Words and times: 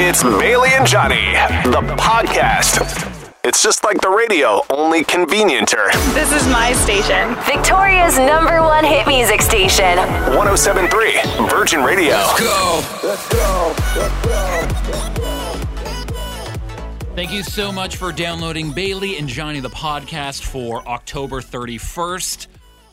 It's 0.00 0.22
Bailey 0.22 0.68
and 0.74 0.86
Johnny, 0.86 1.32
the 1.64 1.82
podcast. 1.98 2.78
It's 3.42 3.60
just 3.64 3.82
like 3.82 4.00
the 4.00 4.08
radio, 4.08 4.62
only 4.70 5.02
convenienter. 5.02 5.90
This 6.14 6.30
is 6.32 6.46
my 6.46 6.72
station. 6.74 7.34
Victoria's 7.42 8.16
number 8.16 8.62
one 8.62 8.84
hit 8.84 9.08
music 9.08 9.42
station. 9.42 9.98
1073 10.36 11.48
Virgin 11.48 11.82
Radio. 11.82 12.10
Let's 12.14 12.38
go. 12.38 12.84
Let's 13.02 13.28
go. 13.28 13.74
Let's 13.96 14.22
go. 14.22 15.38
Thank 17.16 17.32
you 17.32 17.42
so 17.42 17.72
much 17.72 17.96
for 17.96 18.12
downloading 18.12 18.70
Bailey 18.70 19.16
and 19.18 19.26
Johnny 19.26 19.58
the 19.58 19.68
podcast 19.68 20.44
for 20.44 20.86
October 20.86 21.40
31st. 21.40 22.46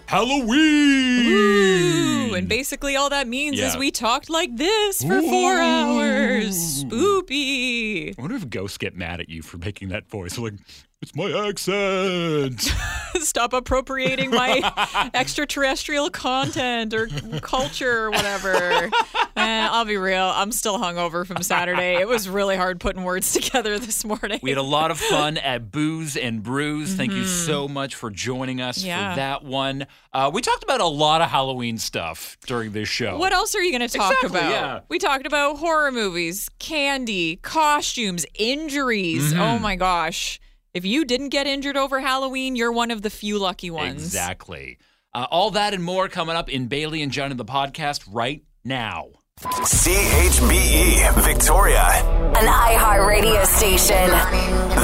Halloween! 0.08 1.26
Ooh, 1.28 2.34
and 2.36 2.48
basically 2.48 2.96
all 2.96 3.10
that 3.10 3.28
means 3.28 3.60
is 3.60 3.76
we 3.76 3.92
talked 3.92 4.30
like 4.30 4.56
this 4.56 5.04
for 5.04 5.22
four 5.22 5.54
hours. 5.54 6.84
Spoopy. 6.84 8.18
I 8.18 8.22
wonder 8.22 8.36
if 8.36 8.50
ghosts 8.50 8.78
get 8.78 8.96
mad 8.96 9.20
at 9.20 9.30
you 9.30 9.42
for 9.42 9.58
making 9.58 9.90
that 9.90 10.08
voice. 10.08 10.38
Like, 10.38 10.54
it's 11.02 11.16
my 11.16 11.32
accent. 11.48 12.62
Stop 13.20 13.54
appropriating 13.54 14.30
my 14.32 15.10
extraterrestrial 15.14 16.10
content 16.10 16.94
or 16.94 17.08
culture 17.42 18.06
or 18.06 18.12
whatever. 18.12 18.90
Eh, 19.38 19.68
I'll 19.70 19.84
be 19.84 19.98
real. 19.98 20.24
I'm 20.34 20.54
still 20.54 20.78
hungover 20.80 21.28
from 21.28 21.44
Saturday. 21.44 21.96
It 22.00 22.08
was 22.08 22.30
really 22.30 22.56
hard 22.56 22.80
putting 22.80 23.04
words 23.04 23.34
together 23.34 23.78
this 23.78 24.06
morning. 24.06 24.40
we 24.42 24.50
had 24.50 24.58
a 24.58 24.62
lot 24.64 24.92
of 24.92 24.98
fun 24.98 25.38
at 25.38 25.72
Booze 25.74 26.16
and 26.16 26.42
Brews. 26.42 26.94
Thank 26.96 27.12
you 27.12 27.26
so 27.26 27.68
much 27.68 27.96
for 27.96 28.10
joining 28.10 28.62
us 28.62 28.82
Yeah. 28.82 29.10
for 29.12 29.16
that 29.18 29.44
one. 29.44 29.88
Uh, 30.14 30.32
we 30.34 30.42
talked 30.42 30.64
about 30.64 30.80
a 30.80 30.88
lot 30.88 31.20
of 31.22 31.30
Halloween 31.30 31.78
stuff 31.78 32.38
during 32.48 32.72
this 32.72 32.88
show. 32.88 33.18
What 33.18 33.34
else 33.34 33.54
are 33.56 33.62
you 33.62 33.78
going 33.78 33.88
to 33.90 33.98
talk 33.98 34.14
Exactly, 34.24 34.40
about? 34.40 34.52
yeah. 34.52 34.80
We 34.88 35.00
talked 35.00 35.28
about 35.28 35.58
horror 35.58 35.92
movies, 35.92 36.50
candy, 36.60 37.36
costumes, 37.36 38.26
injuries. 38.36 39.34
Mm-hmm. 39.34 39.42
Oh 39.42 39.60
my 39.60 39.76
gosh. 39.76 40.40
If 40.76 40.84
you 40.86 41.06
didn't 41.06 41.30
get 41.30 41.48
injured 41.48 41.78
over 41.78 42.02
Halloween, 42.02 42.58
you're 42.58 42.70
one 42.70 42.92
of 42.92 43.02
the 43.02 43.10
few 43.10 43.40
lucky 43.40 43.72
ones. 43.72 44.04
Exactly. 44.04 44.78
Uh, 45.14 45.26
all 45.32 45.52
that 45.52 45.74
and 45.74 45.82
more 45.82 46.10
coming 46.10 46.36
up 46.36 46.50
in 46.50 46.68
Bailey 46.68 47.02
and 47.02 47.14
John 47.14 47.32
Johnny 47.32 47.38
the 47.38 47.46
podcast 47.46 48.04
right 48.12 48.44
now. 48.66 49.08
CHBE, 49.40 51.24
Victoria. 51.24 51.80
An 51.80 52.46
iHeart 52.46 53.08
radio 53.08 53.46
station. 53.46 54.12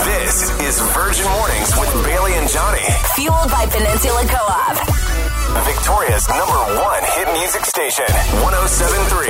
This 0.07 0.47
is 0.61 0.79
Virgin 0.95 1.27
Mornings 1.27 1.75
with 1.75 1.91
Bailey 2.05 2.35
and 2.35 2.49
Johnny. 2.49 2.87
Fueled 3.15 3.51
by 3.51 3.65
Peninsula 3.65 4.23
Co-op. 4.31 4.77
Victoria's 5.67 6.25
number 6.29 6.79
one 6.79 7.03
hit 7.19 7.27
music 7.33 7.65
station. 7.65 8.07
1073 8.39 9.27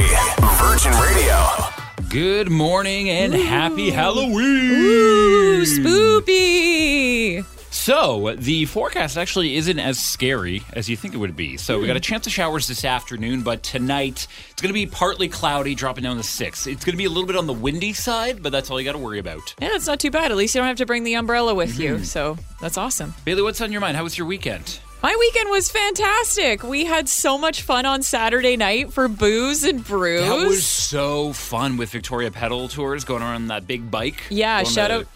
Virgin 0.62 0.94
Radio. 1.02 1.81
Good 2.12 2.50
morning 2.52 3.09
and 3.09 3.34
happy 3.34 3.90
Halloween. 3.90 4.72
Ooh, 4.72 5.62
spoopy. 5.64 7.45
So, 7.73 8.36
the 8.38 8.66
forecast 8.66 9.18
actually 9.18 9.56
isn't 9.56 9.80
as 9.80 9.98
scary 9.98 10.62
as 10.73 10.90
you 10.90 10.98
think 10.98 11.14
it 11.14 11.18
would 11.18 11.38
be. 11.38 11.56
So, 11.56 11.80
we 11.80 11.88
got 11.88 11.95
a 11.95 12.02
chance 12.02 12.28
of 12.28 12.34
showers 12.34 12.68
this 12.68 12.84
afternoon, 12.84 13.44
but 13.44 13.64
tonight 13.64 14.28
it's 14.52 14.62
going 14.62 14.70
to 14.70 14.73
be 14.73 14.86
partly 14.86 15.30
cloudy, 15.30 15.73
dropping 15.73 16.03
down 16.03 16.18
to 16.18 16.23
six. 16.23 16.68
It's 16.68 16.84
going 16.84 16.94
to 16.94 16.98
be 16.98 17.06
a 17.06 17.09
little 17.09 17.26
bit 17.26 17.38
on 17.38 17.48
the 17.48 17.53
windy 17.53 17.94
side, 17.94 18.44
but 18.44 18.52
that's 18.52 18.70
all 18.70 18.78
you 18.80 18.84
got 18.86 18.92
to 18.92 18.98
worry 18.98 19.20
about. 19.20 19.56
Yeah, 19.62 19.70
it's 19.72 19.88
not 19.88 20.02
too 20.02 20.12
bad. 20.12 20.31
At 20.31 20.38
least 20.38 20.53
you 20.53 20.59
don't 20.59 20.68
have 20.68 20.78
to 20.78 20.86
bring 20.86 21.06
the 21.06 21.14
umbrella 21.14 21.56
with 21.56 21.72
Mm-hmm. 21.72 21.81
you. 21.81 22.03
So 22.03 22.38
that's 22.59 22.78
awesome. 22.78 23.14
Bailey, 23.23 23.42
what's 23.42 23.62
on 23.62 23.72
your 23.72 23.80
mind? 23.81 23.96
How 23.96 24.03
was 24.03 24.18
your 24.18 24.28
weekend? 24.28 24.80
My 25.04 25.16
weekend 25.20 25.50
was 25.50 25.72
fantastic. 25.72 26.62
We 26.62 26.86
had 26.86 27.10
so 27.10 27.36
much 27.38 27.64
fun 27.64 27.88
on 27.88 28.04
Saturday 28.04 28.56
night 28.56 28.94
for 28.94 29.08
booze 29.08 29.64
and 29.64 29.84
brews. 29.84 30.22
That 30.22 30.48
was 30.48 30.64
so 30.66 31.34
fun 31.34 31.78
with 31.78 31.90
Victoria 31.90 32.30
Pedal 32.30 32.68
Tours 32.68 33.04
going 33.04 33.24
around 33.24 33.36
on 33.36 33.48
that 33.48 33.66
big 33.66 33.90
bike. 33.90 34.22
Yeah, 34.30 34.62
shout 34.64 34.92
out- 34.92 35.08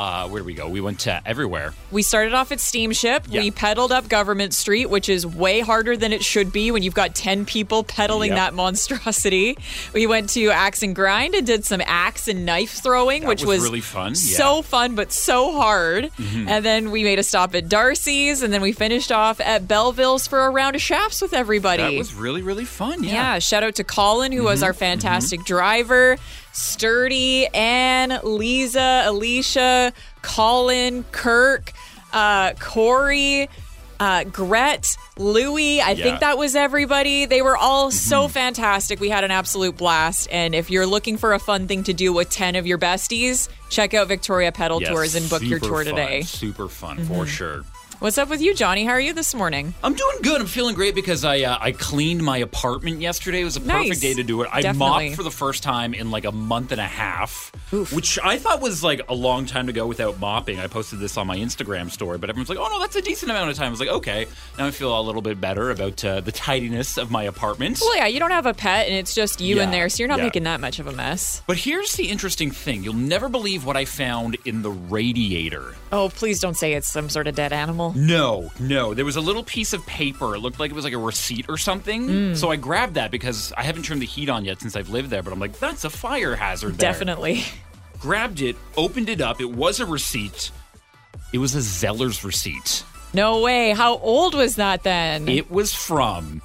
Uh, 0.00 0.26
where 0.28 0.40
did 0.40 0.46
we 0.46 0.54
go? 0.54 0.66
We 0.66 0.80
went 0.80 1.00
to 1.00 1.20
everywhere. 1.26 1.74
We 1.90 2.00
started 2.02 2.32
off 2.32 2.52
at 2.52 2.58
Steamship. 2.60 3.24
Yeah. 3.28 3.42
We 3.42 3.50
pedaled 3.50 3.92
up 3.92 4.08
Government 4.08 4.54
Street, 4.54 4.86
which 4.88 5.10
is 5.10 5.26
way 5.26 5.60
harder 5.60 5.94
than 5.94 6.12
it 6.14 6.24
should 6.24 6.52
be 6.52 6.70
when 6.70 6.82
you've 6.82 6.94
got 6.94 7.14
10 7.14 7.44
people 7.44 7.84
pedaling 7.84 8.30
Yep. 8.30 8.36
that 8.38 8.54
monstrosity. 8.54 9.58
We 9.92 10.06
went 10.06 10.30
to 10.30 10.48
Axe 10.48 10.82
and 10.82 10.94
Grind 10.94 11.34
and 11.34 11.46
did 11.46 11.66
some 11.66 11.82
axe 11.84 12.28
and 12.28 12.46
knife 12.46 12.70
throwing, 12.82 13.22
That 13.22 13.28
which 13.28 13.44
was 13.44 13.60
was 13.60 13.64
really 13.64 13.80
fun, 13.82 14.14
So 14.14 14.30
yeah. 14.56 14.60
Mm-hmm. 14.60 14.68
fun, 14.68 14.94
but 14.94 15.12
so 15.12 15.52
hard. 15.52 16.10
And 16.18 16.64
then 16.64 16.90
we 16.90 17.04
made 17.04 17.18
a 17.18 17.22
stop 17.22 17.54
at 17.54 17.68
Darcy's, 17.68 18.42
and 18.42 18.52
then 18.54 18.62
we 18.62 18.72
finished 18.72 19.12
off 19.12 19.38
at 19.40 19.68
Belleville's 19.68 20.26
for 20.26 20.46
a 20.46 20.50
round 20.50 20.76
of 20.76 20.80
shafts 20.82 21.20
with 21.20 21.34
everybody. 21.34 21.82
That 21.82 21.98
was 21.98 22.14
really, 22.14 22.40
really 22.40 22.64
fun. 22.64 23.04
Yeah. 23.04 23.10
Yeah, 23.12 23.38
shout 23.40 23.62
out 23.64 23.74
to 23.74 23.84
Colin, 23.84 24.32
who 24.32 24.44
was 24.44 24.62
our 24.62 24.72
fantastic 24.72 25.44
driver. 25.44 26.16
Sturdy, 26.52 27.46
Anne, 27.48 28.18
Lisa, 28.22 29.02
Alicia, 29.06 29.92
Colin, 30.22 31.04
Kirk, 31.12 31.72
uh, 32.12 32.52
Corey, 32.60 33.48
uh, 34.00 34.24
Gret, 34.24 34.96
Louie. 35.18 35.80
I 35.80 35.90
Yeah. 35.90 36.04
think 36.04 36.20
that 36.20 36.38
was 36.38 36.56
everybody. 36.56 37.26
They 37.26 37.42
were 37.42 37.56
all 37.56 37.90
so 37.90 38.28
fantastic. 38.28 38.98
We 38.98 39.10
had 39.10 39.24
an 39.24 39.30
absolute 39.30 39.76
blast. 39.76 40.26
And 40.32 40.54
if 40.54 40.70
you're 40.70 40.86
looking 40.86 41.18
for 41.18 41.34
a 41.34 41.38
fun 41.38 41.68
thing 41.68 41.84
to 41.84 41.92
do 41.92 42.12
with 42.12 42.30
10 42.30 42.56
of 42.56 42.66
your 42.66 42.78
besties, 42.78 43.48
check 43.68 43.92
out 43.92 44.08
Victoria 44.08 44.52
Pedal 44.52 44.80
Yes, 44.80 44.90
Tours 44.90 45.14
and 45.14 45.28
book 45.28 45.42
your 45.42 45.58
tour 45.58 45.84
fun, 45.84 45.94
today. 45.94 46.20
Mm-hmm. 46.20 46.36
Super 46.46 46.68
fun 46.68 47.04
for 47.04 47.26
sure. 47.26 47.64
What's 48.00 48.16
up 48.16 48.30
with 48.30 48.40
you, 48.40 48.54
Johnny? 48.54 48.86
How 48.86 48.92
are 48.92 49.00
you 49.00 49.12
this 49.12 49.34
morning? 49.34 49.74
I'm 49.84 49.92
doing 49.92 50.16
good. 50.22 50.40
I'm 50.40 50.46
feeling 50.46 50.74
great 50.74 50.94
because 50.94 51.22
I 51.22 51.40
uh, 51.40 51.58
I 51.60 51.72
cleaned 51.72 52.22
my 52.22 52.38
apartment 52.38 53.02
yesterday. 53.02 53.42
It 53.42 53.44
was 53.44 53.58
a 53.58 53.60
perfect 53.60 54.00
day 54.00 54.14
to 54.14 54.22
do 54.22 54.40
it. 54.40 54.48
I 54.50 54.62
Definitely. 54.62 55.08
mopped 55.08 55.16
for 55.16 55.22
the 55.22 55.30
first 55.30 55.62
time 55.62 55.92
in 55.92 56.10
like 56.10 56.24
a 56.24 56.32
month 56.32 56.72
and 56.72 56.80
a 56.80 56.86
half, 56.86 57.52
which 57.92 58.18
I 58.24 58.38
thought 58.38 58.62
was 58.62 58.82
like 58.82 59.02
a 59.10 59.14
long 59.14 59.44
time 59.44 59.66
to 59.66 59.74
go 59.74 59.86
without 59.86 60.18
mopping. 60.18 60.58
I 60.58 60.66
posted 60.66 60.98
this 60.98 61.18
on 61.18 61.26
my 61.26 61.36
Instagram 61.36 61.90
story, 61.90 62.16
but 62.16 62.30
everyone's 62.30 62.48
like, 62.48 62.56
"Oh 62.56 62.68
no, 62.68 62.80
that's 62.80 62.96
a 62.96 63.02
decent 63.02 63.30
amount 63.32 63.50
of 63.50 63.56
time." 63.58 63.66
I 63.66 63.70
was 63.70 63.80
like, 63.80 63.90
"Okay." 63.90 64.26
Now 64.56 64.66
I 64.66 64.70
feel 64.70 64.98
a 64.98 65.02
little 65.02 65.20
bit 65.20 65.38
better 65.38 65.70
about 65.70 66.02
uh, 66.02 66.22
the 66.22 66.32
tidiness 66.32 66.96
of 66.96 67.10
my 67.10 67.24
apartment. 67.24 67.80
Well, 67.82 67.98
yeah, 67.98 68.06
you 68.06 68.18
don't 68.18 68.30
have 68.30 68.46
a 68.46 68.54
pet 68.54 68.86
and 68.86 68.96
it's 68.96 69.14
just 69.14 69.42
you 69.42 69.60
in 69.60 69.72
there, 69.72 69.90
so 69.90 70.02
you're 70.02 70.08
not 70.08 70.20
yeah. 70.20 70.24
making 70.24 70.44
that 70.44 70.62
much 70.62 70.78
of 70.78 70.86
a 70.86 70.92
mess. 70.92 71.42
But 71.46 71.58
here's 71.58 71.96
the 71.96 72.08
interesting 72.08 72.50
thing: 72.50 72.82
you'll 72.82 72.94
never 72.94 73.28
believe 73.28 73.66
what 73.66 73.76
I 73.76 73.84
found 73.84 74.38
in 74.46 74.62
the 74.62 74.70
radiator. 74.70 75.74
Oh, 75.92 76.08
please 76.08 76.40
don't 76.40 76.56
say 76.56 76.72
it's 76.72 76.88
some 76.88 77.10
sort 77.10 77.26
of 77.26 77.34
dead 77.34 77.52
animal. 77.52 77.89
No, 77.94 78.50
no. 78.58 78.94
There 78.94 79.04
was 79.04 79.16
a 79.16 79.20
little 79.20 79.44
piece 79.44 79.72
of 79.72 79.84
paper. 79.86 80.34
It 80.34 80.38
looked 80.40 80.58
like 80.60 80.70
it 80.70 80.74
was 80.74 80.84
like 80.84 80.92
a 80.92 80.98
receipt 80.98 81.46
or 81.48 81.56
something. 81.58 82.08
Mm. 82.08 82.36
So 82.36 82.50
I 82.50 82.56
grabbed 82.56 82.94
that 82.94 83.10
because 83.10 83.52
I 83.56 83.62
haven't 83.62 83.84
turned 83.84 84.02
the 84.02 84.06
heat 84.06 84.28
on 84.28 84.44
yet 84.44 84.60
since 84.60 84.76
I've 84.76 84.88
lived 84.88 85.10
there. 85.10 85.22
But 85.22 85.32
I'm 85.32 85.38
like, 85.40 85.58
that's 85.58 85.84
a 85.84 85.90
fire 85.90 86.36
hazard. 86.36 86.78
there. 86.78 86.92
Definitely. 86.92 87.42
Grabbed 87.98 88.40
it, 88.40 88.56
opened 88.76 89.08
it 89.08 89.20
up. 89.20 89.40
It 89.40 89.50
was 89.50 89.78
a 89.80 89.86
receipt. 89.86 90.50
It 91.32 91.38
was 91.38 91.54
a 91.54 91.58
Zellers 91.58 92.24
receipt. 92.24 92.84
No 93.12 93.40
way. 93.40 93.72
How 93.72 93.98
old 93.98 94.34
was 94.34 94.56
that 94.56 94.82
then? 94.84 95.28
It 95.28 95.50
was 95.50 95.74
from 95.74 96.40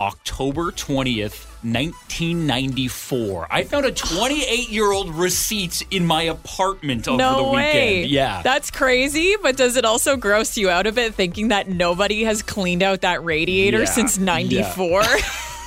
October 0.00 0.72
20th, 0.72 1.46
1994. 1.62 3.48
I 3.50 3.64
found 3.64 3.86
a 3.86 3.92
28 3.92 4.68
year 4.68 4.90
old 4.92 5.14
receipt 5.14 5.86
in 5.90 6.06
my 6.06 6.22
apartment 6.22 7.08
over 7.08 7.16
no 7.18 7.36
the 7.36 7.42
weekend. 7.50 7.54
way. 7.56 8.04
Yeah. 8.04 8.42
That's 8.42 8.70
crazy, 8.70 9.34
but 9.42 9.56
does 9.56 9.76
it 9.76 9.84
also 9.84 10.16
gross 10.16 10.56
you 10.56 10.70
out 10.70 10.86
a 10.86 10.92
bit 10.92 11.14
thinking 11.14 11.48
that 11.48 11.68
nobody 11.68 12.24
has 12.24 12.42
cleaned 12.42 12.82
out 12.82 13.00
that 13.02 13.24
radiator 13.24 13.80
Yeah. 13.80 13.84
since 13.86 14.18
94? 14.18 15.02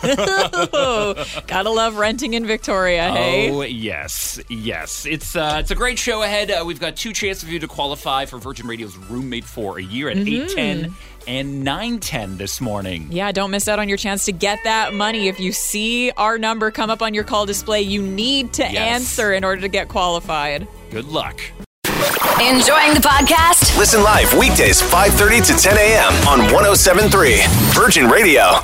Gotta 1.48 1.70
love 1.70 1.96
renting 1.98 2.34
in 2.34 2.46
Victoria, 2.46 3.12
hey? 3.12 3.52
Oh 3.52 3.62
yes, 3.62 4.40
yes. 4.50 5.06
It's 5.06 5.36
uh, 5.36 5.58
it's 5.60 5.72
a 5.72 5.76
great 5.76 6.00
show 6.00 6.24
ahead. 6.24 6.50
Uh, 6.52 6.64
we've 6.66 6.80
got 6.80 6.96
two 6.96 7.14
chances 7.14 7.44
for 7.44 7.50
you 7.52 7.60
to 7.60 7.68
qualify 7.68 8.26
for 8.26 8.38
Virgin 8.40 8.68
Radio's 8.68 8.98
roommate 8.98 9.44
for 9.46 9.78
a 9.80 9.84
year 9.84 10.10
at 10.10 10.18
Mm-hmm. 10.18 10.28
eight 10.44 10.50
ten 10.56 10.96
and 11.28 11.64
nine 11.64 12.00
ten 12.00 12.38
this 12.38 12.60
morning. 12.62 13.08
Yeah, 13.12 13.32
don't 13.32 13.52
miss 13.52 13.68
out 13.68 13.80
on 13.80 13.88
your 13.90 13.98
chance 13.98 14.26
to 14.26 14.32
get 14.32 14.60
that 14.64 14.94
money. 14.94 15.28
If 15.28 15.40
you 15.40 15.52
see 15.52 16.12
our 16.12 16.38
number 16.38 16.72
come 16.72 16.90
up 16.90 17.02
on 17.02 17.14
your 17.14 17.24
call 17.24 17.46
display, 17.46 17.82
you 17.82 18.02
need 18.02 18.54
to 18.54 18.64
Yes. 18.64 18.76
answer 18.76 19.34
in 19.34 19.44
order 19.44 19.62
to 19.62 19.68
get 19.68 19.88
qualified. 19.88 20.68
Good 20.90 21.06
luck. 21.06 21.40
Enjoying 22.42 22.96
the 22.96 23.02
podcast? 23.04 23.78
Listen 23.78 24.02
live 24.04 24.34
weekdays 24.34 24.82
5:30 24.82 25.46
to 25.48 25.54
10 25.54 25.78
a.m. 25.78 26.14
on 26.28 26.40
1073 26.52 27.42
Virgin 27.74 28.10
Radio. 28.10 28.60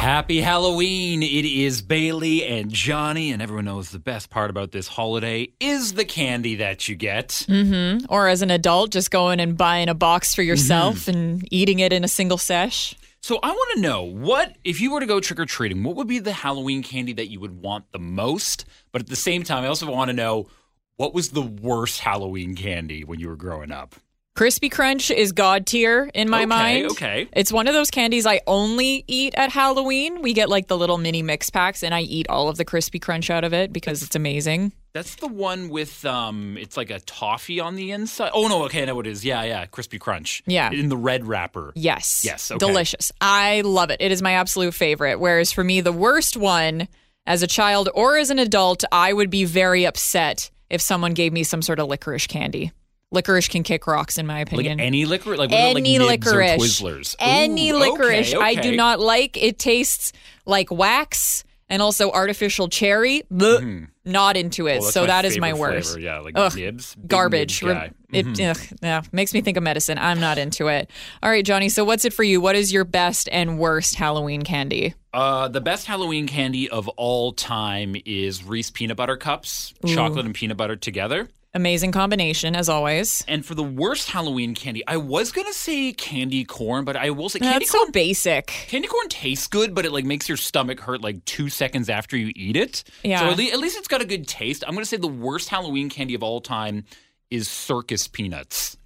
Happy 0.00 0.40
Halloween! 0.40 1.22
It 1.22 1.44
is 1.44 1.82
Bailey 1.82 2.42
and 2.46 2.72
Johnny, 2.72 3.32
and 3.32 3.42
everyone 3.42 3.66
knows 3.66 3.90
the 3.90 3.98
best 3.98 4.30
part 4.30 4.48
about 4.48 4.72
this 4.72 4.88
holiday 4.88 5.52
is 5.60 5.92
the 5.92 6.06
candy 6.06 6.54
that 6.54 6.88
you 6.88 6.96
get. 6.96 7.44
Mm-hmm. 7.46 8.06
Or 8.08 8.26
as 8.26 8.40
an 8.40 8.50
adult, 8.50 8.92
just 8.92 9.10
going 9.10 9.40
and 9.40 9.58
buying 9.58 9.90
a 9.90 9.94
box 9.94 10.34
for 10.34 10.40
mm-hmm. 10.40 10.48
yourself 10.48 11.06
and 11.06 11.46
eating 11.52 11.80
it 11.80 11.92
in 11.92 12.02
a 12.02 12.08
single 12.08 12.38
sesh. 12.38 12.96
So 13.20 13.40
I 13.42 13.50
want 13.50 13.74
to 13.74 13.82
know 13.82 14.02
what 14.02 14.56
if 14.64 14.80
you 14.80 14.90
were 14.90 15.00
to 15.00 15.06
go 15.06 15.20
trick 15.20 15.38
or 15.38 15.44
treating, 15.44 15.82
what 15.82 15.96
would 15.96 16.08
be 16.08 16.18
the 16.18 16.32
Halloween 16.32 16.82
candy 16.82 17.12
that 17.12 17.30
you 17.30 17.38
would 17.38 17.60
want 17.60 17.92
the 17.92 17.98
most? 17.98 18.64
But 18.92 19.02
at 19.02 19.08
the 19.08 19.16
same 19.16 19.42
time, 19.42 19.64
I 19.64 19.66
also 19.66 19.92
want 19.92 20.08
to 20.08 20.16
know 20.16 20.48
what 20.96 21.12
was 21.12 21.28
the 21.28 21.42
worst 21.42 22.00
Halloween 22.00 22.56
candy 22.56 23.04
when 23.04 23.20
you 23.20 23.28
were 23.28 23.36
growing 23.36 23.70
up. 23.70 23.96
Crispy 24.36 24.68
Crunch 24.70 25.10
is 25.10 25.32
god 25.32 25.66
tier 25.66 26.08
in 26.14 26.30
my 26.30 26.38
Okay, 26.40 26.46
mind. 26.46 26.86
okay. 26.92 27.28
It's 27.32 27.52
one 27.52 27.68
of 27.68 27.74
those 27.74 27.90
candies 27.90 28.26
I 28.26 28.40
only 28.46 29.04
eat 29.06 29.34
at 29.34 29.50
Halloween. 29.50 30.22
We 30.22 30.32
get 30.32 30.48
like 30.48 30.68
the 30.68 30.78
little 30.78 30.98
mini 30.98 31.22
mix 31.22 31.50
packs, 31.50 31.82
and 31.82 31.94
I 31.94 32.02
eat 32.02 32.26
all 32.30 32.48
of 32.48 32.56
the 32.56 32.64
Crispy 32.64 32.98
Crunch 32.98 33.28
out 33.28 33.44
of 33.44 33.52
it 33.52 33.72
because 33.72 34.02
it's 34.02 34.14
amazing. 34.16 34.72
That's 34.94 35.16
the 35.16 35.28
one 35.28 35.68
with 35.68 36.04
um, 36.06 36.56
it's 36.58 36.76
like 36.76 36.90
a 36.90 37.00
toffee 37.00 37.60
on 37.60 37.74
the 37.76 37.90
inside. 37.90 38.30
Oh 38.32 38.48
no, 38.48 38.64
okay, 38.64 38.82
I 38.82 38.84
know 38.86 38.94
what 38.94 39.06
it 39.06 39.10
is. 39.10 39.24
Yeah, 39.24 39.42
yeah, 39.42 39.66
crispy 39.66 39.98
crunch. 39.98 40.42
Yeah. 40.46 40.70
in 40.72 40.88
the 40.88 40.96
red 40.96 41.26
wrapper. 41.26 41.72
Yes. 41.76 42.22
Yes, 42.24 42.50
okay. 42.50 42.58
Delicious. 42.58 43.12
I 43.20 43.60
love 43.60 43.90
it. 43.90 44.00
It 44.00 44.10
is 44.10 44.22
my 44.22 44.32
absolute 44.32 44.74
favorite. 44.74 45.20
Whereas 45.20 45.52
for 45.52 45.62
me, 45.62 45.80
the 45.80 45.92
worst 45.92 46.36
one, 46.36 46.88
as 47.26 47.42
a 47.42 47.46
child 47.46 47.88
or 47.94 48.16
as 48.16 48.30
an 48.30 48.38
adult, 48.40 48.82
I 48.90 49.12
would 49.12 49.30
be 49.30 49.44
very 49.44 49.84
upset 49.86 50.50
if 50.70 50.80
someone 50.80 51.14
gave 51.14 51.32
me 51.32 51.44
some 51.44 51.62
sort 51.62 51.78
of 51.78 51.86
licorice 51.88 52.26
candy. 52.26 52.72
Licorice 53.12 53.48
can 53.48 53.62
kick 53.64 53.86
rocks, 53.86 54.18
in 54.18 54.26
my 54.26 54.38
Like 54.38 54.48
opinion. 54.52 54.78
any 54.80 55.04
liquor, 55.04 55.36
like, 55.36 55.50
any 55.52 55.98
like 55.98 56.24
licorice. 56.24 56.60
Twizzlers. 56.80 57.16
Any 57.18 57.70
Ooh, 57.70 57.78
licorice. 57.78 58.32
okay, 58.34 58.42
I 58.44 58.54
do 58.54 58.76
not 58.76 59.00
like. 59.00 59.36
It 59.36 59.58
tastes 59.58 60.12
like 60.46 60.70
wax 60.70 61.42
and 61.68 61.82
also 61.82 62.10
artificial 62.12 62.68
cherry. 62.68 63.22
Blech. 63.32 63.88
Not 64.04 64.36
into 64.36 64.66
it. 64.66 64.78
Oh, 64.82 64.90
so 64.90 65.06
that 65.06 65.24
is 65.24 65.38
my 65.38 65.52
worst. 65.52 65.92
flavor, 65.92 66.00
Yeah, 66.00 66.18
like 66.20 66.32
Ugh, 66.36 66.54
Nibs. 66.56 66.96
Garbage. 67.06 67.62
Nibs. 67.62 67.92
It 68.12 68.40
ugh, 68.48 68.58
yeah, 68.82 69.02
makes 69.12 69.32
me 69.34 69.40
think 69.40 69.56
of 69.56 69.62
medicine. 69.62 69.98
I'm 69.98 70.18
not 70.18 70.36
into 70.38 70.66
it. 70.68 70.90
All 71.22 71.30
right, 71.30 71.44
Johnny. 71.44 71.68
So 71.68 71.84
what's 71.84 72.04
it 72.04 72.12
for 72.12 72.24
you? 72.24 72.40
What 72.40 72.56
is 72.56 72.72
your 72.72 72.84
best 72.84 73.28
and 73.30 73.58
worst 73.58 73.94
Halloween 73.96 74.42
candy? 74.42 74.94
Uh, 75.12 75.46
the 75.48 75.60
best 75.60 75.86
Halloween 75.86 76.26
candy 76.26 76.68
of 76.70 76.88
all 76.90 77.32
time 77.32 77.94
is 78.04 78.42
Reese 78.42 78.70
peanut 78.70 78.96
butter 78.96 79.16
cups, 79.16 79.74
chocolate 79.86 80.24
and 80.26 80.34
peanut 80.34 80.56
butter 80.56 80.74
together. 80.76 81.28
Amazing 81.52 81.90
combination 81.90 82.54
as 82.54 82.68
always. 82.68 83.24
And 83.26 83.44
for 83.44 83.56
the 83.56 83.62
worst 83.64 84.08
Halloween 84.10 84.54
candy, 84.54 84.84
I 84.86 84.98
was 84.98 85.32
gonna 85.32 85.52
say 85.52 85.92
candy 85.92 86.44
corn, 86.44 86.84
but 86.84 86.94
I 86.96 87.10
will 87.10 87.28
say 87.28 87.40
candy 87.40 87.58
That's 87.64 87.72
corn. 87.72 87.86
so 87.86 87.90
basic. 87.92 88.46
Candy 88.46 88.86
corn 88.86 89.08
tastes 89.08 89.48
good, 89.48 89.74
but 89.74 89.84
it 89.84 89.90
like 89.90 90.04
makes 90.04 90.28
your 90.28 90.36
stomach 90.36 90.78
hurt 90.78 91.00
like 91.02 91.24
two 91.24 91.48
seconds 91.48 91.88
after 91.88 92.16
you 92.16 92.32
eat 92.36 92.56
it. 92.56 92.84
Yeah. 93.02 93.18
So 93.20 93.26
at, 93.30 93.36
le- 93.38 93.44
at 93.52 93.58
least 93.58 93.76
it's 93.78 93.88
got 93.88 94.00
a 94.00 94.04
good 94.04 94.28
taste. 94.28 94.62
I'm 94.64 94.74
gonna 94.74 94.84
say 94.86 94.96
the 94.96 95.08
worst 95.08 95.48
Halloween 95.48 95.88
candy 95.90 96.14
of 96.14 96.22
all 96.22 96.40
time 96.40 96.84
is 97.32 97.48
circus 97.48 98.06
peanuts. 98.06 98.76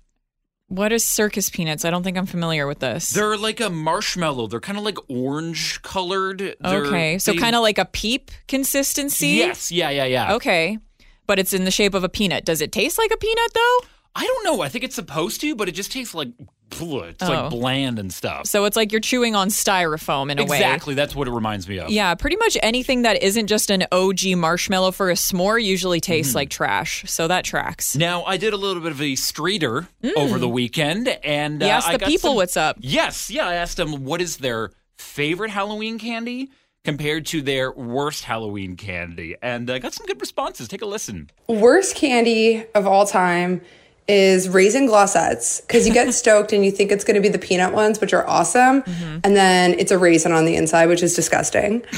What 0.69 0.91
is 0.91 1.05
circus 1.05 1.51
peanuts? 1.51 1.85
I 1.85 1.91
don't 1.91 2.03
think 2.03 2.17
I'm 2.17 2.25
familiar 2.25 2.67
with 2.67 2.79
this. 2.79 3.11
They're 3.11 3.37
like 3.37 3.61
a 3.61 3.69
marshmallow. 3.69 4.47
They're 4.47 4.61
kind 4.61 4.79
of 4.79 4.85
like 4.85 4.97
orange 5.11 5.83
colored. 5.83 6.39
They're- 6.39 6.87
okay, 6.87 7.19
so 7.19 7.33
they- 7.33 7.39
kind 7.39 7.55
of 7.55 7.61
like 7.61 7.77
a 7.77 7.85
peep 7.85 8.31
consistency. 8.49 9.29
Yes, 9.29 9.71
yeah, 9.71 9.91
yeah, 9.91 10.07
yeah. 10.07 10.35
Okay. 10.37 10.79
But 11.27 11.39
it's 11.39 11.53
in 11.53 11.65
the 11.65 11.71
shape 11.71 11.95
of 11.95 12.05
a 12.05 12.09
peanut. 12.09 12.45
Does 12.45 12.61
it 12.61 12.73
taste 12.73 12.99
like 12.99 13.11
a 13.11 13.17
peanut 13.17 13.53
though? 13.55 13.79
I 14.17 14.25
don't 14.25 14.45
know. 14.45 14.63
I 14.63 14.69
think 14.69 14.85
it's 14.85 14.95
supposed 14.95 15.41
to, 15.41 15.57
but 15.57 15.69
it 15.69 15.73
just 15.73 15.91
tastes 15.91 16.15
like 16.15 16.29
bleh. 16.71 17.11
it's 17.11 17.23
Oh. 17.23 17.29
like 17.33 17.51
bland 17.51 17.99
and 17.99 18.13
stuff. 18.13 18.47
So 18.47 18.65
it's 18.65 18.77
like 18.77 18.93
you're 18.93 19.01
chewing 19.01 19.35
on 19.35 19.49
styrofoam 19.49 20.31
in 20.31 20.39
a 20.39 20.45
way. 20.45 20.57
Exactly. 20.59 20.95
That's 20.95 21.17
what 21.17 21.27
it 21.27 21.33
reminds 21.33 21.69
me 21.69 21.79
of. 21.81 21.91
Yeah, 21.91 22.15
pretty 22.15 22.37
much 22.37 22.57
anything 22.63 23.03
that 23.03 23.23
isn't 23.25 23.49
just 23.49 23.71
an 23.71 23.85
OG 23.91 24.37
marshmallow 24.37 24.93
for 24.93 25.11
a 25.11 25.15
s'more 25.15 25.61
usually 25.63 26.01
tastes 26.01 26.31
Mm-hmm. 26.31 26.37
like 26.37 26.51
trash. 26.51 27.05
So 27.09 27.27
that 27.27 27.45
tracks. 27.45 27.97
Now, 27.97 28.23
I 28.25 28.37
did 28.37 28.53
a 28.53 28.57
little 28.57 28.83
bit 28.83 28.93
of 28.93 29.03
a 29.03 29.17
streeter 29.17 29.89
over 30.17 30.39
the 30.39 30.49
weekend, 30.49 31.09
and 31.25 31.61
You 31.61 31.67
uh, 31.67 31.71
asked 31.73 31.89
I 31.89 31.93
the 31.95 31.99
got 31.99 32.09
people 32.09 32.31
some- 32.31 32.37
what's 32.37 32.57
up. 32.57 32.77
Yes, 32.81 33.31
yeah. 33.31 33.49
I 33.49 33.55
asked 33.55 33.77
them 33.79 34.05
what 34.05 34.21
is 34.21 34.37
their 34.37 34.71
favorite 34.97 35.51
Halloween 35.51 35.99
candy 35.99 36.51
compared 36.85 37.27
to 37.27 37.43
their 37.43 37.73
worst 37.73 38.25
Halloween 38.25 38.77
candy, 38.77 39.37
and 39.43 39.71
I 39.71 39.79
got 39.79 39.95
some 39.95 40.07
good 40.07 40.21
responses. 40.21 40.69
Take 40.69 40.83
a 40.83 40.87
listen. 40.87 41.31
Worst 41.49 41.97
candy 41.97 42.65
of 42.75 42.87
all 42.87 43.07
time 43.07 43.63
is 44.07 44.51
raisin 44.51 44.87
Glosettes 44.87 45.63
because 45.63 45.87
you 45.87 45.95
get 45.95 46.13
stoked 46.15 46.53
and 46.53 46.65
you 46.65 46.71
think 46.71 46.93
it's 46.93 47.05
going 47.05 47.15
to 47.15 47.21
be 47.23 47.31
the 47.31 47.39
peanut 47.39 47.73
ones, 47.73 48.01
which 48.01 48.13
are 48.13 48.27
awesome. 48.29 48.83
Mm-hmm. 48.83 49.19
And 49.25 49.35
then 49.35 49.75
it's 49.79 49.91
a 49.91 49.99
raisin 49.99 50.33
on 50.33 50.45
the 50.45 50.57
inside, 50.57 50.87
which 50.87 51.03
is 51.03 51.15
disgusting. 51.15 51.83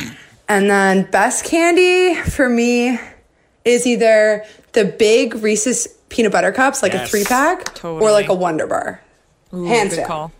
And 0.48 0.70
then 0.70 1.10
best 1.10 1.44
candy 1.44 2.14
for 2.14 2.48
me 2.48 3.00
is 3.64 3.84
either 3.84 4.44
the 4.74 4.84
big 4.84 5.34
Reese's 5.34 5.88
peanut 6.08 6.30
butter 6.30 6.52
cups, 6.52 6.84
like 6.84 6.94
a 6.94 7.04
three 7.04 7.24
pack, 7.24 7.64
Totally. 7.74 8.00
or 8.00 8.12
like 8.12 8.28
a 8.28 8.34
Wonder 8.34 8.68
Bar. 8.68 9.02
Hands 9.50 9.90
Good 9.90 9.96
down. 9.96 10.06
call. 10.06 10.32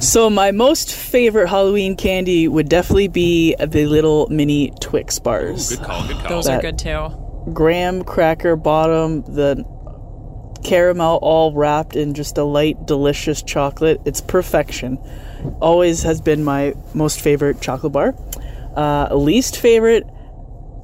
So 0.00 0.30
my 0.30 0.52
most 0.52 0.92
favorite 0.92 1.48
Halloween 1.48 1.96
candy 1.96 2.46
would 2.46 2.68
definitely 2.68 3.08
be 3.08 3.56
the 3.56 3.86
little 3.86 4.28
mini 4.28 4.70
Twix 4.80 5.18
bars. 5.18 5.70
Good 5.70 5.84
call. 5.84 6.06
Good 6.06 6.16
call. 6.18 6.28
Those 6.28 6.48
are 6.48 6.60
good 6.60 6.78
too. 6.78 7.08
Graham 7.52 8.04
cracker 8.04 8.54
bottom, 8.56 9.22
the 9.22 9.64
caramel 10.64 11.18
all 11.20 11.52
wrapped 11.52 11.96
in 11.96 12.14
just 12.14 12.38
a 12.38 12.44
light, 12.44 12.86
delicious 12.86 13.42
chocolate. 13.42 14.00
It's 14.04 14.20
perfection. 14.20 14.98
Always 15.60 16.02
has 16.02 16.20
been 16.20 16.44
my 16.44 16.74
most 16.94 17.20
favorite 17.20 17.60
chocolate 17.60 17.92
bar. 17.92 18.14
Uh, 18.76 19.14
least 19.14 19.56
favorite, 19.56 20.04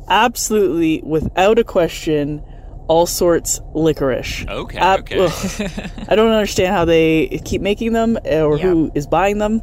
absolutely 0.09 1.03
without 1.05 1.59
a 1.59 1.65
question, 1.65 2.43
all 2.89 3.07
sorts 3.07 3.61
licorice. 3.75 4.45
Okay, 4.49 4.79
Ab- 4.79 5.01
okay. 5.01 5.27
ugh. 5.27 5.91
I 6.09 6.17
don't 6.17 6.31
understand 6.31 6.75
how 6.75 6.85
they 6.85 7.41
keep 7.45 7.61
making 7.61 7.93
them 7.93 8.19
or 8.25 8.59
who 8.59 8.91
is 8.95 9.07
buying 9.07 9.39
them. 9.39 9.63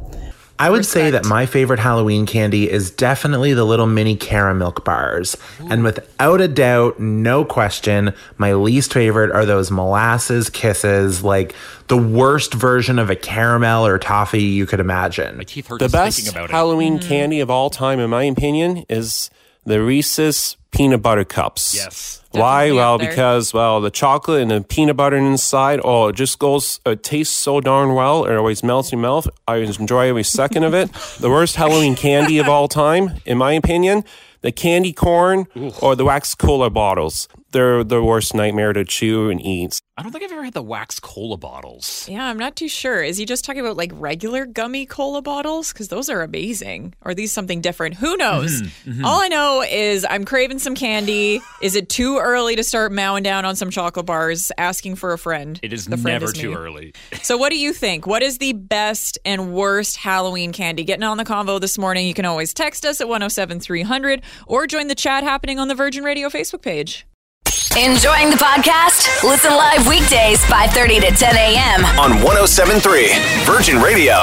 I 0.58 0.70
would 0.70 0.86
say 0.86 1.10
that 1.10 1.24
my 1.24 1.46
favorite 1.46 1.80
Halloween 1.80 2.24
candy 2.24 2.70
is 2.70 2.92
definitely 2.92 3.52
the 3.52 3.64
little 3.64 3.86
mini 3.86 4.14
caramel 4.14 4.70
bars. 4.84 5.36
And 5.68 5.82
without 5.82 6.40
a 6.40 6.46
doubt, 6.46 7.00
no 7.00 7.44
question, 7.44 8.14
my 8.38 8.52
least 8.52 8.92
favorite 8.92 9.32
are 9.32 9.44
those 9.44 9.72
molasses 9.72 10.50
kisses, 10.50 11.24
like 11.24 11.56
the 11.88 11.96
worst 11.96 12.54
version 12.54 13.00
of 13.00 13.10
a 13.10 13.16
caramel 13.16 13.84
or 13.84 13.98
toffee 13.98 14.42
you 14.42 14.66
could 14.66 14.78
imagine. 14.78 15.38
My 15.38 15.42
teeth 15.42 15.66
hurt 15.66 15.80
The 15.80 15.86
just 15.86 15.92
best 15.94 16.16
thinking 16.18 16.38
about 16.38 16.50
it. 16.50 16.52
Halloween 16.52 17.00
mm. 17.00 17.08
candy 17.08 17.40
of 17.40 17.50
all 17.50 17.68
time, 17.68 17.98
in 17.98 18.10
my 18.10 18.24
opinion, 18.24 18.84
is 18.88 19.30
the 19.64 19.82
Reese's 19.82 20.56
peanut 20.70 21.02
butter 21.02 21.24
cups. 21.24 21.74
Yes. 21.74 22.21
Why? 22.32 22.72
Well, 22.72 22.98
because 22.98 23.52
well, 23.52 23.80
the 23.80 23.90
chocolate 23.90 24.42
and 24.42 24.50
the 24.50 24.60
peanut 24.62 24.96
butter 24.96 25.16
inside, 25.16 25.80
oh, 25.84 26.08
it 26.08 26.16
just 26.16 26.38
goes. 26.38 26.80
It 26.86 27.02
tastes 27.02 27.34
so 27.34 27.60
darn 27.60 27.94
well. 27.94 28.24
It 28.24 28.34
always 28.36 28.62
melts 28.62 28.92
in 28.92 28.98
your 28.98 29.08
mouth. 29.08 29.28
I 29.46 29.56
enjoy 29.56 30.08
every 30.08 30.24
second 30.24 30.64
of 30.64 30.74
it. 30.74 30.90
The 31.22 31.30
worst 31.30 31.56
Halloween 31.56 31.94
candy 31.94 32.38
of 32.38 32.48
all 32.48 32.66
time, 32.66 33.20
in 33.24 33.38
my 33.38 33.52
opinion, 33.52 34.02
the 34.40 34.50
candy 34.50 34.92
corn 34.92 35.46
or 35.80 35.94
the 35.94 36.04
wax 36.04 36.34
cola 36.34 36.68
bottles. 36.68 37.28
They're 37.52 37.84
the 37.84 38.02
worst 38.02 38.34
nightmare 38.34 38.72
to 38.72 38.84
chew 38.84 39.30
and 39.30 39.40
eat. 39.40 39.78
I 39.96 40.02
don't 40.02 40.10
think 40.10 40.24
I've 40.24 40.32
ever 40.32 40.42
had 40.42 40.54
the 40.54 40.62
wax 40.62 40.98
cola 40.98 41.36
bottles. 41.36 42.08
Yeah, 42.10 42.24
I'm 42.24 42.38
not 42.38 42.56
too 42.56 42.66
sure. 42.68 43.02
Is 43.02 43.18
he 43.18 43.26
just 43.26 43.44
talking 43.44 43.60
about 43.60 43.76
like 43.76 43.92
regular 43.94 44.46
gummy 44.46 44.86
cola 44.86 45.20
bottles? 45.20 45.70
Because 45.72 45.88
those 45.88 46.08
are 46.08 46.22
amazing. 46.22 46.94
Or 47.02 47.10
are 47.10 47.14
these 47.14 47.30
something 47.30 47.60
different? 47.60 47.96
Who 47.96 48.16
knows? 48.16 48.62
Mm-hmm, 48.62 49.04
All 49.04 49.20
I 49.20 49.28
know 49.28 49.62
is 49.62 50.06
I'm 50.08 50.24
craving 50.24 50.60
some 50.60 50.74
candy. 50.74 51.40
is 51.60 51.76
it 51.76 51.90
too 51.90 52.18
early 52.18 52.56
to 52.56 52.64
start 52.64 52.90
mowing 52.90 53.22
down 53.22 53.44
on 53.44 53.54
some 53.54 53.68
chocolate 53.70 54.06
bars, 54.06 54.50
asking 54.56 54.96
for 54.96 55.12
a 55.12 55.18
friend? 55.18 55.60
It 55.62 55.74
is 55.74 55.84
The 55.84 55.98
friend 55.98 56.14
never 56.22 56.26
is 56.26 56.32
too 56.32 56.54
early. 56.54 56.94
So, 57.22 57.36
what 57.36 57.50
do 57.50 57.58
you 57.58 57.72
think? 57.72 58.06
What 58.06 58.22
is 58.22 58.38
the 58.38 58.52
best 58.54 59.18
and 59.24 59.52
worst 59.52 59.96
Halloween 59.98 60.52
candy? 60.52 60.82
Getting 60.84 61.04
on 61.04 61.18
the 61.18 61.24
convo 61.24 61.60
this 61.60 61.76
morning, 61.78 62.06
you 62.06 62.14
can 62.14 62.24
always 62.24 62.52
text 62.54 62.84
us 62.86 63.00
at 63.00 63.08
107 63.08 63.60
300 63.60 64.22
or 64.46 64.66
join 64.66 64.88
the 64.88 64.94
chat 64.94 65.22
happening 65.22 65.58
on 65.58 65.68
the 65.68 65.74
Virgin 65.74 66.02
Radio 66.02 66.28
Facebook 66.30 66.62
page. 66.62 67.06
Enjoying 67.52 68.30
the 68.30 68.36
podcast? 68.36 69.22
Listen 69.28 69.50
live 69.52 69.86
weekdays 69.86 70.40
5:30 70.44 71.00
to 71.00 71.10
10 71.14 71.36
a.m. 71.36 71.84
on 71.98 72.12
1073 72.22 73.08
Virgin 73.44 73.78
Radio. 73.82 74.14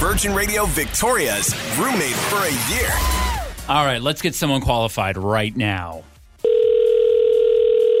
Virgin 0.00 0.34
Radio 0.34 0.64
Victoria's 0.66 1.54
roommate 1.78 2.16
for 2.26 2.38
a 2.38 2.50
year. 2.74 2.90
All 3.68 3.84
right, 3.84 4.02
let's 4.02 4.20
get 4.20 4.34
someone 4.34 4.60
qualified 4.62 5.16
right 5.16 5.56
now. 5.56 6.02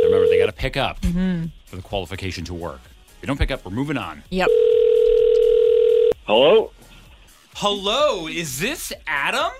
Remember, 0.04 0.26
they 0.26 0.38
got 0.38 0.46
to 0.46 0.52
pick 0.52 0.76
up 0.76 1.00
Mm-hmm. 1.02 1.44
for 1.66 1.76
the 1.76 1.82
qualification 1.82 2.44
to 2.46 2.54
work. 2.54 2.80
If 3.06 3.18
you 3.22 3.28
don't 3.28 3.38
pick 3.38 3.52
up, 3.52 3.64
we're 3.64 3.70
moving 3.70 3.98
on. 3.98 4.24
Yep. 4.30 4.48
Hello? 6.26 6.72
Hello, 7.54 8.26
is 8.26 8.58
this 8.58 8.92
Adam? 9.06 9.52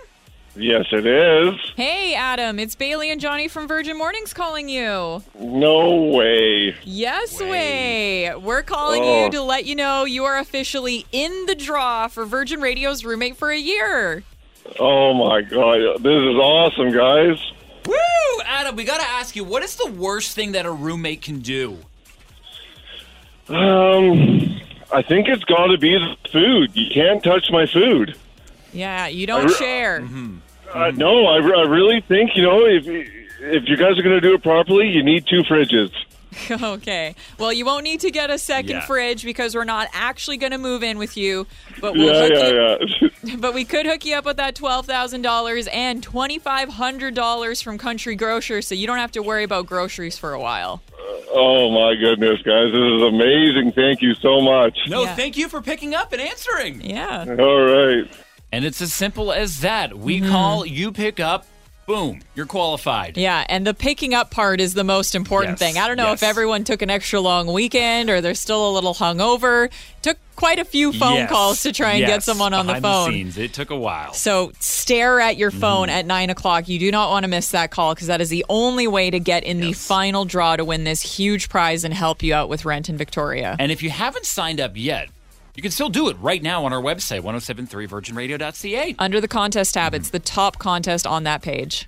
Yes, 0.54 0.84
it 0.92 1.06
is. 1.06 1.54
Hey, 1.76 2.14
Adam, 2.14 2.58
it's 2.58 2.74
Bailey 2.74 3.10
and 3.10 3.18
Johnny 3.18 3.48
from 3.48 3.66
Virgin 3.66 3.96
Mornings 3.96 4.34
calling 4.34 4.68
you. 4.68 5.22
No 5.38 5.94
way. 6.14 6.76
Yes, 6.84 7.40
way. 7.40 8.34
We're 8.34 8.62
calling 8.62 9.02
Oh. 9.02 9.24
you 9.24 9.30
to 9.30 9.42
let 9.42 9.64
you 9.64 9.74
know 9.74 10.04
you 10.04 10.24
are 10.24 10.38
officially 10.38 11.06
in 11.10 11.46
the 11.46 11.54
draw 11.54 12.06
for 12.08 12.26
Virgin 12.26 12.60
Radio's 12.60 13.02
roommate 13.02 13.36
for 13.38 13.50
a 13.50 13.56
year. 13.58 14.24
Oh 14.78 15.14
my 15.14 15.40
god. 15.40 16.02
This 16.02 16.12
is 16.22 16.36
awesome, 16.36 16.92
guys. 16.92 17.38
Woo! 17.86 18.42
Adam, 18.44 18.76
we 18.76 18.84
got 18.84 19.00
to 19.00 19.08
ask 19.08 19.34
you, 19.34 19.44
what 19.44 19.62
is 19.62 19.76
the 19.76 19.90
worst 19.90 20.34
thing 20.34 20.52
that 20.52 20.66
a 20.66 20.70
roommate 20.70 21.22
can 21.22 21.40
do? 21.40 21.78
Um 23.48 24.60
I 24.92 25.00
think 25.00 25.28
it's 25.28 25.44
got 25.44 25.68
to 25.68 25.78
be 25.78 25.94
the 25.94 26.14
food. 26.30 26.70
You 26.76 26.90
can't 26.92 27.24
touch 27.24 27.50
my 27.50 27.64
food. 27.64 28.16
Yeah, 28.72 29.06
you 29.06 29.26
don't 29.26 29.46
re- 29.46 29.54
share. 29.54 30.02
Uh, 30.72 30.90
no, 30.92 31.26
I, 31.26 31.36
re- 31.38 31.58
I 31.58 31.62
really 31.68 32.00
think, 32.00 32.30
you 32.36 32.42
know, 32.42 32.64
if 32.64 32.86
if 32.86 33.68
you 33.68 33.76
guys 33.76 33.98
are 33.98 34.02
going 34.02 34.14
to 34.14 34.20
do 34.20 34.34
it 34.34 34.42
properly, 34.42 34.88
you 34.88 35.02
need 35.02 35.26
two 35.26 35.42
fridges. 35.42 35.90
okay. 36.50 37.14
Well, 37.38 37.52
you 37.52 37.66
won't 37.66 37.84
need 37.84 38.00
to 38.00 38.10
get 38.10 38.30
a 38.30 38.38
second 38.38 38.70
Yeah. 38.70 38.80
fridge 38.86 39.22
because 39.22 39.54
we're 39.54 39.64
not 39.64 39.88
actually 39.92 40.38
going 40.38 40.52
to 40.52 40.58
move 40.58 40.82
in 40.82 40.96
with 40.96 41.14
you. 41.18 41.46
But 41.80 41.92
we'll 41.92 42.06
Yeah, 42.06 42.22
hook 42.22 42.32
yeah, 42.32 42.86
you, 43.00 43.10
yeah. 43.24 43.36
But 43.38 43.52
we 43.52 43.64
could 43.66 43.84
hook 43.84 44.06
you 44.06 44.14
up 44.14 44.24
with 44.24 44.38
that 44.38 44.54
twelve 44.54 44.86
thousand 44.86 45.20
dollars 45.22 45.66
and 45.68 46.02
twenty 46.02 46.38
five 46.38 46.70
hundred 46.70 47.14
dollars 47.14 47.60
from 47.60 47.76
Country 47.76 48.16
Grocer, 48.16 48.62
so 48.62 48.74
you 48.74 48.86
don't 48.86 48.96
have 48.98 49.12
to 49.12 49.22
worry 49.22 49.44
about 49.44 49.66
groceries 49.66 50.16
for 50.16 50.32
a 50.32 50.40
while. 50.40 50.82
oh 51.34 51.70
my 51.70 51.94
goodness, 51.96 52.40
guys, 52.42 52.72
this 52.72 52.80
is 52.80 53.02
amazing. 53.02 53.72
Thank 53.72 54.00
you 54.00 54.14
so 54.14 54.40
much. 54.40 54.78
No, 54.88 55.02
Yeah. 55.02 55.14
thank 55.16 55.36
you 55.36 55.48
for 55.50 55.60
picking 55.60 55.94
up 55.94 56.12
and 56.14 56.22
answering. 56.22 56.80
Yeah. 56.80 57.26
All 57.38 57.60
right. 57.62 58.08
And 58.52 58.64
it's 58.64 58.82
as 58.82 58.92
simple 58.92 59.32
as 59.32 59.60
that. 59.60 59.96
We 59.98 60.20
Mm-hmm. 60.20 60.30
call, 60.30 60.66
you 60.66 60.92
pick 60.92 61.18
up, 61.20 61.46
boom, 61.86 62.20
you're 62.34 62.46
qualified. 62.46 63.16
Yeah, 63.16 63.44
and 63.48 63.66
the 63.66 63.74
picking 63.74 64.12
up 64.14 64.30
part 64.30 64.60
is 64.60 64.74
the 64.74 64.84
most 64.84 65.14
important 65.14 65.52
Yes, 65.52 65.58
thing. 65.58 65.78
I 65.82 65.88
don't 65.88 65.96
know 65.96 66.12
if 66.12 66.22
everyone 66.22 66.64
took 66.64 66.82
an 66.82 66.90
extra 66.90 67.18
long 67.20 67.46
weekend 67.52 68.10
or 68.10 68.20
they're 68.20 68.34
still 68.34 68.70
a 68.70 68.72
little 68.72 68.94
hungover. 68.94 69.70
Took 70.02 70.18
quite 70.36 70.58
a 70.58 70.64
few 70.64 70.92
phone 70.92 71.14
Yes, 71.14 71.30
calls 71.30 71.62
to 71.62 71.72
try 71.72 71.94
and 71.94 72.06
get 72.06 72.22
someone 72.22 72.52
on 72.54 72.66
the 72.66 72.74
behind 72.74 72.84
phone. 72.84 73.10
scenes. 73.12 73.38
It 73.38 73.52
took 73.54 73.70
a 73.70 73.76
while. 73.76 74.12
So 74.12 74.52
stare 74.60 75.20
at 75.20 75.36
your 75.38 75.50
phone 75.50 75.88
Mm-hmm. 75.88 75.96
at 75.98 76.06
nine 76.06 76.28
o'clock. 76.30 76.68
You 76.68 76.78
do 76.78 76.90
not 76.90 77.10
want 77.10 77.24
to 77.24 77.28
miss 77.28 77.50
that 77.52 77.70
call 77.70 77.94
because 77.94 78.06
that 78.08 78.20
is 78.20 78.28
the 78.28 78.44
only 78.50 78.86
way 78.86 79.10
to 79.10 79.18
get 79.18 79.44
in 79.44 79.60
the 79.60 79.72
final 79.72 80.24
draw 80.24 80.56
to 80.56 80.64
win 80.64 80.84
this 80.84 81.00
huge 81.16 81.48
prize 81.48 81.84
and 81.84 81.94
help 81.94 82.22
you 82.22 82.34
out 82.34 82.48
with 82.50 82.64
rent 82.64 82.88
in 82.90 82.96
Victoria. 82.98 83.56
And 83.58 83.72
if 83.72 83.82
you 83.82 83.90
haven't 83.90 84.26
signed 84.26 84.60
up 84.60 84.72
yet, 84.74 85.08
you 85.54 85.62
can 85.62 85.70
still 85.70 85.88
do 85.88 86.08
it 86.08 86.16
right 86.20 86.42
now 86.42 86.64
on 86.64 86.72
our 86.72 86.80
website, 86.80 87.22
1073virginradio.ca. 87.22 88.96
Under 88.98 89.20
the 89.20 89.28
contest 89.28 89.74
tab, 89.74 89.94
it's 89.94 90.10
the 90.10 90.18
top 90.18 90.58
contest 90.58 91.06
on 91.06 91.24
that 91.24 91.42
page. 91.42 91.86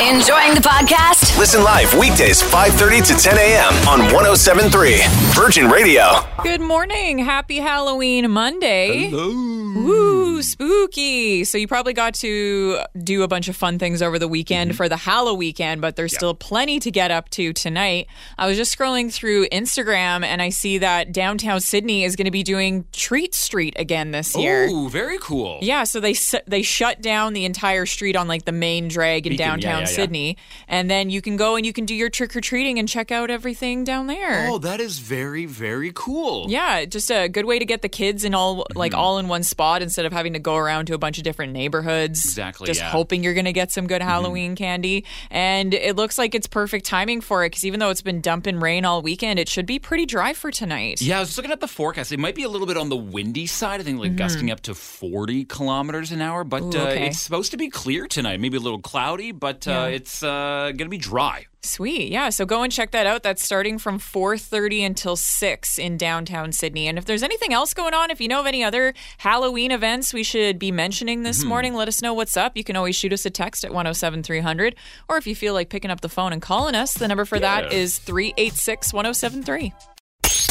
Enjoying 0.00 0.54
the 0.54 0.60
podcast? 0.60 1.38
Listen 1.38 1.64
live 1.64 1.92
weekdays 1.94 2.42
5:30 2.42 3.06
to 3.06 3.14
10 3.14 3.38
a.m. 3.38 3.72
on 3.88 4.00
1073 4.12 5.00
Virgin 5.34 5.70
Radio. 5.70 6.20
Good 6.42 6.60
morning. 6.60 7.18
Happy 7.18 7.56
Halloween 7.56 8.30
Monday. 8.30 9.10
Woo, 9.10 10.42
spooky. 10.42 11.44
So 11.44 11.56
you 11.56 11.66
probably 11.66 11.94
got 11.94 12.14
to 12.16 12.78
do 13.02 13.22
a 13.22 13.28
bunch 13.28 13.48
of 13.48 13.56
fun 13.56 13.78
things 13.78 14.02
over 14.02 14.18
the 14.18 14.28
weekend 14.28 14.72
Mm-hmm. 14.72 14.76
for 14.76 14.88
the 14.88 14.96
Halloween 14.98 15.38
weekend, 15.38 15.80
but 15.80 15.96
there's 15.96 16.14
still 16.14 16.34
plenty 16.34 16.78
to 16.80 16.90
get 16.90 17.10
up 17.10 17.28
to 17.30 17.52
tonight. 17.52 18.06
I 18.38 18.46
was 18.46 18.56
just 18.56 18.76
scrolling 18.76 19.12
through 19.12 19.48
Instagram 19.48 20.24
and 20.24 20.40
I 20.42 20.48
see 20.50 20.78
that 20.78 21.12
downtown 21.12 21.60
Sidney 21.60 22.04
is 22.04 22.16
going 22.16 22.24
to 22.26 22.30
be 22.30 22.42
doing 22.42 22.84
Treat 22.92 23.34
Street 23.34 23.74
again 23.78 24.10
this 24.12 24.34
year. 24.36 24.66
Ooh, 24.68 24.88
very 24.88 25.18
cool. 25.20 25.58
Yeah, 25.62 25.84
so 25.84 26.00
they 26.00 26.14
they 26.46 26.62
shut 26.62 27.00
down 27.02 27.32
the 27.32 27.44
entire 27.44 27.86
street 27.86 28.14
on 28.16 28.28
like 28.28 28.44
the 28.44 28.52
main 28.52 28.88
drag 28.88 29.26
in 29.26 29.32
Beacon, 29.34 29.46
downtown 29.46 29.72
yeah, 29.72 29.78
yeah. 29.80 29.85
Sidney, 29.86 30.36
and 30.68 30.90
then 30.90 31.10
you 31.10 31.20
can 31.22 31.36
go 31.36 31.56
and 31.56 31.64
you 31.64 31.72
can 31.72 31.84
do 31.86 31.94
your 31.94 32.10
trick 32.10 32.34
or 32.36 32.40
treating 32.40 32.78
and 32.78 32.88
check 32.88 33.10
out 33.10 33.30
everything 33.30 33.84
down 33.84 34.06
there. 34.06 34.48
Oh, 34.50 34.58
that 34.58 34.80
is 34.80 34.98
very, 34.98 35.46
very 35.46 35.92
cool. 35.94 36.46
Yeah, 36.48 36.84
just 36.84 37.10
a 37.10 37.28
good 37.28 37.44
way 37.46 37.58
to 37.58 37.64
get 37.64 37.82
the 37.82 37.88
kids 37.88 38.24
in 38.24 38.34
all 38.34 38.66
like 38.74 38.94
all 38.94 39.18
in 39.18 39.28
one 39.28 39.42
spot 39.42 39.82
instead 39.82 40.04
of 40.06 40.12
having 40.12 40.32
to 40.34 40.38
go 40.38 40.56
around 40.56 40.86
to 40.86 40.94
a 40.94 40.98
bunch 40.98 41.18
of 41.18 41.24
different 41.24 41.52
neighborhoods. 41.52 42.24
Exactly, 42.24 42.66
Just 42.66 42.80
yeah. 42.80 42.90
hoping 42.90 43.22
you're 43.24 43.34
going 43.34 43.44
to 43.46 43.52
get 43.52 43.70
some 43.72 43.86
good 43.86 44.02
Halloween 44.02 44.56
candy, 44.56 45.04
and 45.30 45.72
it 45.74 45.96
looks 45.96 46.18
like 46.18 46.34
it's 46.34 46.46
perfect 46.46 46.84
timing 46.86 47.20
for 47.20 47.44
it 47.44 47.50
because 47.50 47.64
even 47.64 47.80
though 47.80 47.90
it's 47.90 48.02
been 48.02 48.20
dumping 48.20 48.60
rain 48.60 48.84
all 48.84 49.02
weekend, 49.02 49.38
it 49.38 49.48
should 49.48 49.66
be 49.66 49.78
pretty 49.78 50.04
dry 50.06 50.32
for 50.32 50.50
tonight. 50.50 51.00
Yeah, 51.00 51.18
I 51.18 51.20
was 51.20 51.36
looking 51.36 51.52
at 51.52 51.60
the 51.60 51.68
forecast. 51.68 52.12
It 52.12 52.18
might 52.18 52.34
be 52.34 52.42
a 52.42 52.48
little 52.48 52.66
bit 52.66 52.76
on 52.76 52.88
the 52.88 52.96
windy 52.96 53.46
side. 53.46 53.80
I 53.80 53.84
think 53.84 53.98
like 53.98 54.16
gusting 54.16 54.50
up 54.50 54.60
to 54.62 54.74
40 54.74 55.44
kilometers 55.44 56.12
an 56.12 56.20
hour, 56.20 56.44
but 56.44 56.56
Mm-hmm. 56.66 56.78
Ooh, 56.78 56.82
uh, 56.82 57.06
it's 57.06 57.20
supposed 57.20 57.50
to 57.52 57.56
be 57.56 57.68
clear 57.70 58.06
tonight. 58.06 58.40
Maybe 58.40 58.56
a 58.56 58.60
little 58.60 58.80
cloudy, 58.80 59.30
but 59.30 59.66
Yeah. 59.76 59.82
uh, 59.84 59.86
it's 59.88 60.22
uh, 60.22 60.72
going 60.76 60.78
to 60.78 60.88
be 60.88 60.98
dry. 60.98 61.46
Sweet. 61.62 62.12
Yeah. 62.12 62.28
So 62.28 62.44
go 62.46 62.62
and 62.62 62.72
check 62.72 62.92
that 62.92 63.06
out. 63.08 63.24
That's 63.24 63.44
starting 63.44 63.76
from 63.78 63.98
4:30 63.98 64.86
until 64.86 65.16
6 65.16 65.78
in 65.78 65.96
downtown 65.98 66.52
Sidney. 66.52 66.86
And 66.86 66.96
if 66.96 67.04
there's 67.06 67.24
anything 67.24 67.52
else 67.52 67.74
going 67.74 67.92
on, 67.92 68.10
if 68.12 68.20
you 68.20 68.28
know 68.28 68.38
of 68.38 68.46
any 68.46 68.62
other 68.62 68.94
Halloween 69.18 69.72
events 69.72 70.14
we 70.14 70.22
should 70.22 70.58
be 70.60 70.70
mentioning 70.70 71.22
this 71.24 71.40
Mm-hmm. 71.40 71.48
morning, 71.48 71.74
let 71.74 71.88
us 71.88 72.00
know 72.02 72.14
what's 72.14 72.36
up. 72.36 72.56
You 72.56 72.62
can 72.62 72.76
always 72.76 72.94
shoot 72.94 73.12
us 73.12 73.26
a 73.26 73.30
text 73.30 73.64
at 73.64 73.72
107300 73.74 74.76
or 75.08 75.16
if 75.16 75.26
you 75.26 75.34
feel 75.34 75.54
like 75.54 75.68
picking 75.68 75.90
up 75.90 76.02
the 76.02 76.08
phone 76.08 76.32
and 76.32 76.40
calling 76.40 76.76
us, 76.76 76.94
the 76.94 77.08
number 77.08 77.24
for 77.24 77.40
that 77.40 77.72
Yeah. 77.72 77.78
is 77.78 77.98
386-1073. 77.98 79.72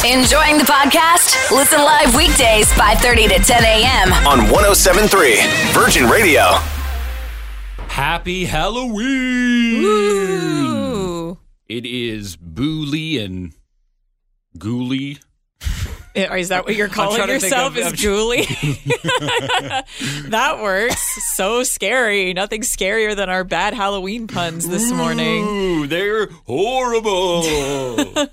Enjoying 0.04 0.58
the 0.58 0.64
podcast? 0.64 1.50
Listen 1.50 1.80
live 1.80 2.14
weekdays 2.14 2.70
5:30 2.74 3.28
to 3.28 3.38
10 3.42 3.64
a.m. 3.64 4.12
On 4.26 4.50
1073 4.50 5.36
Virgin 5.72 6.08
Radio. 6.10 6.42
Happy 7.96 8.44
Halloween! 8.44 9.82
Ooh. 9.82 11.38
It 11.66 11.86
is 11.86 12.36
Booley 12.36 13.24
and 13.24 13.54
Ghoulie. 14.58 15.18
Is 16.14 16.50
that 16.50 16.66
what 16.66 16.76
you're 16.76 16.88
calling 16.88 17.16
trying 17.16 17.28
to 17.28 17.40
think 17.40 17.54
yourself? 17.54 17.74
Is 17.78 17.86
I'm- 17.86 17.94
that 20.30 20.60
works. 20.62 21.00
So 21.36 21.62
scary. 21.62 22.34
Nothing 22.34 22.60
scarier 22.60 23.16
than 23.16 23.30
our 23.30 23.44
bad 23.44 23.72
Halloween 23.72 24.26
puns 24.26 24.68
this 24.68 24.92
morning. 24.92 25.46
Ooh, 25.46 25.86
they're 25.86 26.28
horrible. 26.44 27.44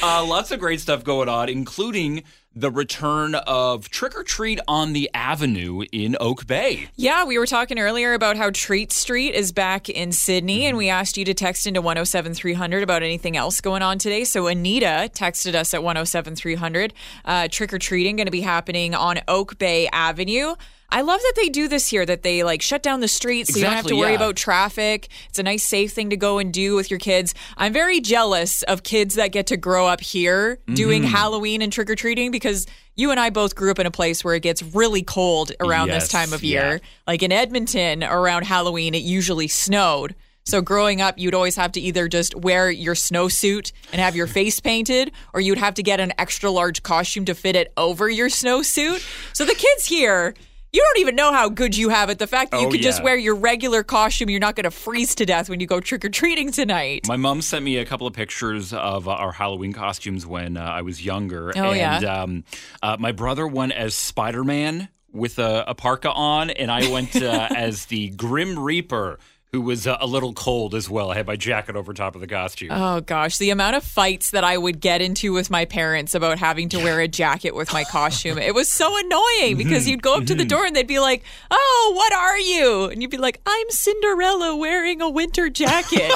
uh, 0.00 0.24
lots 0.24 0.52
of 0.52 0.60
great 0.60 0.80
stuff 0.80 1.02
going 1.02 1.28
on, 1.28 1.48
including 1.48 2.22
the 2.54 2.70
return 2.70 3.34
of 3.34 3.90
Trick 3.90 4.16
or 4.16 4.22
Treat 4.22 4.60
on 4.68 4.92
the 4.92 5.10
Avenue 5.12 5.82
in 5.92 6.16
Oak 6.20 6.46
Bay. 6.46 6.88
Yeah, 6.96 7.24
we 7.24 7.38
were 7.38 7.46
talking 7.46 7.78
earlier 7.78 8.14
about 8.14 8.36
how 8.36 8.50
Treat 8.50 8.92
Street 8.92 9.34
is 9.34 9.52
back 9.52 9.88
in 9.88 10.12
Sidney, 10.12 10.66
and 10.66 10.76
we 10.76 10.88
asked 10.88 11.16
you 11.16 11.24
to 11.24 11.34
text 11.34 11.66
into 11.66 11.80
107300 11.80 12.82
about 12.82 13.02
anything 13.02 13.36
else 13.36 13.60
going 13.60 13.82
on 13.82 13.98
today. 13.98 14.24
So 14.24 14.46
Anita 14.46 15.10
texted 15.12 15.54
us 15.54 15.74
at 15.74 15.82
107300. 15.82 16.92
Uh, 17.24 17.48
Trick 17.50 17.72
or 17.72 17.78
treating 17.78 18.16
going 18.16 18.26
to 18.26 18.32
be 18.32 18.40
happening 18.40 18.94
on 18.94 19.20
Oak 19.26 19.58
Bay 19.58 19.88
Avenue. 19.88 20.54
I 20.90 21.00
love 21.00 21.20
that 21.20 21.32
they 21.36 21.48
do 21.48 21.66
this 21.66 21.88
here, 21.88 22.06
that 22.06 22.22
they 22.22 22.44
like 22.44 22.62
shut 22.62 22.82
down 22.82 23.00
the 23.00 23.08
streets 23.08 23.52
so 23.52 23.58
you 23.58 23.64
don't 23.64 23.74
have 23.74 23.86
to 23.86 23.96
worry 23.96 24.10
yeah. 24.10 24.16
about 24.16 24.36
traffic. 24.36 25.08
It's 25.28 25.38
a 25.38 25.42
nice, 25.42 25.64
safe 25.64 25.92
thing 25.92 26.10
to 26.10 26.16
go 26.16 26.38
and 26.38 26.52
do 26.52 26.76
with 26.76 26.90
your 26.90 27.00
kids. 27.00 27.34
I'm 27.56 27.72
very 27.72 28.00
jealous 28.00 28.62
of 28.64 28.84
kids 28.84 29.16
that 29.16 29.32
get 29.32 29.48
to 29.48 29.56
grow 29.56 29.86
up 29.86 30.00
here 30.00 30.58
doing 30.72 31.02
Mm-hmm. 31.02 31.10
Halloween 31.10 31.62
and 31.62 31.72
trick 31.72 31.90
or 31.90 31.96
treating 31.96 32.30
because 32.30 32.66
you 32.94 33.10
and 33.10 33.18
I 33.18 33.30
both 33.30 33.56
grew 33.56 33.70
up 33.70 33.78
in 33.80 33.86
a 33.86 33.90
place 33.90 34.22
where 34.24 34.34
it 34.34 34.40
gets 34.40 34.62
really 34.62 35.02
cold 35.02 35.50
around 35.58 35.88
this 35.88 36.08
time 36.08 36.32
of 36.32 36.44
yeah. 36.44 36.68
year. 36.68 36.80
Like 37.06 37.22
in 37.22 37.32
Edmonton, 37.32 38.04
around 38.04 38.44
Halloween, 38.44 38.94
it 38.94 39.02
usually 39.02 39.48
snowed. 39.48 40.14
So 40.46 40.60
growing 40.60 41.00
up, 41.00 41.18
you'd 41.18 41.34
always 41.34 41.56
have 41.56 41.72
to 41.72 41.80
either 41.80 42.06
just 42.06 42.34
wear 42.34 42.70
your 42.70 42.94
snowsuit 42.94 43.72
and 43.92 44.00
have 44.00 44.14
your 44.14 44.26
face 44.26 44.60
painted, 44.60 45.10
or 45.32 45.40
you'd 45.40 45.58
have 45.58 45.74
to 45.74 45.82
get 45.82 46.00
an 46.00 46.12
extra 46.18 46.50
large 46.50 46.82
costume 46.82 47.24
to 47.24 47.34
fit 47.34 47.56
it 47.56 47.72
over 47.76 48.10
your 48.10 48.28
snowsuit. 48.28 49.02
So 49.34 49.44
the 49.44 49.54
kids 49.54 49.86
here, 49.86 50.34
you 50.74 50.82
don't 50.82 50.98
even 50.98 51.14
know 51.14 51.32
how 51.32 51.48
good 51.48 51.76
you 51.76 51.88
have 51.88 52.10
it. 52.10 52.18
The 52.18 52.26
fact 52.26 52.50
that 52.50 52.60
you 52.60 52.66
Oh, 52.66 52.70
could 52.70 52.82
just 52.82 53.02
wear 53.02 53.16
your 53.16 53.36
regular 53.36 53.84
costume, 53.84 54.28
you're 54.28 54.40
not 54.40 54.56
going 54.56 54.64
to 54.64 54.72
freeze 54.72 55.14
to 55.14 55.24
death 55.24 55.48
when 55.48 55.60
you 55.60 55.66
go 55.68 55.78
trick 55.78 56.04
or 56.04 56.08
treating 56.08 56.50
tonight. 56.50 57.06
My 57.06 57.16
mom 57.16 57.42
sent 57.42 57.64
me 57.64 57.76
a 57.78 57.84
couple 57.84 58.08
of 58.08 58.12
pictures 58.12 58.72
of 58.72 59.06
uh, 59.06 59.12
our 59.12 59.30
Halloween 59.30 59.72
costumes 59.72 60.26
when 60.26 60.56
uh, 60.56 60.62
I 60.62 60.82
was 60.82 61.04
younger. 61.04 61.52
Oh, 61.56 61.70
and, 61.72 62.02
yeah? 62.02 62.22
um, 62.22 62.44
uh, 62.82 62.96
my 62.98 63.12
brother 63.12 63.46
went 63.46 63.72
as 63.72 63.94
Spider 63.94 64.42
Man 64.42 64.88
with 65.12 65.38
a, 65.38 65.64
a 65.68 65.76
parka 65.76 66.10
on, 66.10 66.50
and 66.50 66.72
I 66.72 66.90
went 66.90 67.14
uh, 67.22 67.48
as 67.56 67.86
the 67.86 68.10
Grim 68.10 68.58
Reaper. 68.58 69.20
Who 69.54 69.60
was 69.60 69.86
uh, 69.86 69.96
a 70.00 70.06
little 70.08 70.32
cold 70.32 70.74
as 70.74 70.90
well. 70.90 71.12
I 71.12 71.14
had 71.14 71.28
my 71.28 71.36
jacket 71.36 71.76
over 71.76 71.94
top 71.94 72.16
of 72.16 72.20
the 72.20 72.26
costume. 72.26 72.70
Oh 72.72 73.00
gosh, 73.00 73.38
the 73.38 73.50
amount 73.50 73.76
of 73.76 73.84
fights 73.84 74.30
that 74.30 74.42
I 74.42 74.58
would 74.58 74.80
get 74.80 75.00
into 75.00 75.32
with 75.32 75.48
my 75.48 75.64
parents 75.64 76.12
about 76.12 76.38
having 76.38 76.68
to 76.70 76.78
wear 76.78 76.98
a 76.98 77.06
jacket 77.06 77.54
with 77.54 77.72
my 77.72 77.84
costume. 77.84 78.38
It 78.38 78.52
was 78.52 78.68
so 78.68 78.98
annoying 78.98 79.56
because 79.56 79.86
you'd 79.86 80.02
go 80.02 80.16
up 80.16 80.24
to 80.24 80.34
the 80.34 80.44
door 80.44 80.66
and 80.66 80.74
they'd 80.74 80.88
be 80.88 80.98
like, 80.98 81.22
"Oh, 81.52 81.92
what 81.94 82.12
are 82.12 82.36
you?" 82.36 82.86
And 82.86 83.00
you'd 83.00 83.12
be 83.12 83.16
like, 83.16 83.40
"I'm 83.46 83.70
Cinderella 83.70 84.56
wearing 84.56 85.00
a 85.00 85.08
winter 85.08 85.48
jacket." 85.48 86.10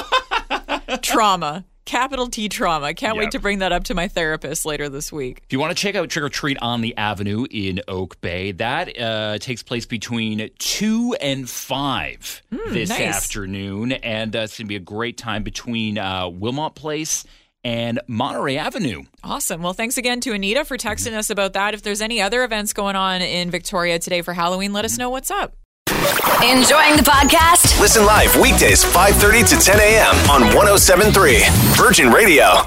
trauma. 1.01 1.63
Capital 1.89 2.27
T 2.27 2.49
trauma. 2.49 2.93
Can't 2.93 3.17
wait 3.17 3.31
to 3.31 3.39
bring 3.39 3.59
that 3.59 3.71
up 3.71 3.85
to 3.85 3.95
my 3.95 4.07
therapist 4.07 4.63
later 4.63 4.89
this 4.89 5.11
week. 5.11 5.41
If 5.45 5.51
you 5.51 5.59
want 5.59 5.75
to 5.75 5.81
check 5.81 5.95
out 5.95 6.07
Trick 6.07 6.23
or 6.23 6.29
Treat 6.29 6.59
on 6.61 6.81
the 6.81 6.95
Avenue 6.95 7.47
in 7.49 7.81
Oak 7.87 8.21
Bay, 8.21 8.51
that 8.51 8.95
uh, 8.99 9.39
takes 9.39 9.63
place 9.63 9.87
between 9.87 10.51
2 10.59 11.15
and 11.19 11.49
5 11.49 12.41
this 12.67 12.89
nice. 12.89 13.01
afternoon. 13.01 13.93
And 13.93 14.35
uh, 14.35 14.41
it's 14.41 14.59
going 14.59 14.67
to 14.67 14.69
be 14.69 14.75
a 14.75 14.79
great 14.79 15.17
time 15.17 15.41
between 15.41 15.97
uh, 15.97 16.29
Wilmot 16.29 16.75
Place 16.75 17.25
and 17.63 17.99
Monterey 18.05 18.57
Avenue. 18.57 19.05
Awesome. 19.23 19.63
Well, 19.63 19.73
thanks 19.73 19.97
again 19.97 20.21
to 20.21 20.33
Anita 20.33 20.65
for 20.65 20.77
texting 20.77 21.13
us 21.13 21.31
about 21.31 21.53
that. 21.53 21.73
If 21.73 21.81
there's 21.81 22.01
any 22.01 22.21
other 22.21 22.43
events 22.43 22.71
going 22.71 22.97
on 22.97 23.23
in 23.23 23.49
Victoria 23.49 23.97
today 23.97 24.21
for 24.21 24.33
Halloween, 24.33 24.73
let 24.73 24.85
us 24.85 24.99
know 24.99 25.09
what's 25.09 25.31
up. 25.31 25.55
Enjoying 25.89 26.93
the 26.97 27.03
podcast? 27.03 27.79
Listen 27.81 28.05
live 28.05 28.35
weekdays 28.35 28.85
5:30 28.85 29.41
to 29.49 29.57
10 29.57 29.79
a.m. 29.79 30.13
on 30.29 30.41
1073 30.53 31.41
Virgin 31.73 32.11
Radio. 32.13 32.61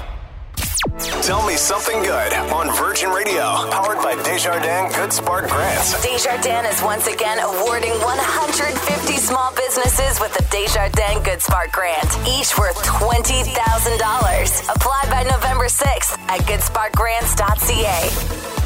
Tell 1.21 1.41
me 1.47 1.55
something 1.55 2.03
good 2.03 2.33
on 2.51 2.75
Virgin 2.75 3.09
Radio, 3.11 3.69
powered 3.71 4.03
by 4.03 4.15
Desjardins 4.23 4.93
Good 4.93 5.13
Spark 5.13 5.47
Grants. 5.49 5.93
Desjardins 6.03 6.67
is 6.75 6.81
once 6.83 7.07
again 7.07 7.39
awarding 7.39 7.93
150 8.03 9.15
small 9.15 9.53
businesses 9.55 10.19
with 10.19 10.33
the 10.33 10.43
Desjardins 10.51 11.23
Good 11.23 11.41
Spark 11.41 11.71
Grant, 11.71 12.03
each 12.27 12.57
worth 12.57 12.75
$20,000. 12.83 14.69
Apply 14.75 15.01
by 15.09 15.23
November 15.23 15.69
6th 15.69 16.19
at 16.27 16.41
goodsparkgrants.ca. 16.41 18.62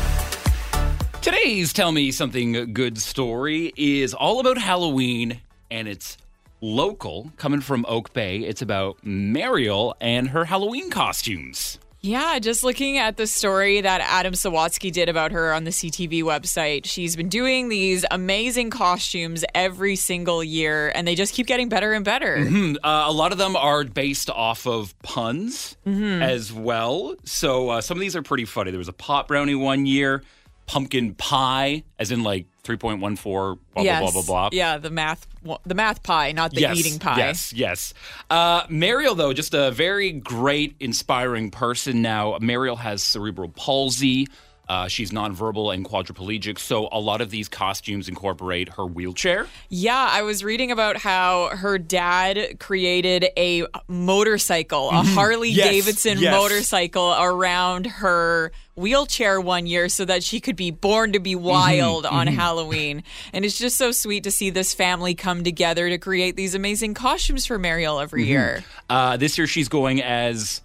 Today's 1.32 1.74
Tell 1.74 1.92
Me 1.92 2.10
Something 2.14 2.72
Good 2.74 2.98
story 2.98 3.74
is 3.76 4.14
all 4.14 4.40
about 4.40 4.58
Halloween 4.58 5.42
and 5.70 5.86
it's 5.86 6.18
local, 6.62 7.34
coming 7.36 7.60
from 7.60 7.86
Oak 7.90 8.14
Bay. 8.14 8.38
It's 8.40 8.62
about 8.62 9.00
Mariel 9.04 9.94
and 10.00 10.30
her 10.30 10.46
Halloween 10.46 10.90
costumes. 10.90 11.80
Yeah, 12.00 12.40
just 12.40 12.64
looking 12.64 12.98
at 12.98 13.18
the 13.18 13.28
story 13.28 13.82
that 13.82 14.00
Adam 14.00 14.32
Sawatsky 14.36 14.90
did 14.90 15.10
about 15.10 15.34
her 15.34 15.52
on 15.52 15.66
the 15.66 15.72
CTV 15.72 16.24
website. 16.24 16.86
She's 16.86 17.18
been 17.18 17.28
doing 17.28 17.68
these 17.68 18.06
amazing 18.10 18.70
costumes 18.70 19.44
every 19.54 19.98
single 19.98 20.42
year, 20.42 20.94
and 20.96 21.06
they 21.06 21.16
just 21.16 21.34
keep 21.34 21.48
getting 21.48 21.68
better 21.68 21.92
and 21.92 22.06
better. 22.06 22.46
Hmm, 22.46 22.76
uh, 22.82 23.04
a 23.08 23.12
lot 23.12 23.34
of 23.34 23.38
them 23.38 23.58
are 23.58 23.84
based 23.84 24.30
off 24.30 24.66
of 24.66 24.98
puns 25.02 25.76
Mm-hmm. 25.86 26.22
as 26.22 26.54
well. 26.54 27.16
So 27.26 27.70
uh, 27.70 27.82
some 27.82 27.98
of 27.98 28.02
these 28.02 28.16
are 28.16 28.22
pretty 28.22 28.46
funny. 28.46 28.72
There 28.72 28.78
was 28.78 28.88
a 28.90 28.94
pot 28.94 29.28
brownie 29.28 29.56
one 29.56 29.86
year, 29.86 30.22
pumpkin 30.68 31.16
pie, 31.16 31.84
as 31.98 32.12
in 32.12 32.24
like 32.24 32.46
3.14, 32.64 33.60
blah, 33.74 33.84
yes. 33.84 34.02
blah, 34.02 34.12
blah, 34.12 34.22
blah, 34.22 34.22
blah. 34.22 34.50
Yeah, 34.52 34.78
the 34.78 34.90
math, 34.90 35.26
the 35.66 35.74
math 35.74 36.04
pie, 36.04 36.34
not 36.34 36.52
the 36.52 36.62
yes, 36.62 36.78
eating 36.78 37.00
pie. 37.00 37.18
Yes, 37.18 37.54
yes. 37.54 37.94
Uh, 38.30 38.64
Mariel, 38.70 39.16
though, 39.16 39.34
just 39.34 39.54
a 39.54 39.72
very 39.72 40.12
great, 40.12 40.76
inspiring 40.80 41.50
person 41.50 42.02
now. 42.02 42.38
Mariel 42.42 42.76
has 42.76 43.02
cerebral 43.02 43.50
palsy. 43.50 44.28
Uh, 44.70 44.88
she's 44.90 45.12
nonverbal 45.12 45.74
and 45.74 45.86
quadriplegic, 45.86 46.60
so 46.60 46.90
a 46.92 47.00
lot 47.00 47.22
of 47.22 47.30
these 47.30 47.48
costumes 47.48 48.10
incorporate 48.10 48.68
her 48.70 48.86
wheelchair. 48.86 49.48
Yeah, 49.70 50.10
I 50.12 50.24
was 50.24 50.44
reading 50.44 50.72
about 50.72 50.98
how 50.98 51.50
her 51.56 51.78
dad 51.78 52.60
created 52.60 53.28
a 53.38 53.66
motorcycle, 53.88 54.90
a 54.90 55.04
Harley 55.04 55.50
Mm-hmm. 55.52 55.58
Yes, 55.58 55.70
Davidson 55.70 56.18
yes. 56.20 56.34
motorcycle 56.34 57.16
around 57.18 57.86
her 57.88 58.52
wheelchair 58.76 59.40
one 59.40 59.66
year 59.68 59.88
so 59.90 60.04
that 60.06 60.22
she 60.24 60.40
could 60.42 60.56
be 60.58 60.72
born 60.72 61.14
to 61.14 61.20
be 61.20 61.34
Mm-hmm, 61.36 61.44
wild 61.46 62.06
on 62.06 62.28
Halloween. 62.28 63.04
And 63.32 63.46
it's 63.46 63.58
just 63.58 63.78
so 63.78 63.92
sweet 63.92 64.24
to 64.26 64.32
see 64.32 64.50
this 64.50 64.74
family 64.74 65.16
come 65.16 65.44
together 65.44 65.90
to 65.90 65.98
create 65.98 66.36
these 66.36 66.56
amazing 66.56 66.94
costumes 66.94 67.46
for 67.46 67.58
Mariel 67.58 68.00
every 68.00 68.24
Mm-hmm. 68.24 68.30
year. 68.32 68.64
Uh, 68.90 69.16
this 69.18 69.38
year, 69.38 69.48
she's 69.48 69.70
going 69.70 70.02
as 70.04 70.62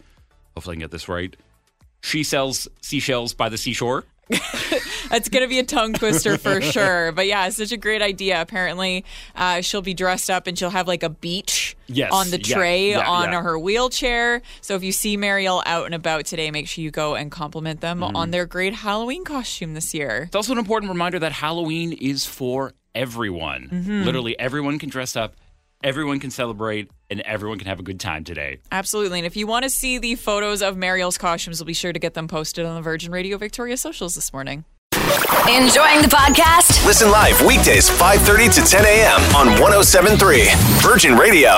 hopefully 0.55 0.75
I 0.75 0.77
can 0.77 0.81
get 0.81 0.91
this 0.91 1.09
right. 1.09 1.37
She 2.03 2.23
sells 2.25 2.69
seashells 2.83 3.33
by 3.33 3.49
the 3.49 3.57
seashore. 3.57 4.05
That's 5.09 5.29
going 5.29 5.43
to 5.43 5.49
be 5.49 5.59
a 5.59 5.65
tongue 5.65 5.93
twister 5.95 6.39
for 6.39 6.61
sure. 6.63 7.13
But 7.13 7.27
yeah, 7.27 7.49
such 7.51 7.73
a 7.73 7.77
great 7.77 8.01
idea. 8.03 8.41
Apparently, 8.41 9.05
uh, 9.37 9.61
she'll 9.61 9.83
be 9.83 9.95
dressed 9.95 10.31
up 10.31 10.47
and 10.47 10.59
she'll 10.59 10.71
have 10.71 10.89
like 10.89 11.03
a 11.03 11.09
beach 11.11 11.77
Yes, 11.87 12.11
on 12.13 12.31
the 12.31 12.39
tray 12.39 12.91
yeah, 12.93 13.07
on 13.09 13.33
yeah. 13.33 13.43
her 13.43 13.59
wheelchair. 13.59 14.41
So 14.63 14.75
if 14.75 14.83
you 14.83 14.93
see 14.93 15.17
Mariel 15.19 15.63
out 15.67 15.85
and 15.87 15.95
about 15.95 16.25
today, 16.25 16.51
make 16.51 16.67
sure 16.67 16.83
you 16.83 16.91
go 16.91 17.15
and 17.15 17.31
compliment 17.31 17.81
them 17.83 18.01
Mm-hmm. 18.01 18.17
on 18.17 18.31
their 18.31 18.47
great 18.47 18.73
Halloween 18.75 19.25
costume 19.25 19.75
this 19.75 19.93
year. 19.93 20.23
It's 20.27 20.37
also 20.37 20.53
an 20.53 20.59
important 20.59 20.91
reminder 20.91 21.19
that 21.19 21.33
Halloween 21.33 21.93
is 21.93 22.25
for 22.25 22.73
everyone. 22.95 23.69
Mm-hmm. 23.71 24.03
Literally, 24.05 24.39
everyone 24.39 24.79
can 24.79 24.89
dress 24.89 25.15
up, 25.15 25.35
everyone 25.85 26.21
can 26.21 26.31
celebrate, 26.31 26.91
and 27.13 27.21
everyone 27.23 27.59
can 27.59 27.69
have 27.69 27.79
a 27.79 27.83
good 27.83 28.01
time 28.01 28.25
today. 28.25 28.59
Absolutely. 28.73 29.19
And 29.19 29.27
if 29.27 29.37
you 29.37 29.47
want 29.47 29.65
to 29.65 29.71
see 29.71 29.99
the 29.99 30.15
photos 30.15 30.63
of 30.63 30.77
Mariel's 30.77 31.19
costumes, 31.19 31.61
we'll 31.61 31.67
be 31.67 31.75
sure 31.75 31.93
to 31.93 31.99
get 31.99 32.15
them 32.15 32.27
posted 32.27 32.65
on 32.65 32.75
the 32.75 32.81
Virgin 32.81 33.13
Radio 33.13 33.37
Victoria 33.37 33.77
socials 33.77 34.15
this 34.15 34.33
morning. 34.33 34.65
Enjoying 35.49 36.01
the 36.01 36.09
podcast? 36.11 36.85
Listen 36.87 37.11
live 37.11 37.41
weekdays 37.45 37.91
5:30 37.91 38.55
to 38.55 38.71
10 38.71 38.85
a.m. 38.85 39.21
on 39.37 39.49
107.3 39.59 40.55
Virgin 40.81 41.17
Radio. 41.17 41.51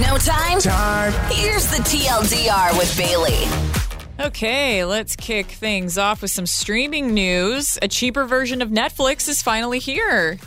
No 0.00 0.16
time? 0.16 0.58
Time. 0.60 1.12
Here's 1.30 1.66
the 1.66 1.82
TLDR 1.82 2.78
with 2.78 2.96
Bailey. 2.96 3.46
Okay, 4.24 4.84
let's 4.84 5.16
kick 5.16 5.46
things 5.46 5.98
off 5.98 6.22
with 6.22 6.30
some 6.30 6.46
streaming 6.46 7.12
news. 7.12 7.78
A 7.82 7.88
cheaper 7.88 8.24
version 8.24 8.62
of 8.62 8.70
Netflix 8.70 9.28
is 9.28 9.42
finally 9.42 9.80
here. 9.80 10.38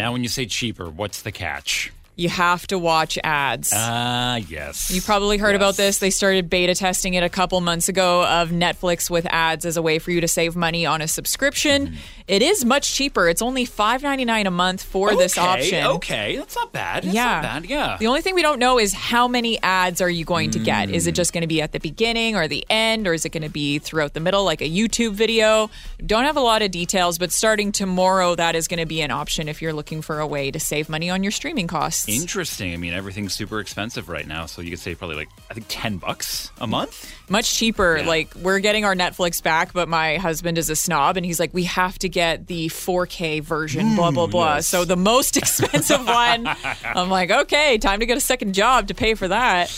Now, 0.00 0.12
when 0.12 0.22
you 0.22 0.30
say 0.30 0.46
cheaper, 0.46 0.88
what's 0.88 1.20
the 1.20 1.30
catch? 1.30 1.92
You 2.20 2.28
have 2.28 2.66
to 2.66 2.78
watch 2.78 3.18
ads. 3.24 3.72
Ah, 3.74 4.36
yes. 4.36 4.90
You 4.90 5.00
probably 5.00 5.38
heard 5.38 5.52
Yes. 5.52 5.56
about 5.56 5.76
this. 5.76 5.98
They 5.98 6.10
started 6.10 6.50
beta 6.50 6.74
testing 6.74 7.14
it 7.14 7.22
a 7.22 7.30
couple 7.30 7.58
months 7.62 7.88
ago 7.88 8.26
of 8.26 8.50
Netflix 8.50 9.08
with 9.08 9.26
ads 9.30 9.64
as 9.64 9.78
a 9.78 9.82
way 9.82 9.98
for 9.98 10.10
you 10.10 10.20
to 10.20 10.28
save 10.28 10.54
money 10.54 10.84
on 10.84 11.00
a 11.00 11.08
subscription. 11.08 11.86
Mm-hmm. 11.86 11.96
It 12.28 12.42
is 12.42 12.62
much 12.64 12.94
cheaper. 12.94 13.26
It's 13.28 13.40
only 13.40 13.64
$5.99 13.66 14.46
a 14.46 14.50
month 14.50 14.82
for 14.82 15.16
this 15.16 15.38
option. 15.38 15.84
Okay, 15.86 16.36
that's 16.36 16.54
not 16.54 16.72
bad. 16.72 17.04
That's 17.04 17.14
Yeah. 17.14 17.24
not 17.24 17.42
bad. 17.42 17.64
Yeah. 17.66 17.96
The 17.98 18.06
only 18.06 18.20
thing 18.20 18.34
we 18.34 18.42
don't 18.42 18.58
know 18.58 18.78
is 18.78 18.92
how 18.92 19.26
many 19.26 19.60
ads 19.62 20.02
are 20.02 20.10
you 20.10 20.26
going 20.26 20.50
to 20.50 20.58
get? 20.58 20.90
Is 20.90 21.06
it 21.06 21.12
just 21.12 21.32
going 21.32 21.40
to 21.40 21.48
be 21.48 21.62
at 21.62 21.72
the 21.72 21.80
beginning 21.80 22.36
or 22.36 22.46
the 22.48 22.64
end, 22.68 23.08
or 23.08 23.14
is 23.14 23.24
it 23.24 23.30
going 23.30 23.42
to 23.42 23.48
be 23.48 23.78
throughout 23.78 24.12
the 24.12 24.20
middle, 24.20 24.44
like 24.44 24.60
a 24.60 24.68
YouTube 24.70 25.12
video? 25.14 25.70
Don't 26.04 26.24
have 26.24 26.36
a 26.36 26.40
lot 26.40 26.60
of 26.60 26.70
details, 26.70 27.16
but 27.18 27.32
starting 27.32 27.72
tomorrow, 27.72 28.34
that 28.36 28.54
is 28.54 28.68
going 28.68 28.78
to 28.80 28.86
be 28.86 29.00
an 29.00 29.10
option 29.10 29.48
if 29.48 29.60
you're 29.62 29.72
looking 29.72 30.02
for 30.02 30.20
a 30.20 30.26
way 30.26 30.50
to 30.50 30.60
save 30.60 30.88
money 30.90 31.08
on 31.10 31.22
your 31.24 31.32
streaming 31.32 31.66
costs. 31.66 32.09
Interesting. 32.10 32.72
I 32.72 32.76
mean, 32.76 32.92
everything's 32.92 33.34
super 33.34 33.60
expensive 33.60 34.08
right 34.08 34.26
now, 34.26 34.46
so 34.46 34.62
you 34.62 34.70
could 34.70 34.78
say 34.78 34.94
probably 34.94 35.16
like 35.16 35.28
I 35.50 35.54
think 35.54 35.66
ten 35.68 35.98
bucks 35.98 36.50
a 36.60 36.66
month. 36.66 37.12
Much 37.28 37.54
cheaper. 37.54 37.98
Yeah. 37.98 38.06
Like 38.06 38.34
we're 38.34 38.58
getting 38.60 38.84
our 38.84 38.94
Netflix 38.94 39.42
back, 39.42 39.72
but 39.72 39.88
my 39.88 40.16
husband 40.16 40.58
is 40.58 40.70
a 40.70 40.76
snob 40.76 41.16
and 41.16 41.24
he's 41.24 41.38
like, 41.40 41.54
we 41.54 41.64
have 41.64 41.98
to 42.00 42.08
get 42.08 42.46
the 42.48 42.68
4K 42.68 43.42
version, 43.42 43.94
blah, 43.94 44.10
blah, 44.10 44.26
mm, 44.26 44.30
blah. 44.30 44.54
yes. 44.56 44.66
So 44.66 44.84
the 44.84 44.96
most 44.96 45.36
expensive 45.36 46.06
one, 46.06 46.48
I'm 46.84 47.08
like, 47.08 47.30
okay, 47.30 47.78
time 47.78 48.00
to 48.00 48.06
get 48.06 48.16
a 48.16 48.20
second 48.20 48.54
job 48.54 48.88
to 48.88 48.94
pay 48.94 49.14
for 49.14 49.28
that. 49.28 49.70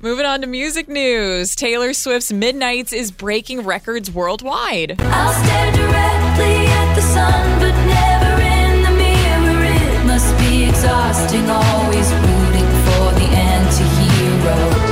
Moving 0.00 0.26
on 0.26 0.42
to 0.42 0.46
music 0.46 0.88
news. 0.88 1.56
Taylor 1.56 1.92
Swift's 1.92 2.32
Midnights 2.32 2.92
is 2.92 3.10
breaking 3.10 3.62
records 3.62 4.10
worldwide. 4.10 4.96
Exhausting, 11.40 11.50
always 11.50 12.12
rooting 12.12 12.68
for 12.84 13.12
the 13.18 13.26
anti-hero. 13.36 14.88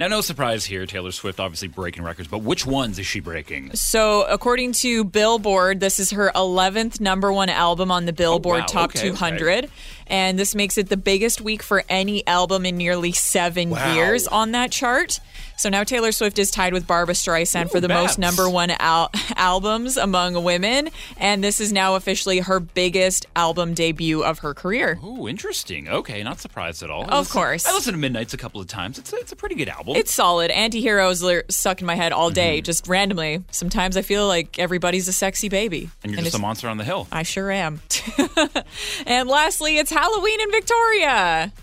Now, 0.00 0.08
no 0.08 0.20
surprise 0.22 0.64
here. 0.64 0.86
Taylor 0.86 1.12
Swift 1.12 1.38
obviously 1.38 1.68
breaking 1.68 2.02
records, 2.02 2.26
but 2.28 2.38
which 2.38 2.66
ones 2.66 2.98
is 2.98 3.06
she 3.06 3.20
breaking? 3.20 3.70
So, 3.74 4.22
according 4.24 4.72
to 4.72 5.04
Billboard, 5.04 5.78
this 5.78 6.00
is 6.00 6.10
her 6.10 6.32
11th 6.34 7.00
number 7.00 7.32
one 7.32 7.48
album 7.48 7.92
on 7.92 8.04
the 8.04 8.12
Billboard 8.12 8.56
Oh, 8.56 8.60
wow. 8.62 8.66
Top 8.66 8.90
Okay, 8.90 9.08
200. 9.08 9.70
And 10.08 10.36
this 10.38 10.54
makes 10.54 10.76
it 10.78 10.88
the 10.88 10.96
biggest 10.96 11.40
week 11.40 11.62
for 11.62 11.84
any 11.88 12.26
album 12.26 12.66
in 12.66 12.76
nearly 12.76 13.12
seven 13.12 13.70
Wow. 13.70 13.94
years 13.94 14.26
on 14.26 14.50
that 14.50 14.72
chart. 14.72 15.20
So 15.56 15.68
now 15.68 15.84
Taylor 15.84 16.12
Swift 16.12 16.38
is 16.38 16.50
tied 16.50 16.72
with 16.72 16.86
Barbra 16.86 17.14
Streisand 17.14 17.70
for 17.70 17.80
the 17.80 17.88
Babs. 17.88 18.02
most 18.02 18.18
number 18.18 18.48
one 18.50 18.70
al- 18.72 19.10
albums 19.36 19.96
among 19.96 20.42
women. 20.44 20.90
And 21.16 21.42
this 21.44 21.60
is 21.60 21.72
now 21.72 21.94
officially 21.94 22.40
her 22.40 22.60
biggest 22.60 23.26
album 23.36 23.72
debut 23.74 24.22
of 24.24 24.40
her 24.40 24.52
career. 24.52 24.98
Oh, 25.02 25.28
interesting. 25.28 25.88
Okay, 25.88 26.22
not 26.22 26.40
surprised 26.40 26.82
at 26.82 26.90
all. 26.90 27.02
I 27.02 27.04
Of 27.04 27.10
listened- 27.26 27.32
course. 27.32 27.66
I 27.66 27.72
listened 27.72 27.94
to 27.94 27.98
Midnights 28.00 28.34
a 28.34 28.36
couple 28.36 28.60
of 28.60 28.66
times. 28.66 28.98
It's 28.98 29.12
a, 29.12 29.16
it's 29.16 29.32
a 29.32 29.36
pretty 29.36 29.54
good 29.54 29.68
album. 29.68 29.96
It's 29.96 30.12
solid. 30.12 30.50
Anti-heroes 30.50 31.22
are 31.24 31.44
stuck 31.48 31.80
in 31.80 31.86
my 31.86 31.94
head 31.94 32.12
all 32.12 32.30
day, 32.30 32.58
Mm-hmm. 32.58 32.64
just 32.64 32.86
randomly. 32.88 33.42
Sometimes 33.50 33.96
I 33.96 34.02
feel 34.02 34.26
like 34.26 34.58
everybody's 34.58 35.08
a 35.08 35.12
sexy 35.12 35.48
baby. 35.48 35.88
and 36.02 36.12
you're 36.12 36.20
just 36.22 36.36
a 36.36 36.38
monster 36.40 36.68
on 36.68 36.76
the 36.78 36.84
hill. 36.84 37.06
I 37.12 37.22
sure 37.22 37.50
am. 37.50 37.80
and 39.06 39.28
lastly, 39.28 39.78
it's 39.78 39.90
Halloween 39.90 40.40
in 40.40 40.50
Victoria. 40.50 41.52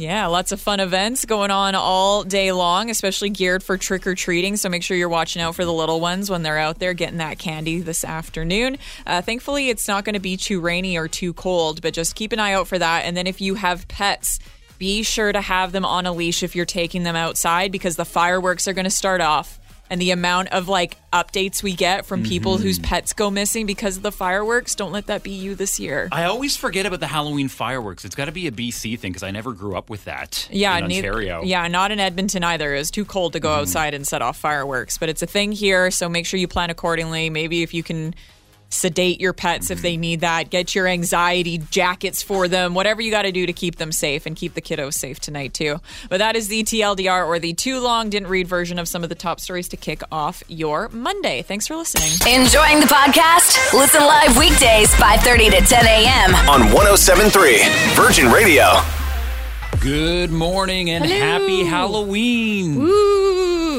yeah, 0.00 0.26
lots 0.26 0.50
of 0.50 0.60
fun 0.60 0.80
events 0.80 1.26
going 1.26 1.50
on 1.50 1.74
all 1.74 2.24
day 2.24 2.52
long, 2.52 2.88
especially 2.88 3.28
geared 3.28 3.62
for 3.62 3.76
trick 3.76 4.06
or 4.06 4.14
treating. 4.14 4.56
So 4.56 4.68
make 4.68 4.82
sure 4.82 4.96
you're 4.96 5.08
watching 5.08 5.42
out 5.42 5.54
for 5.54 5.64
the 5.64 5.72
little 5.72 6.00
ones 6.00 6.30
when 6.30 6.42
they're 6.42 6.58
out 6.58 6.78
there 6.78 6.94
getting 6.94 7.18
that 7.18 7.38
candy 7.38 7.80
this 7.80 8.02
afternoon. 8.02 8.78
Uh, 9.06 9.20
thankfully, 9.20 9.68
it's 9.68 9.86
not 9.86 10.04
going 10.04 10.14
to 10.14 10.20
be 10.20 10.38
too 10.38 10.60
rainy 10.60 10.96
or 10.96 11.06
too 11.06 11.34
cold, 11.34 11.82
but 11.82 11.92
just 11.92 12.14
keep 12.14 12.32
an 12.32 12.40
eye 12.40 12.54
out 12.54 12.66
for 12.66 12.78
that. 12.78 13.04
And 13.04 13.16
then 13.16 13.26
if 13.26 13.42
you 13.42 13.56
have 13.56 13.86
pets, 13.88 14.38
be 14.78 15.02
sure 15.02 15.30
to 15.30 15.40
have 15.42 15.72
them 15.72 15.84
on 15.84 16.06
a 16.06 16.12
leash 16.12 16.42
if 16.42 16.56
you're 16.56 16.64
taking 16.64 17.02
them 17.02 17.14
outside 17.14 17.70
because 17.70 17.96
the 17.96 18.06
fireworks 18.06 18.66
are 18.66 18.72
going 18.72 18.84
to 18.84 18.90
start 18.90 19.20
off. 19.20 19.59
And 19.90 20.00
the 20.00 20.12
amount 20.12 20.50
of 20.50 20.68
like 20.68 20.96
updates 21.12 21.64
we 21.64 21.74
get 21.74 22.06
from 22.06 22.22
people 22.22 22.58
whose 22.58 22.78
pets 22.78 23.12
go 23.12 23.28
missing 23.28 23.66
because 23.66 23.96
of 23.96 24.04
the 24.04 24.12
fireworks, 24.12 24.76
don't 24.76 24.92
let 24.92 25.08
that 25.08 25.24
be 25.24 25.32
you 25.32 25.56
this 25.56 25.80
year. 25.80 26.08
I 26.12 26.24
always 26.24 26.56
forget 26.56 26.86
about 26.86 27.00
the 27.00 27.08
Halloween 27.08 27.48
fireworks. 27.48 28.04
It's 28.04 28.14
got 28.14 28.26
to 28.26 28.32
be 28.32 28.46
a 28.46 28.52
BC 28.52 28.98
thing 29.00 29.10
because 29.10 29.24
I 29.24 29.32
never 29.32 29.52
grew 29.52 29.76
up 29.76 29.90
with 29.90 30.04
that. 30.04 30.48
Yeah, 30.50 30.78
in 30.78 30.84
Ontario. 30.84 31.40
Mm-hmm. 31.40 31.48
yeah, 31.48 31.66
not 31.66 31.90
in 31.90 31.98
Edmonton 31.98 32.44
either. 32.44 32.72
It 32.72 32.78
was 32.78 32.92
too 32.92 33.04
cold 33.04 33.32
to 33.32 33.40
go 33.40 33.52
outside 33.52 33.92
and 33.92 34.06
set 34.06 34.22
off 34.22 34.36
fireworks, 34.36 34.96
but 34.96 35.08
it's 35.08 35.22
a 35.22 35.26
thing 35.26 35.50
here, 35.50 35.90
so 35.90 36.08
make 36.08 36.24
sure 36.24 36.38
you 36.38 36.46
plan 36.46 36.70
accordingly. 36.70 37.28
Maybe 37.28 37.62
if 37.62 37.74
you 37.74 37.82
can 37.82 38.14
sedate 38.70 39.20
your 39.20 39.32
pets 39.32 39.70
if 39.70 39.82
they 39.82 39.94
mm-hmm. 39.94 40.00
need 40.00 40.20
that. 40.20 40.50
Get 40.50 40.74
your 40.74 40.86
anxiety 40.86 41.58
jackets 41.58 42.22
for 42.22 42.48
them. 42.48 42.74
Whatever 42.74 43.02
you 43.02 43.10
got 43.10 43.22
to 43.22 43.32
do 43.32 43.46
to 43.46 43.52
keep 43.52 43.76
them 43.76 43.92
safe 43.92 44.26
and 44.26 44.34
keep 44.36 44.54
the 44.54 44.62
kiddos 44.62 44.94
safe 44.94 45.20
tonight 45.20 45.52
too. 45.52 45.80
But 46.08 46.18
that 46.18 46.36
is 46.36 46.48
the 46.48 46.62
TLDR 46.62 47.26
or 47.26 47.38
the 47.38 47.52
too 47.52 47.80
long 47.80 48.10
didn't 48.10 48.28
read 48.28 48.46
version 48.46 48.78
of 48.78 48.88
some 48.88 49.02
of 49.02 49.08
the 49.08 49.14
top 49.14 49.40
stories 49.40 49.68
to 49.68 49.76
kick 49.76 50.02
off 50.10 50.42
your 50.48 50.88
Monday. 50.90 51.42
Thanks 51.42 51.66
for 51.66 51.76
listening. 51.76 52.12
Enjoying 52.32 52.80
the 52.80 52.86
podcast? 52.86 53.72
Listen 53.72 54.02
live 54.02 54.36
weekdays 54.38 54.94
5:30 54.94 55.50
to 55.50 55.60
10 55.66 55.86
a.m. 55.86 56.34
On 56.48 56.72
1073 56.72 57.58
Virgin 57.94 58.30
Radio. 58.30 58.64
Good 59.80 60.30
morning 60.30 60.90
and 60.90 61.04
happy 61.04 61.64
Halloween. 61.64 62.78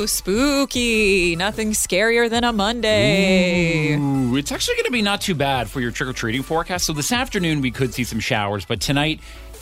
Spooky. 0.06 1.36
Nothing 1.36 1.72
scarier 1.72 2.30
than 2.30 2.44
a 2.44 2.52
Monday. 2.52 3.96
Ooh, 3.96 4.36
it's 4.36 4.52
actually 4.52 4.76
going 4.76 4.86
to 4.86 4.92
be 4.92 5.02
not 5.02 5.22
too 5.22 5.36
bad 5.36 5.70
for 5.70 5.80
your 5.80 5.92
trick 5.92 6.10
or 6.10 6.14
treating 6.14 6.44
forecast. 6.44 6.86
So 6.86 6.94
this 6.94 7.12
afternoon 7.12 7.62
we 7.62 7.72
could 7.72 7.94
see 7.94 8.04
some 8.04 8.20
showers, 8.20 8.66
but 8.66 8.82
tonight 8.82 9.20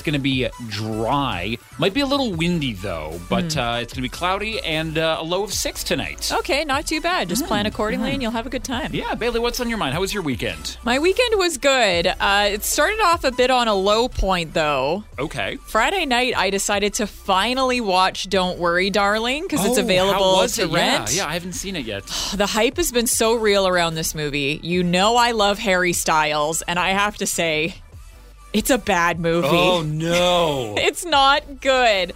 going 0.10 0.14
to 0.14 0.20
be 0.20 0.48
dry. 0.70 1.58
Might 1.78 1.94
be 1.94 2.02
a 2.02 2.06
little 2.06 2.34
windy 2.34 2.74
though, 2.74 3.20
but 3.30 3.54
Hmm. 3.54 3.60
uh, 3.60 3.78
it's 3.80 3.94
going 3.94 3.98
to 3.98 4.02
be 4.02 4.10
cloudy 4.10 4.60
and 4.62 4.98
uh, 4.98 5.18
a 5.20 5.24
low 5.24 5.44
of 5.44 5.54
six 5.54 5.84
tonight. 5.84 6.32
Okay, 6.40 6.66
not 6.66 6.86
too 6.88 7.00
bad. 7.02 7.30
Just 7.30 7.46
plan 7.46 7.66
accordingly 7.66 8.12
and 8.12 8.22
you'll 8.22 8.32
have 8.32 8.46
a 8.46 8.50
good 8.50 8.64
time. 8.64 8.92
Yeah, 8.94 9.16
Bailey, 9.16 9.40
what's 9.40 9.60
on 9.60 9.70
your 9.70 9.78
mind? 9.78 9.94
How 9.94 10.00
was 10.02 10.14
your 10.14 10.24
weekend? 10.24 10.78
My 10.84 11.00
weekend 11.00 11.36
was 11.38 11.58
good. 11.58 12.08
Uh, 12.08 12.50
it 12.52 12.64
started 12.64 13.00
off 13.02 13.24
a 13.24 13.32
bit 13.32 13.50
on 13.52 13.68
a 13.68 13.76
low 13.76 14.08
point, 14.10 14.54
though. 14.54 15.04
Okay. 15.18 15.58
Friday 15.68 16.06
night, 16.06 16.34
I 16.36 16.50
decided 16.50 16.94
to 16.96 17.08
finally 17.08 17.82
watch 17.82 18.30
Don't 18.30 18.58
Worry, 18.60 18.90
Darling, 18.90 19.44
because 19.44 19.66
it's 19.66 19.78
Oh, 19.78 19.82
available 19.82 20.36
how 20.36 20.42
was 20.42 20.56
to 20.56 20.64
it? 20.64 20.72
rent. 20.72 21.12
Yeah, 21.14 21.24
yeah, 21.24 21.30
I 21.30 21.34
haven't 21.34 21.54
seen 21.54 21.76
it 21.76 21.86
yet. 21.86 22.04
The 22.40 22.46
hype 22.46 22.78
has 22.78 22.92
been 22.92 23.08
so 23.08 23.36
real 23.36 23.68
around 23.68 23.96
this 23.96 24.16
movie. 24.16 24.60
You 24.64 24.84
know, 24.84 25.16
I 25.18 25.32
love 25.32 25.60
Harry 25.60 25.94
Styles, 25.94 26.62
and 26.64 26.80
I 26.80 26.92
have 26.92 27.18
to 27.18 27.26
say, 27.28 27.76
it's 28.54 28.70
a 28.70 28.78
bad 28.78 29.20
movie. 29.20 29.48
Oh 29.50 29.82
no. 29.86 30.76
it's 30.78 31.06
not 31.06 31.62
good. 31.62 32.14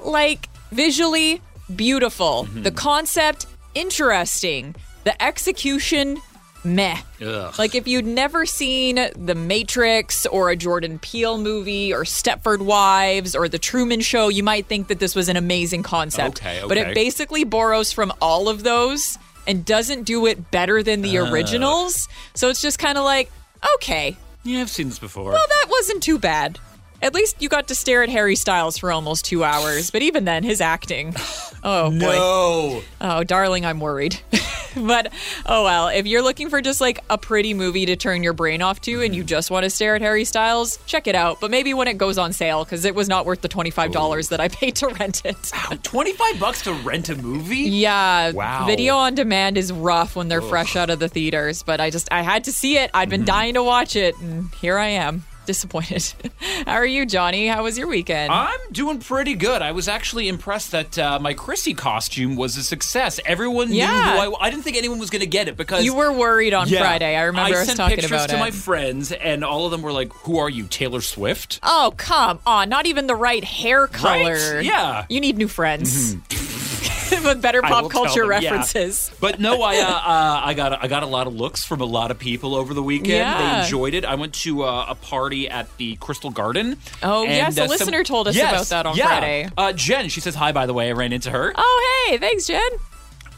Like, 0.00 0.48
visually, 0.70 1.40
beautiful. 1.74 2.44
Mm-hmm. 2.44 2.62
The 2.62 2.70
concept, 2.72 3.46
interesting. 3.74 4.74
The 5.04 5.20
execution, 5.22 6.18
meh. 6.64 6.98
Ugh. 7.20 7.54
Like 7.58 7.74
if 7.74 7.86
you'd 7.88 8.06
never 8.06 8.46
seen 8.46 8.96
The 9.16 9.34
Matrix 9.34 10.26
or 10.26 10.50
a 10.50 10.56
Jordan 10.56 10.98
Peele 10.98 11.38
movie 11.38 11.92
or 11.92 12.04
Stepford 12.04 12.60
Wives 12.60 13.34
or 13.34 13.48
The 13.48 13.58
Truman 13.58 14.00
Show, 14.00 14.28
you 14.28 14.42
might 14.42 14.66
think 14.66 14.88
that 14.88 14.98
this 14.98 15.14
was 15.14 15.28
an 15.28 15.36
amazing 15.36 15.82
concept. 15.82 16.40
Okay, 16.40 16.58
okay. 16.58 16.68
But 16.68 16.78
it 16.78 16.94
basically 16.94 17.44
borrows 17.44 17.92
from 17.92 18.12
all 18.20 18.48
of 18.48 18.62
those 18.62 19.18
and 19.46 19.64
doesn't 19.64 20.04
do 20.04 20.26
it 20.26 20.50
better 20.50 20.82
than 20.82 21.02
the 21.02 21.18
originals. 21.18 22.08
So 22.34 22.48
it's 22.48 22.62
just 22.62 22.78
kind 22.78 22.96
of 22.96 23.04
like, 23.04 23.30
okay, 23.76 24.16
yeah, 24.44 24.60
I've 24.60 24.70
seen 24.70 24.88
this 24.88 24.98
before. 24.98 25.32
well, 25.32 25.46
that 25.48 25.66
wasn't 25.70 26.02
too 26.02 26.18
bad. 26.18 26.58
At 27.02 27.14
least 27.14 27.42
you 27.42 27.48
got 27.48 27.68
to 27.68 27.74
stare 27.74 28.02
at 28.04 28.08
Harry 28.08 28.36
Styles 28.36 28.78
for 28.78 28.92
almost 28.92 29.24
two 29.24 29.42
hours. 29.42 29.90
But 29.90 30.02
even 30.02 30.24
then, 30.24 30.44
his 30.44 30.60
acting. 30.60 31.14
Oh, 31.64 31.90
boy. 31.90 31.98
no. 31.98 32.82
Oh, 33.00 33.22
darling, 33.22 33.64
I'm 33.64 33.78
worried. 33.78 34.18
but 34.76 35.12
oh 35.46 35.64
well, 35.64 35.88
if 35.88 36.06
you're 36.06 36.22
looking 36.22 36.48
for 36.48 36.60
just 36.60 36.80
like 36.80 36.98
a 37.10 37.18
pretty 37.18 37.54
movie 37.54 37.86
to 37.86 37.96
turn 37.96 38.22
your 38.22 38.32
brain 38.32 38.62
off 38.62 38.80
to 38.80 39.02
and 39.02 39.14
you 39.14 39.22
mm-hmm. 39.22 39.28
just 39.28 39.50
want 39.50 39.64
to 39.64 39.70
stare 39.70 39.94
at 39.94 40.00
Harry 40.00 40.24
Styles, 40.24 40.78
check 40.86 41.06
it 41.06 41.14
out. 41.14 41.40
But 41.40 41.50
maybe 41.50 41.74
when 41.74 41.88
it 41.88 41.98
goes 41.98 42.18
on 42.18 42.32
sale 42.32 42.64
because 42.64 42.84
it 42.84 42.94
was 42.94 43.08
not 43.08 43.26
worth 43.26 43.42
the 43.42 43.48
$25 43.48 44.28
that 44.30 44.40
I 44.40 44.48
paid 44.48 44.76
to 44.76 44.88
rent 44.88 45.24
it. 45.24 45.52
Wow, 45.52 45.78
25 45.82 46.40
bucks 46.40 46.62
to 46.62 46.72
rent 46.72 47.08
a 47.08 47.16
movie? 47.16 47.58
Yeah, 47.58 48.32
Wow. 48.32 48.66
video 48.66 48.96
on 48.96 49.14
demand 49.14 49.56
is 49.56 49.72
rough 49.72 50.16
when 50.16 50.28
they're 50.28 50.42
fresh 50.42 50.76
out 50.76 50.90
of 50.90 50.98
the 50.98 51.08
theaters, 51.08 51.62
but 51.62 51.80
I 51.80 51.90
just 51.90 52.10
I 52.10 52.22
had 52.22 52.44
to 52.44 52.52
see 52.52 52.76
it. 52.78 52.90
I'd 52.94 53.08
been 53.08 53.20
mm-hmm. 53.20 53.26
dying 53.26 53.54
to 53.54 53.62
watch 53.62 53.96
it 53.96 54.18
and 54.18 54.52
here 54.54 54.78
I 54.78 54.88
am. 54.88 55.24
Disappointed. 55.44 56.12
How 56.66 56.74
are 56.74 56.86
you, 56.86 57.04
Johnny? 57.04 57.48
How 57.48 57.64
was 57.64 57.76
your 57.76 57.88
weekend? 57.88 58.32
I'm 58.32 58.58
doing 58.70 59.00
pretty 59.00 59.34
good. 59.34 59.60
I 59.60 59.72
was 59.72 59.88
actually 59.88 60.28
impressed 60.28 60.70
that 60.70 60.96
uh, 60.98 61.18
my 61.20 61.34
Chrissy 61.34 61.74
costume 61.74 62.36
was 62.36 62.56
a 62.56 62.62
success. 62.62 63.18
Everyone 63.24 63.72
Yeah. 63.72 63.86
knew 63.90 64.22
who 64.30 64.34
I 64.36 64.46
I 64.46 64.50
didn't 64.50 64.62
think 64.62 64.76
anyone 64.76 64.98
was 65.00 65.10
going 65.10 65.20
to 65.20 65.26
get 65.26 65.48
it 65.48 65.56
because 65.56 65.84
you 65.84 65.94
were 65.94 66.12
worried 66.12 66.54
on 66.54 66.68
Yeah. 66.68 66.78
Friday. 66.80 67.16
I 67.16 67.22
remember 67.24 67.56
us 67.58 67.66
sent 67.66 67.76
talking 67.78 67.96
pictures 67.96 68.10
about 68.12 68.28
to 68.30 68.36
it. 68.36 68.38
my 68.40 68.50
friends, 68.52 69.10
and 69.10 69.44
all 69.44 69.64
of 69.64 69.72
them 69.72 69.82
were 69.82 69.92
like, 69.92 70.12
"Who 70.24 70.38
are 70.38 70.48
you, 70.48 70.66
Taylor 70.68 71.00
Swift?" 71.00 71.58
Oh, 71.64 71.92
come 71.96 72.38
on. 72.46 72.68
Not 72.68 72.86
even 72.86 73.08
the 73.08 73.16
right 73.16 73.42
hair 73.42 73.88
color. 73.88 74.60
Yeah. 74.60 75.06
You 75.08 75.20
need 75.20 75.36
new 75.36 75.48
friends. 75.48 76.14
With 77.24 77.42
better 77.42 77.62
pop 77.62 77.90
culture 77.90 78.26
them, 78.26 78.42
yeah. 78.42 78.50
references. 78.50 79.10
But 79.20 79.38
no, 79.40 79.62
I 79.62 79.76
uh, 79.78 79.86
uh, 79.86 80.40
I 80.44 80.54
got 80.54 80.82
I 80.82 80.88
got 80.88 81.02
a 81.02 81.06
lot 81.06 81.26
of 81.26 81.34
looks 81.34 81.64
from 81.64 81.80
a 81.80 81.84
lot 81.84 82.10
of 82.10 82.18
people 82.18 82.54
over 82.54 82.74
the 82.74 82.82
weekend. 82.82 83.08
Yeah. 83.08 83.56
They 83.56 83.64
enjoyed 83.64 83.94
it. 83.94 84.04
I 84.04 84.14
went 84.14 84.34
to 84.34 84.62
uh, 84.64 84.86
a 84.88 84.94
party 84.94 85.48
at 85.48 85.74
the 85.76 85.96
Crystal 85.96 86.30
Garden. 86.30 86.76
Oh, 87.02 87.22
and, 87.22 87.30
yes, 87.32 87.56
a 87.58 87.62
uh, 87.62 87.66
some- 87.66 87.70
listener 87.70 88.04
told 88.04 88.28
us 88.28 88.36
Yes, 88.36 88.52
about 88.52 88.66
that 88.68 88.86
on 88.86 88.96
yeah. 88.96 89.06
Friday. 89.06 89.48
Uh, 89.56 89.72
Jen, 89.72 90.08
she 90.08 90.20
says 90.20 90.34
hi. 90.34 90.52
By 90.52 90.66
the 90.66 90.74
way, 90.74 90.88
I 90.88 90.92
ran 90.92 91.12
into 91.12 91.30
her. 91.30 91.52
Oh, 91.54 92.06
hey. 92.08 92.18
Thanks, 92.18 92.46
Jen. 92.46 92.60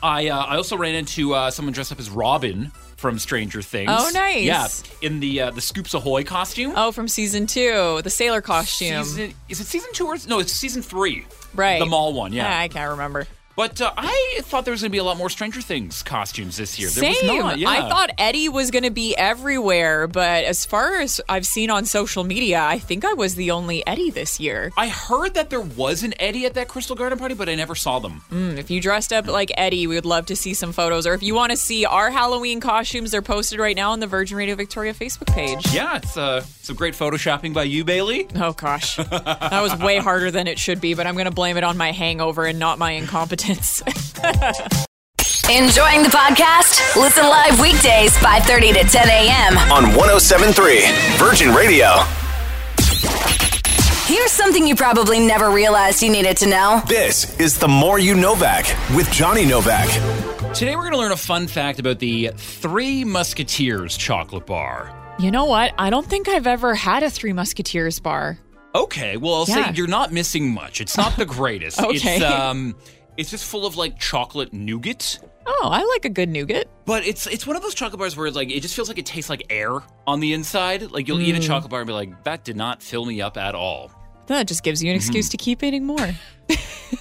I 0.03 0.29
uh, 0.29 0.39
I 0.39 0.57
also 0.57 0.77
ran 0.77 0.95
into 0.95 1.35
uh, 1.35 1.51
someone 1.51 1.73
dressed 1.73 1.91
up 1.93 1.99
as 1.99 2.11
Robin 2.11 2.71
from 2.97 3.19
Stranger 3.19 3.61
Things. 3.63 3.91
Oh, 3.93 4.11
nice. 4.15 4.45
Yeah, 4.45 4.69
in 5.07 5.21
the 5.21 5.41
uh, 5.43 5.51
the 5.51 5.61
Scoops 5.61 5.95
Ahoy 5.95 6.25
costume. 6.25 6.73
Oh, 6.77 6.93
from 6.93 7.09
season 7.09 7.47
two, 7.47 8.01
the 8.03 8.11
sailor 8.11 8.41
costume. 8.41 9.05
Season, 9.05 9.35
is 9.49 9.61
it 9.61 9.67
season 9.67 9.91
two 9.93 10.07
or 10.07 10.17
no? 10.29 10.39
It's 10.41 10.53
season 10.53 10.83
three. 10.83 11.27
right. 11.55 11.79
The 11.79 11.87
mall 11.87 12.13
one. 12.13 12.33
Yeah. 12.33 12.47
Ah, 12.47 12.61
I 12.61 12.69
can't 12.69 12.91
remember. 12.91 13.27
But 13.57 13.81
uh, 13.81 13.93
I 13.97 14.40
thought 14.43 14.64
there 14.64 14.73
was 14.73 14.81
going 14.81 14.90
to 14.90 14.93
be 14.93 14.99
a 14.99 15.05
lot 15.05 15.17
more 15.17 15.31
Stranger 15.31 15.61
Things 15.61 16.03
costumes 16.03 16.57
this 16.57 16.77
year. 16.77 16.88
There 16.90 17.12
Same. 17.14 17.37
was 17.37 17.45
not. 17.45 17.59
Yeah. 17.59 17.69
I 17.71 17.88
thought 17.88 18.11
Eddie 18.19 18.49
was 18.49 18.73
going 18.73 18.83
to 18.83 18.90
be 18.90 19.14
everywhere, 19.17 20.09
but 20.09 20.45
as 20.45 20.64
far 20.67 20.97
as 21.01 21.21
I've 21.29 21.47
seen 21.47 21.71
on 21.71 21.85
social 21.85 22.25
media, 22.25 22.61
I 22.61 22.81
think 22.81 23.05
I 23.05 23.12
was 23.12 23.37
the 23.37 23.53
only 23.53 23.87
Eddie 23.87 24.11
this 24.11 24.40
year. 24.40 24.73
I 24.77 24.88
heard 24.88 25.35
that 25.35 25.51
there 25.51 25.61
was 25.61 26.03
an 26.03 26.14
Eddie 26.21 26.47
at 26.47 26.55
that 26.55 26.67
Crystal 26.67 26.97
Garden 26.97 27.17
party, 27.17 27.35
but 27.37 27.49
I 27.49 27.55
never 27.55 27.77
saw 27.77 28.01
them. 28.01 28.23
Mm, 28.33 28.59
If 28.59 28.71
you 28.73 28.81
dressed 28.81 29.12
up 29.12 29.29
like 29.29 29.53
Eddie, 29.57 29.87
we 29.87 29.95
would 29.95 30.05
love 30.05 30.27
to 30.27 30.37
see 30.37 30.53
some 30.53 30.73
photos. 30.73 31.07
Or 31.07 31.14
if 31.14 31.23
you 31.23 31.37
want 31.37 31.53
to 31.53 31.57
see 31.57 31.85
our 31.85 32.11
Halloween 32.11 32.59
costumes, 32.59 33.12
they're 33.12 33.23
posted 33.23 33.61
right 33.61 33.77
now 33.77 33.93
on 33.93 34.01
the 34.01 34.09
Virgin 34.09 34.37
Radio 34.37 34.57
Victoria 34.57 34.95
Facebook 34.95 35.33
page. 35.33 35.73
Yeah, 35.73 35.97
it's 35.99 36.17
uh, 36.17 36.40
some 36.40 36.75
great 36.75 36.95
photoshopping 36.95 37.55
by 37.55 37.62
you, 37.64 37.85
Bailey. 37.85 38.27
Oh 38.35 38.53
gosh, 38.53 38.97
that 38.97 39.61
was 39.62 39.77
way 39.77 39.99
harder 39.99 40.33
than 40.33 40.49
it 40.49 40.59
should 40.59 40.81
be, 40.81 40.95
but 40.95 41.07
I'm 41.07 41.14
going 41.14 41.27
to 41.27 41.31
blame 41.31 41.57
it 41.57 41.62
on 41.62 41.77
my 41.77 41.93
hangover 41.93 42.47
and 42.47 42.59
not 42.59 42.81
my 42.81 42.90
incompetence. 42.93 43.43
Enjoying 45.50 46.02
the 46.02 46.09
podcast? 46.11 46.96
Listen 46.96 47.24
live 47.28 47.61
weekdays 47.61 48.16
5:30 48.16 48.72
to 48.72 48.85
10 48.88 49.09
a.m. 49.09 49.59
On 49.70 49.85
1073 49.94 50.80
Virgin 51.18 51.54
Radio. 51.54 51.88
Here's 54.07 54.30
something 54.30 54.66
you 54.66 54.74
probably 54.74 55.20
never 55.20 55.50
realized 55.50 56.02
you 56.02 56.11
needed 56.11 56.38
to 56.38 56.46
know. 56.48 56.80
This 56.88 57.38
is 57.38 57.59
the 57.59 57.68
More 57.68 57.98
You 57.98 58.14
Novak 58.14 58.64
with 58.96 59.11
Johnny 59.12 59.44
Novak. 59.44 59.88
Today 60.54 60.74
we're 60.76 60.83
going 60.83 60.92
to 60.92 60.98
learn 60.98 61.12
a 61.12 61.16
fun 61.16 61.46
fact 61.46 61.78
about 61.78 61.98
the 61.98 62.30
Three 62.37 63.04
Musketeers 63.04 63.98
chocolate 63.98 64.46
bar. 64.46 64.90
you 65.18 65.30
know 65.30 65.44
what? 65.44 65.72
I 65.76 65.90
don't 65.90 66.07
think 66.07 66.28
I've 66.30 66.46
ever 66.46 66.74
had 66.74 67.02
a 67.02 67.11
Three 67.11 67.35
Musketeers 67.35 68.00
bar. 68.00 68.38
Okay, 68.74 69.18
well 69.18 69.35
I'll 69.35 69.44
Yeah. 69.46 69.66
say 69.70 69.72
you're 69.76 69.87
not 69.87 70.12
missing 70.14 70.50
much. 70.54 70.80
It's 70.80 70.96
not 70.96 71.14
the 71.18 71.26
greatest. 71.26 71.78
Okay. 71.83 72.16
It's 72.16 72.24
um 72.24 72.74
it's 73.16 73.31
just 73.31 73.44
full 73.44 73.66
of 73.66 73.77
like 73.77 73.98
chocolate 73.98 74.53
nougat. 74.53 75.18
Oh, 75.46 75.68
I 75.70 75.85
like 75.85 76.05
a 76.05 76.09
good 76.09 76.29
nougat. 76.29 76.68
But 76.87 77.07
it's 77.07 77.27
it's 77.27 77.46
one 77.46 77.57
of 77.57 77.62
those 77.62 77.74
chocolate 77.74 77.98
bars 77.98 78.16
where 78.16 78.31
like 78.31 78.50
it 78.50 78.61
just 78.61 78.74
feels 78.74 78.88
like 78.88 78.98
it 78.98 79.07
tastes 79.07 79.29
like 79.31 79.44
air 79.50 79.81
on 80.07 80.20
the 80.20 80.33
inside. 80.33 80.90
Like 80.90 81.07
you'll 81.09 81.20
eat 81.20 81.35
a 81.35 81.38
Mm. 81.38 81.46
chocolate 81.46 81.70
bar 81.70 81.81
and 81.81 81.87
be 81.87 81.92
like, 81.92 82.24
that 82.24 82.44
did 82.44 82.57
not 82.57 82.83
fill 82.83 83.05
me 83.05 83.20
up 83.20 83.37
at 83.37 83.55
all. 83.55 83.90
That 84.27 84.46
just 84.46 84.62
gives 84.62 84.83
you 84.83 84.88
an 84.90 84.96
excuse 84.96 85.29
to 85.31 85.37
keep 85.37 85.62
eating 85.62 85.85
more. 85.85 86.11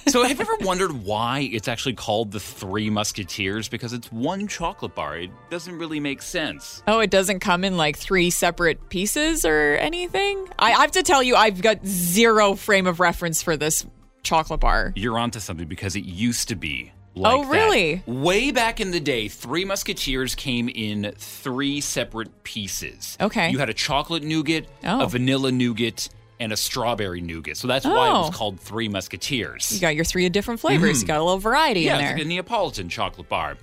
So 0.08 0.22
have 0.22 0.38
you 0.38 0.42
ever 0.42 0.56
wondered 0.66 0.92
why 1.04 1.48
it's 1.52 1.66
actually 1.68 1.94
called 1.94 2.30
the 2.32 2.40
Three 2.40 2.90
Musketeers? 2.90 3.68
Because 3.68 3.92
it's 3.92 4.10
one 4.12 4.46
chocolate 4.48 4.94
bar. 4.94 5.16
It 5.18 5.30
doesn't 5.50 5.76
really 5.78 5.98
make 6.00 6.20
sense. 6.20 6.82
Oh, 6.88 6.98
it 7.00 7.10
doesn't 7.10 7.40
come 7.40 7.64
in 7.64 7.76
like 7.76 7.96
three 7.96 8.30
separate 8.30 8.88
pieces 8.90 9.44
or 9.44 9.76
anything? 9.76 10.46
I, 10.58 10.72
I 10.72 10.80
have 10.82 10.92
to 10.92 11.02
tell 11.02 11.22
you, 11.22 11.36
I've 11.36 11.62
got 11.62 11.84
zero 11.86 12.54
frame 12.54 12.86
of 12.86 13.00
reference 13.00 13.42
for 13.42 13.56
this 13.56 13.86
chocolate 14.24 14.60
bar. 14.60 14.92
You're 14.96 15.18
onto 15.18 15.38
something 15.38 15.68
because 15.68 15.94
it 15.94 16.04
used 16.04 16.48
to 16.48 16.56
be 16.56 16.92
like 17.14 17.32
Oh, 17.32 17.42
that. 17.44 17.50
really? 17.50 18.02
Way 18.06 18.50
back 18.50 18.80
in 18.80 18.90
the 18.90 18.98
day, 19.00 19.28
Three 19.28 19.64
Musketeers 19.64 20.34
came 20.34 20.68
in 20.68 21.12
three 21.16 21.80
separate 21.80 22.42
pieces. 22.42 23.16
Okay. 23.20 23.50
You 23.50 23.58
had 23.58 23.68
a 23.70 23.74
chocolate 23.74 24.24
nougat, 24.24 24.66
Oh. 24.84 25.02
a 25.02 25.06
vanilla 25.06 25.52
nougat, 25.52 26.08
and 26.40 26.52
a 26.52 26.56
strawberry 26.56 27.20
nougat. 27.20 27.56
So 27.56 27.68
that's 27.68 27.84
why 27.86 28.08
it 28.08 28.12
was 28.12 28.30
Oh. 28.30 28.36
called 28.36 28.58
Three 28.58 28.88
Musketeers. 28.88 29.70
You 29.72 29.78
got 29.80 29.94
your 29.94 30.04
three 30.04 30.28
different 30.28 30.58
flavors. 30.58 31.00
You 31.02 31.06
got 31.06 31.20
a 31.20 31.22
little 31.22 31.38
variety 31.38 31.82
yeah, 31.82 31.94
in 31.94 32.00
it's 32.00 32.08
there. 32.08 32.12
Hmm. 32.14 32.18
like 32.18 32.24
a 32.26 32.28
Neapolitan 32.28 32.88
chocolate 32.88 33.28
bar. 33.28 33.56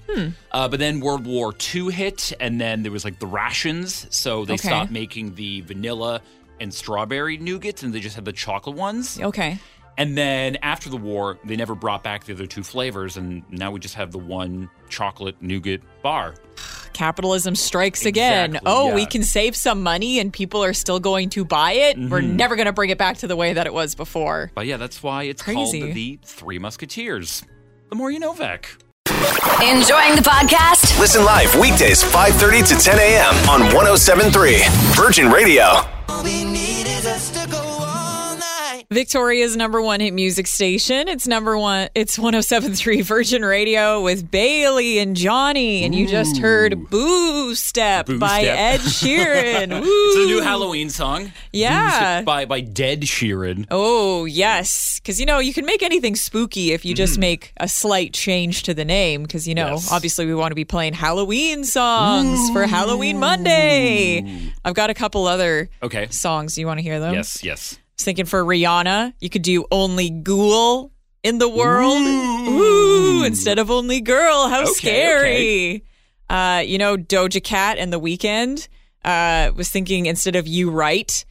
Uh, 0.54 0.69
but 0.69 0.80
then 0.80 1.02
World 1.02 1.26
War 1.26 1.54
II 1.76 1.91
hit, 1.91 2.32
and 2.39 2.62
then 2.62 2.84
there 2.84 2.91
was 2.91 3.04
like 3.04 3.19
the 3.19 3.28
rations. 3.28 4.08
So 4.10 4.45
they 4.45 4.54
Okay. 4.54 4.69
stopped 4.69 4.91
making 4.91 5.36
the 5.36 5.60
vanilla 5.62 6.21
and 6.62 6.74
strawberry 6.74 7.38
nougats, 7.38 7.84
and 7.84 7.93
they 7.93 8.00
just 8.00 8.15
had 8.15 8.24
the 8.24 8.32
chocolate 8.32 8.78
ones. 8.78 9.19
okay. 9.19 9.60
And 10.01 10.17
then 10.17 10.57
after 10.63 10.89
the 10.89 10.97
war, 10.97 11.37
they 11.43 11.55
never 11.55 11.75
brought 11.75 12.01
back 12.01 12.23
the 12.23 12.33
other 12.33 12.47
two 12.47 12.63
flavors, 12.63 13.17
and 13.17 13.43
now 13.51 13.69
we 13.69 13.79
just 13.79 13.93
have 13.93 14.11
the 14.11 14.17
one 14.17 14.67
chocolate 14.89 15.35
nougat 15.41 15.81
bar. 16.01 16.33
capitalism 16.93 17.55
strikes 17.55 18.05
again. 18.05 18.49
Exactly, 18.51 18.71
Oh, 18.71 18.93
we 18.93 19.05
can 19.05 19.23
save 19.23 19.55
some 19.55 19.81
money 19.81 20.19
and 20.19 20.31
people 20.33 20.61
are 20.63 20.73
still 20.73 20.99
going 20.99 21.29
to 21.29 21.45
buy 21.45 21.71
it. 21.71 21.97
We're 21.97 22.19
Mhm. 22.21 22.33
never 22.35 22.55
going 22.57 22.65
to 22.65 22.73
bring 22.73 22.89
it 22.89 22.97
back 22.97 23.17
to 23.19 23.27
the 23.27 23.35
way 23.35 23.53
that 23.53 23.65
it 23.65 23.73
was 23.73 23.95
before. 23.95 24.51
But 24.53 24.65
yeah, 24.67 24.75
that's 24.77 25.01
why 25.01 25.23
it's 25.23 25.41
Crazy. 25.41 25.81
called 25.81 25.93
the 25.95 26.19
Three 26.25 26.59
Musketeers. 26.59 27.43
The 27.89 27.95
more 27.95 28.11
you 28.11 28.19
Novak. 28.19 28.77
Enjoying 29.07 30.15
the 30.15 30.21
podcast? 30.25 30.99
Listen 30.99 31.23
live 31.23 31.55
weekdays 31.55 32.03
5:30 32.03 32.61
to 32.63 32.75
10 32.75 32.99
a.m. 32.99 33.49
on 33.49 33.61
107.3 33.73 34.61
Virgin 34.95 35.31
Radio. 35.31 35.85
Victoria's 38.91 39.56
number 39.56 39.82
one 39.82 40.01
hit 40.01 40.13
music 40.13 40.47
station. 40.47 41.08
It's 41.08 41.25
number 41.25 41.58
one. 41.58 41.88
It's 41.95 42.19
1073 42.19 43.01
Virgin 43.04 43.41
Radio 43.45 44.01
with 44.01 44.30
Bailey 44.30 44.99
and 44.99 45.15
Johnny. 45.15 45.86
And 45.86 45.95
you 45.95 46.06
just 46.06 46.38
heard 46.38 46.89
Boo 46.89 47.56
Step 47.56 48.08
Boo 48.08 48.19
by 48.19 48.41
Step. 48.41 48.60
Ed 48.60 48.80
Sheeran. 48.82 49.82
It's 50.12 50.17
a 50.17 50.25
new 50.25 50.41
Halloween 50.41 50.89
song. 50.89 51.32
Yeah. 51.54 52.21
By 52.23 52.43
by 52.43 52.60
Dead 52.60 53.04
Sheeran. 53.04 53.65
Oh, 53.71 54.25
yes. 54.25 54.99
Because, 54.99 55.21
you 55.21 55.25
know, 55.25 55.39
you 55.39 55.54
can 55.54 55.65
make 55.65 55.84
anything 55.84 56.17
spooky 56.17 56.73
if 56.73 56.84
you 56.84 56.93
just 56.93 57.13
mm-hmm. 57.13 57.21
make 57.21 57.54
a 57.58 57.69
slight 57.69 58.13
change 58.13 58.63
to 58.63 58.73
the 58.73 58.84
name. 58.84 59.23
Because, 59.23 59.47
you 59.47 59.56
know. 59.56 59.67
Yes. 59.67 59.89
obviously 59.89 60.25
we 60.25 60.36
want 60.36 60.51
to 60.51 60.56
be 60.56 60.65
playing 60.65 60.95
Halloween 60.95 61.63
songs 61.63 62.49
for 62.49 62.67
Halloween 62.67 63.19
Monday. 63.19 64.51
I've 64.65 64.73
got 64.75 64.89
a 64.89 64.93
couple 64.93 65.27
other 65.27 65.69
Okay. 65.82 66.08
songs. 66.10 66.58
You 66.58 66.67
want 66.67 66.80
to 66.80 66.84
hear 66.84 66.99
them? 66.99 67.13
Yes, 67.13 67.41
yes. 67.41 67.77
Was 68.01 68.05
thinking 68.05 68.25
for 68.25 68.43
Rihanna, 68.43 69.13
you 69.19 69.29
could 69.29 69.43
do 69.43 69.67
only 69.69 70.09
ghoul 70.09 70.91
in 71.21 71.37
the 71.37 71.47
world. 71.47 72.01
Ooh, 72.01 73.23
instead 73.23 73.59
of 73.59 73.69
only 73.69 74.01
girl. 74.01 74.47
How 74.47 74.63
Okay, 74.63 74.73
scary. 74.73 75.83
Uh, 76.27 76.63
you 76.65 76.79
know, 76.79 76.97
Doja 76.97 77.43
Cat 77.43 77.77
and 77.77 77.93
The 77.93 77.99
Weeknd. 77.99 78.67
Uh, 79.05 79.51
was 79.55 79.69
thinking 79.69 80.07
instead 80.07 80.35
of 80.35 80.47
you 80.47 80.71
right, 80.71 81.23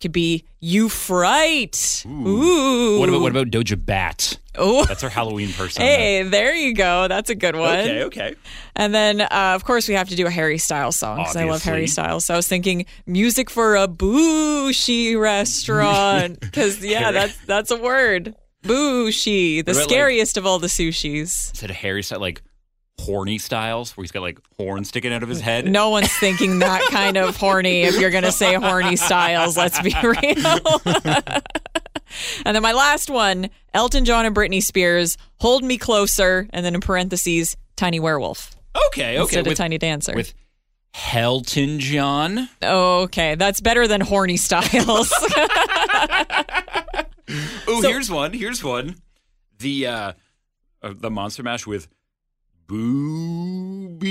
could 0.00 0.12
be 0.12 0.44
you 0.60 0.88
fright. 0.88 2.04
Ooh. 2.06 2.98
What 2.98 3.08
about 3.08 3.20
what 3.20 3.30
about 3.32 3.48
Doja 3.48 3.82
Bat? 3.82 4.38
Oh. 4.58 4.84
That's 4.84 5.04
our 5.04 5.10
Halloween 5.10 5.52
person. 5.52 5.82
Hey, 5.82 6.22
there 6.22 6.54
you 6.54 6.74
go. 6.74 7.08
That's 7.08 7.30
a 7.30 7.34
good 7.34 7.56
one. 7.56 7.78
Okay, 7.78 8.02
okay. 8.04 8.34
And 8.74 8.94
then, 8.94 9.20
uh, 9.20 9.28
of 9.54 9.64
course, 9.64 9.88
we 9.88 9.94
have 9.94 10.08
to 10.08 10.16
do 10.16 10.26
a 10.26 10.30
Harry 10.30 10.58
Styles 10.58 10.96
song 10.96 11.18
because 11.18 11.36
I 11.36 11.44
love 11.44 11.62
Harry 11.62 11.86
Styles. 11.86 12.24
So 12.24 12.34
I 12.34 12.36
was 12.36 12.48
thinking 12.48 12.86
music 13.06 13.50
for 13.50 13.76
a 13.76 13.86
bougie 13.88 15.16
restaurant 15.16 16.40
because 16.40 16.84
yeah, 16.84 17.10
that's 17.12 17.36
that's 17.46 17.70
a 17.70 17.76
word. 17.76 18.34
Bougie, 18.62 19.62
the 19.62 19.70
about, 19.72 19.80
like- 19.80 19.88
scariest 19.88 20.36
of 20.36 20.46
all 20.46 20.58
the 20.58 20.66
sushis. 20.66 21.62
Of 21.62 21.70
Harry 21.70 22.02
style, 22.02 22.20
like 22.20 22.42
horny 23.00 23.38
styles, 23.38 23.96
where 23.96 24.02
he's 24.04 24.12
got 24.12 24.22
like 24.22 24.38
horns 24.56 24.88
sticking 24.88 25.12
out 25.12 25.22
of 25.22 25.28
his 25.28 25.40
head. 25.40 25.66
No 25.66 25.90
one's 25.90 26.12
thinking 26.18 26.58
that 26.60 26.82
kind 26.90 27.16
of 27.16 27.36
horny 27.36 27.82
if 27.82 27.98
you're 28.00 28.10
gonna 28.10 28.32
say 28.32 28.54
horny 28.54 28.96
styles. 28.96 29.56
Let's 29.56 29.80
be 29.80 29.94
real. 30.02 30.80
and 32.44 32.54
then 32.56 32.62
my 32.62 32.72
last 32.72 33.10
one, 33.10 33.50
Elton 33.74 34.04
John 34.04 34.26
and 34.26 34.34
Britney 34.34 34.62
Spears, 34.62 35.16
"Hold 35.40 35.62
Me 35.64 35.76
Closer," 35.78 36.48
and 36.52 36.64
then 36.64 36.74
in 36.74 36.80
parentheses, 36.80 37.56
"Tiny 37.76 38.00
Werewolf." 38.00 38.56
Okay, 38.88 39.14
okay. 39.14 39.20
Instead 39.20 39.40
of 39.40 39.46
with, 39.48 39.58
Tiny 39.58 39.78
Dancer. 39.78 40.14
with 40.14 40.34
Helton 40.94 41.78
John. 41.78 42.48
Okay, 42.62 43.34
that's 43.34 43.60
better 43.60 43.86
than 43.86 44.00
horny 44.00 44.36
styles. 44.36 45.12
Oh, 47.68 47.82
So- 47.82 47.88
here's 47.88 48.08
one. 48.08 48.32
Here's 48.32 48.62
one. 48.62 48.96
The 49.58 49.86
uh, 49.88 50.12
uh 50.82 50.92
the 50.94 51.10
Monster 51.10 51.42
Mash 51.42 51.66
with 51.66 51.88
Booby 52.68 54.08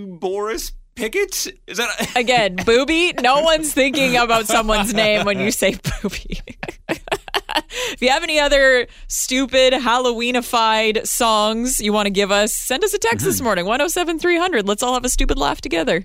Boris 0.00 0.72
Pickett. 0.94 1.46
Is 1.66 1.78
that 1.78 2.12
Again, 2.16 2.56
booby. 2.66 3.12
No 3.20 3.42
one's 3.42 3.72
thinking 3.72 4.16
about 4.16 4.46
someone's 4.46 4.92
name 4.92 5.24
when 5.24 5.38
you 5.38 5.52
say 5.52 5.76
booby. 6.02 6.40
if 6.88 8.02
you 8.02 8.08
have 8.10 8.24
any 8.24 8.40
other 8.40 8.88
stupid 9.06 9.72
Halloweenified 9.74 11.06
songs 11.06 11.80
you 11.80 11.92
want 11.92 12.06
to 12.06 12.10
give 12.10 12.32
us, 12.32 12.52
send 12.52 12.82
us 12.82 12.92
a 12.94 12.98
text 12.98 13.24
this 13.24 13.36
mm-hmm. 13.36 13.44
morning 13.44 13.64
107 13.64 14.18
300. 14.18 14.66
Let's 14.66 14.82
all 14.82 14.94
have 14.94 15.04
a 15.04 15.08
stupid 15.08 15.38
laugh 15.38 15.60
together. 15.60 16.04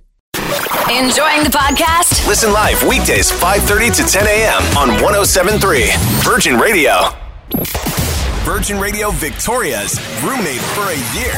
Enjoying 0.91 1.43
the 1.43 1.49
podcast? 1.51 2.27
Listen 2.27 2.51
live 2.53 2.83
weekdays 2.83 3.31
5:30 3.31 3.95
to 3.95 4.03
10 4.03 4.27
a.m. 4.27 4.77
on 4.77 4.89
107.3 4.99 5.97
Virgin 6.23 6.57
Radio. 6.57 7.09
Virgin 8.43 8.77
Radio 8.77 9.09
Victoria's 9.11 9.97
roommate 10.21 10.59
for 10.59 10.81
a 10.81 10.97
year. 11.17 11.33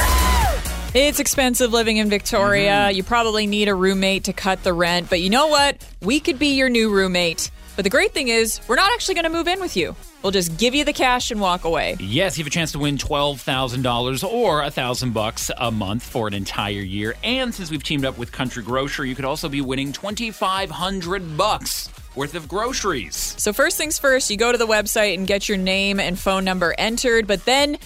It's 0.95 1.19
expensive 1.19 1.71
living 1.71 1.97
in 1.97 2.09
Victoria. 2.09 2.71
Mm-hmm. 2.71 2.97
You 2.97 3.03
probably 3.03 3.45
need 3.45 3.67
a 3.67 3.75
roommate 3.75 4.23
to 4.23 4.33
cut 4.33 4.63
the 4.63 4.73
rent, 4.73 5.07
but 5.07 5.21
you 5.21 5.29
know 5.29 5.45
what? 5.45 5.87
We 6.01 6.19
could 6.19 6.39
be 6.39 6.55
your 6.55 6.67
new 6.67 6.91
roommate. 6.91 7.51
But 7.75 7.83
the 7.83 7.91
great 7.91 8.11
thing 8.11 8.29
is, 8.29 8.59
we're 8.67 8.77
not 8.77 8.91
actually 8.91 9.13
going 9.13 9.25
to 9.25 9.29
move 9.29 9.47
in 9.47 9.59
with 9.59 9.77
you. 9.77 9.95
We'll 10.23 10.31
just 10.31 10.57
give 10.57 10.73
you 10.73 10.83
the 10.83 10.93
cash 10.93 11.29
and 11.29 11.39
walk 11.39 11.63
away. 11.63 11.95
Yes, 11.99 12.39
you 12.39 12.43
have 12.43 12.47
a 12.47 12.51
chance 12.51 12.71
to 12.71 12.79
win 12.79 12.97
twelve 12.97 13.39
thousand 13.39 13.83
dollars 13.83 14.23
or 14.23 14.63
a 14.63 14.71
thousand 14.71 15.13
bucks 15.13 15.51
a 15.57 15.69
month 15.69 16.01
for 16.01 16.27
an 16.27 16.33
entire 16.33 16.71
year. 16.71 17.13
And 17.23 17.53
since 17.53 17.69
we've 17.69 17.83
teamed 17.83 18.05
up 18.05 18.17
with 18.17 18.31
Country 18.31 18.63
Grocer, 18.63 19.05
you 19.05 19.13
could 19.13 19.25
also 19.25 19.47
be 19.47 19.61
winning 19.61 19.93
twenty 19.93 20.31
five 20.31 20.71
hundred 20.71 21.37
bucks 21.37 21.89
worth 22.15 22.35
of 22.35 22.47
groceries. 22.47 23.35
So, 23.37 23.53
first 23.53 23.77
things 23.77 23.99
first, 23.99 24.29
you 24.29 24.37
go 24.37 24.51
to 24.51 24.57
the 24.57 24.67
website 24.67 25.15
and 25.15 25.27
get 25.27 25.47
your 25.49 25.57
name 25.57 25.99
and 25.99 26.17
phone 26.17 26.43
number 26.43 26.75
entered, 26.77 27.27
but 27.27 27.45
then 27.45 27.77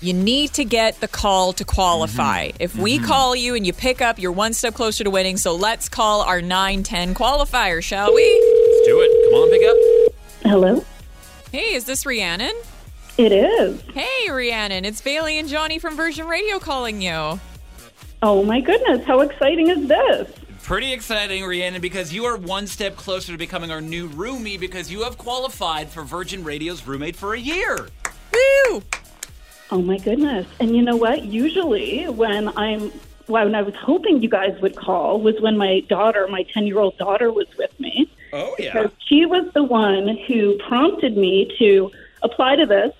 you 0.00 0.12
need 0.12 0.52
to 0.54 0.64
get 0.64 1.00
the 1.00 1.08
call 1.08 1.52
to 1.54 1.64
qualify. 1.64 2.48
Mm-hmm. 2.48 2.56
If 2.60 2.76
we 2.76 2.96
mm-hmm. 2.96 3.06
call 3.06 3.36
you 3.36 3.54
and 3.54 3.66
you 3.66 3.72
pick 3.72 4.02
up, 4.02 4.18
you're 4.18 4.32
one 4.32 4.52
step 4.52 4.74
closer 4.74 5.04
to 5.04 5.10
winning. 5.10 5.36
So, 5.36 5.54
let's 5.54 5.88
call 5.88 6.22
our 6.22 6.40
910 6.40 7.14
qualifier, 7.14 7.82
shall 7.82 8.14
we? 8.14 8.22
Let's 8.22 8.86
do 8.86 9.00
it. 9.00 9.30
Come 9.30 9.40
on, 9.40 9.50
pick 9.50 9.68
up. 9.68 10.50
Hello. 10.50 10.84
Hey, 11.52 11.74
is 11.74 11.84
this 11.84 12.04
Rhiannon? 12.04 12.54
It 13.16 13.30
is. 13.30 13.80
Hey, 13.92 14.28
Rhiannon, 14.28 14.84
it's 14.84 15.00
Bailey 15.00 15.38
and 15.38 15.48
Johnny 15.48 15.78
from 15.78 15.96
Virgin 15.96 16.26
Radio 16.26 16.58
calling 16.58 17.00
you. 17.00 17.38
Oh 18.22 18.42
my 18.42 18.60
goodness, 18.60 19.04
how 19.04 19.20
exciting 19.20 19.68
is 19.68 19.86
this? 19.86 20.28
Pretty 20.64 20.94
exciting, 20.94 21.44
Rhiannon, 21.44 21.82
because 21.82 22.10
you 22.10 22.24
are 22.24 22.38
one 22.38 22.66
step 22.66 22.96
closer 22.96 23.32
to 23.32 23.36
becoming 23.36 23.70
our 23.70 23.82
new 23.82 24.08
roomie 24.08 24.58
because 24.58 24.90
you 24.90 25.02
have 25.02 25.18
qualified 25.18 25.90
for 25.90 26.04
Virgin 26.04 26.42
Radio's 26.42 26.86
roommate 26.86 27.16
for 27.16 27.34
a 27.34 27.38
year. 27.38 27.88
Woo! 28.32 28.82
Oh 29.70 29.82
my 29.82 29.98
goodness. 29.98 30.46
And 30.60 30.74
you 30.74 30.80
know 30.80 30.96
what? 30.96 31.22
Usually 31.22 32.04
when 32.08 32.48
I'm 32.56 32.90
well, 33.28 33.44
when 33.44 33.54
I 33.54 33.60
was 33.60 33.74
hoping 33.74 34.22
you 34.22 34.30
guys 34.30 34.58
would 34.62 34.74
call 34.74 35.20
was 35.20 35.38
when 35.38 35.58
my 35.58 35.80
daughter, 35.80 36.26
my 36.28 36.44
10-year-old 36.44 36.96
daughter 36.96 37.30
was 37.30 37.46
with 37.58 37.78
me. 37.78 38.10
Oh, 38.32 38.56
yeah. 38.58 38.72
Because 38.72 38.90
she 39.06 39.26
was 39.26 39.46
the 39.52 39.64
one 39.64 40.16
who 40.26 40.56
prompted 40.66 41.14
me 41.18 41.54
to 41.58 41.90
apply 42.22 42.56
to 42.56 42.64
this 42.64 42.94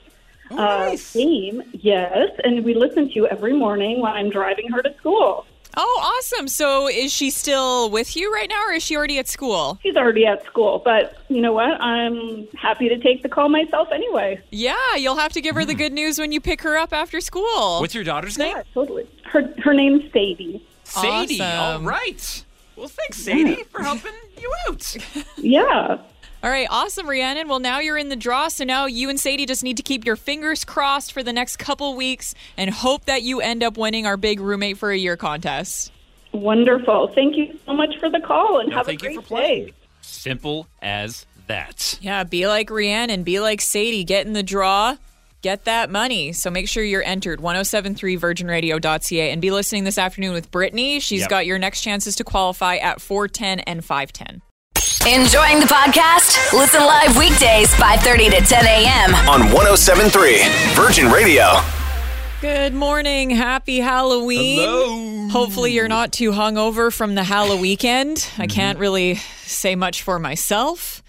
Oh, 0.50 0.58
uh, 0.58 0.96
game. 1.14 1.62
Yes, 1.72 2.28
and 2.44 2.62
we 2.62 2.74
listen 2.74 3.08
to 3.08 3.14
you 3.14 3.26
every 3.26 3.54
morning 3.54 4.02
when 4.02 4.12
I'm 4.12 4.28
driving 4.28 4.70
her 4.70 4.82
to 4.82 4.94
school. 4.98 5.46
Oh, 5.76 6.14
awesome. 6.18 6.48
So, 6.48 6.88
is 6.88 7.12
she 7.12 7.30
still 7.30 7.90
with 7.90 8.16
you 8.16 8.32
right 8.32 8.48
now 8.48 8.62
or 8.66 8.72
is 8.72 8.82
she 8.82 8.96
already 8.96 9.18
at 9.18 9.28
school? 9.28 9.78
She's 9.82 9.96
already 9.96 10.26
at 10.26 10.44
school, 10.44 10.80
but 10.84 11.16
you 11.28 11.40
know 11.40 11.52
what? 11.52 11.80
I'm 11.80 12.46
happy 12.56 12.88
to 12.88 12.98
take 12.98 13.22
the 13.22 13.28
call 13.28 13.48
myself 13.48 13.88
anyway. 13.92 14.40
Yeah, 14.50 14.94
you'll 14.96 15.16
have 15.16 15.32
to 15.32 15.40
give 15.40 15.54
her 15.54 15.64
the 15.64 15.74
good 15.74 15.92
news 15.92 16.18
when 16.18 16.32
you 16.32 16.40
pick 16.40 16.62
her 16.62 16.76
up 16.76 16.92
after 16.92 17.20
school. 17.20 17.80
What's 17.80 17.94
your 17.94 18.04
daughter's 18.04 18.38
name? 18.38 18.56
Yeah, 18.56 18.62
totally. 18.72 19.08
Her 19.24 19.52
her 19.62 19.74
name's 19.74 20.04
Sadie. 20.12 20.64
Sadie. 20.84 21.40
All 21.40 21.72
Awesome. 21.72 21.84
right. 21.88 22.44
Well, 22.76 22.88
thanks, 22.88 23.18
Sadie, 23.18 23.62
for 23.70 23.82
helping 23.82 24.12
you 24.40 24.52
out. 24.68 24.96
Yeah. 25.36 25.98
All 26.44 26.50
right, 26.50 26.66
awesome, 26.68 27.08
Rhiannon. 27.08 27.48
Well, 27.48 27.58
now 27.58 27.78
you're 27.80 27.96
in 27.96 28.10
the 28.10 28.16
draw, 28.16 28.48
so 28.48 28.64
now 28.64 28.84
you 28.84 29.08
and 29.08 29.18
Sadie 29.18 29.46
just 29.46 29.64
need 29.64 29.78
to 29.78 29.82
keep 29.82 30.04
your 30.04 30.14
fingers 30.16 30.62
crossed 30.62 31.10
for 31.14 31.22
the 31.22 31.32
next 31.32 31.56
couple 31.56 31.96
weeks 31.96 32.34
and 32.58 32.68
hope 32.68 33.06
that 33.06 33.22
you 33.22 33.40
end 33.40 33.62
up 33.62 33.78
winning 33.78 34.04
our 34.04 34.18
big 34.18 34.40
roommate 34.40 34.76
for 34.76 34.90
a 34.90 34.96
year 34.98 35.16
contest. 35.16 35.90
Wonderful. 36.32 37.08
Thank 37.08 37.38
you 37.38 37.58
so 37.64 37.72
much 37.72 37.96
for 37.98 38.10
the 38.10 38.20
call 38.20 38.58
and 38.60 38.68
No, 38.68 38.76
have 38.76 38.86
a 38.86 38.90
thank 38.90 39.02
you 39.02 39.08
great 39.08 39.16
for 39.16 39.22
playing. 39.22 39.66
day. 39.68 39.72
Simple 40.02 40.66
as 40.82 41.24
that. 41.46 41.98
Yeah, 42.02 42.24
be 42.24 42.46
like 42.46 42.68
Rhiannon, 42.68 43.22
be 43.22 43.40
like 43.40 43.62
Sadie, 43.62 44.04
get 44.04 44.26
in 44.26 44.34
the 44.34 44.42
draw, 44.42 44.98
get 45.40 45.64
that 45.64 45.88
money. 45.90 46.34
So 46.34 46.50
make 46.50 46.68
sure 46.68 46.84
you're 46.84 47.02
entered 47.04 47.40
1073virginradio.ca 47.40 49.30
and 49.30 49.40
be 49.40 49.50
listening 49.50 49.84
this 49.84 49.96
afternoon 49.96 50.34
with 50.34 50.50
Brittany. 50.50 51.00
She's 51.00 51.20
Yep. 51.20 51.30
got 51.30 51.46
your 51.46 51.58
next 51.58 51.80
chances 51.80 52.16
to 52.16 52.24
qualify 52.24 52.76
at 52.76 53.00
410 53.00 53.60
and 53.60 53.82
510. 53.82 54.42
Enjoying 55.06 55.60
the 55.60 55.66
podcast? 55.66 56.54
Listen 56.58 56.80
live 56.80 57.18
weekdays 57.18 57.68
5:30 57.74 58.30
to 58.30 58.40
10 58.40 58.64
a.m. 58.64 59.14
on 59.28 59.52
1073 59.52 60.48
Virgin 60.72 61.12
Radio. 61.12 61.60
Good 62.40 62.72
morning. 62.72 63.28
Happy 63.28 63.80
Halloween. 63.80 64.60
Hello. 64.60 65.28
Hopefully, 65.28 65.72
you're 65.72 65.88
not 65.88 66.10
too 66.10 66.30
hungover 66.30 66.90
from 66.90 67.16
the 67.16 67.22
Halloween 67.22 67.60
weekend. 67.60 68.26
I 68.38 68.46
mm-hmm. 68.46 68.46
can't 68.46 68.78
really 68.78 69.16
say 69.16 69.76
much 69.76 70.02
for 70.02 70.18
myself. 70.18 71.02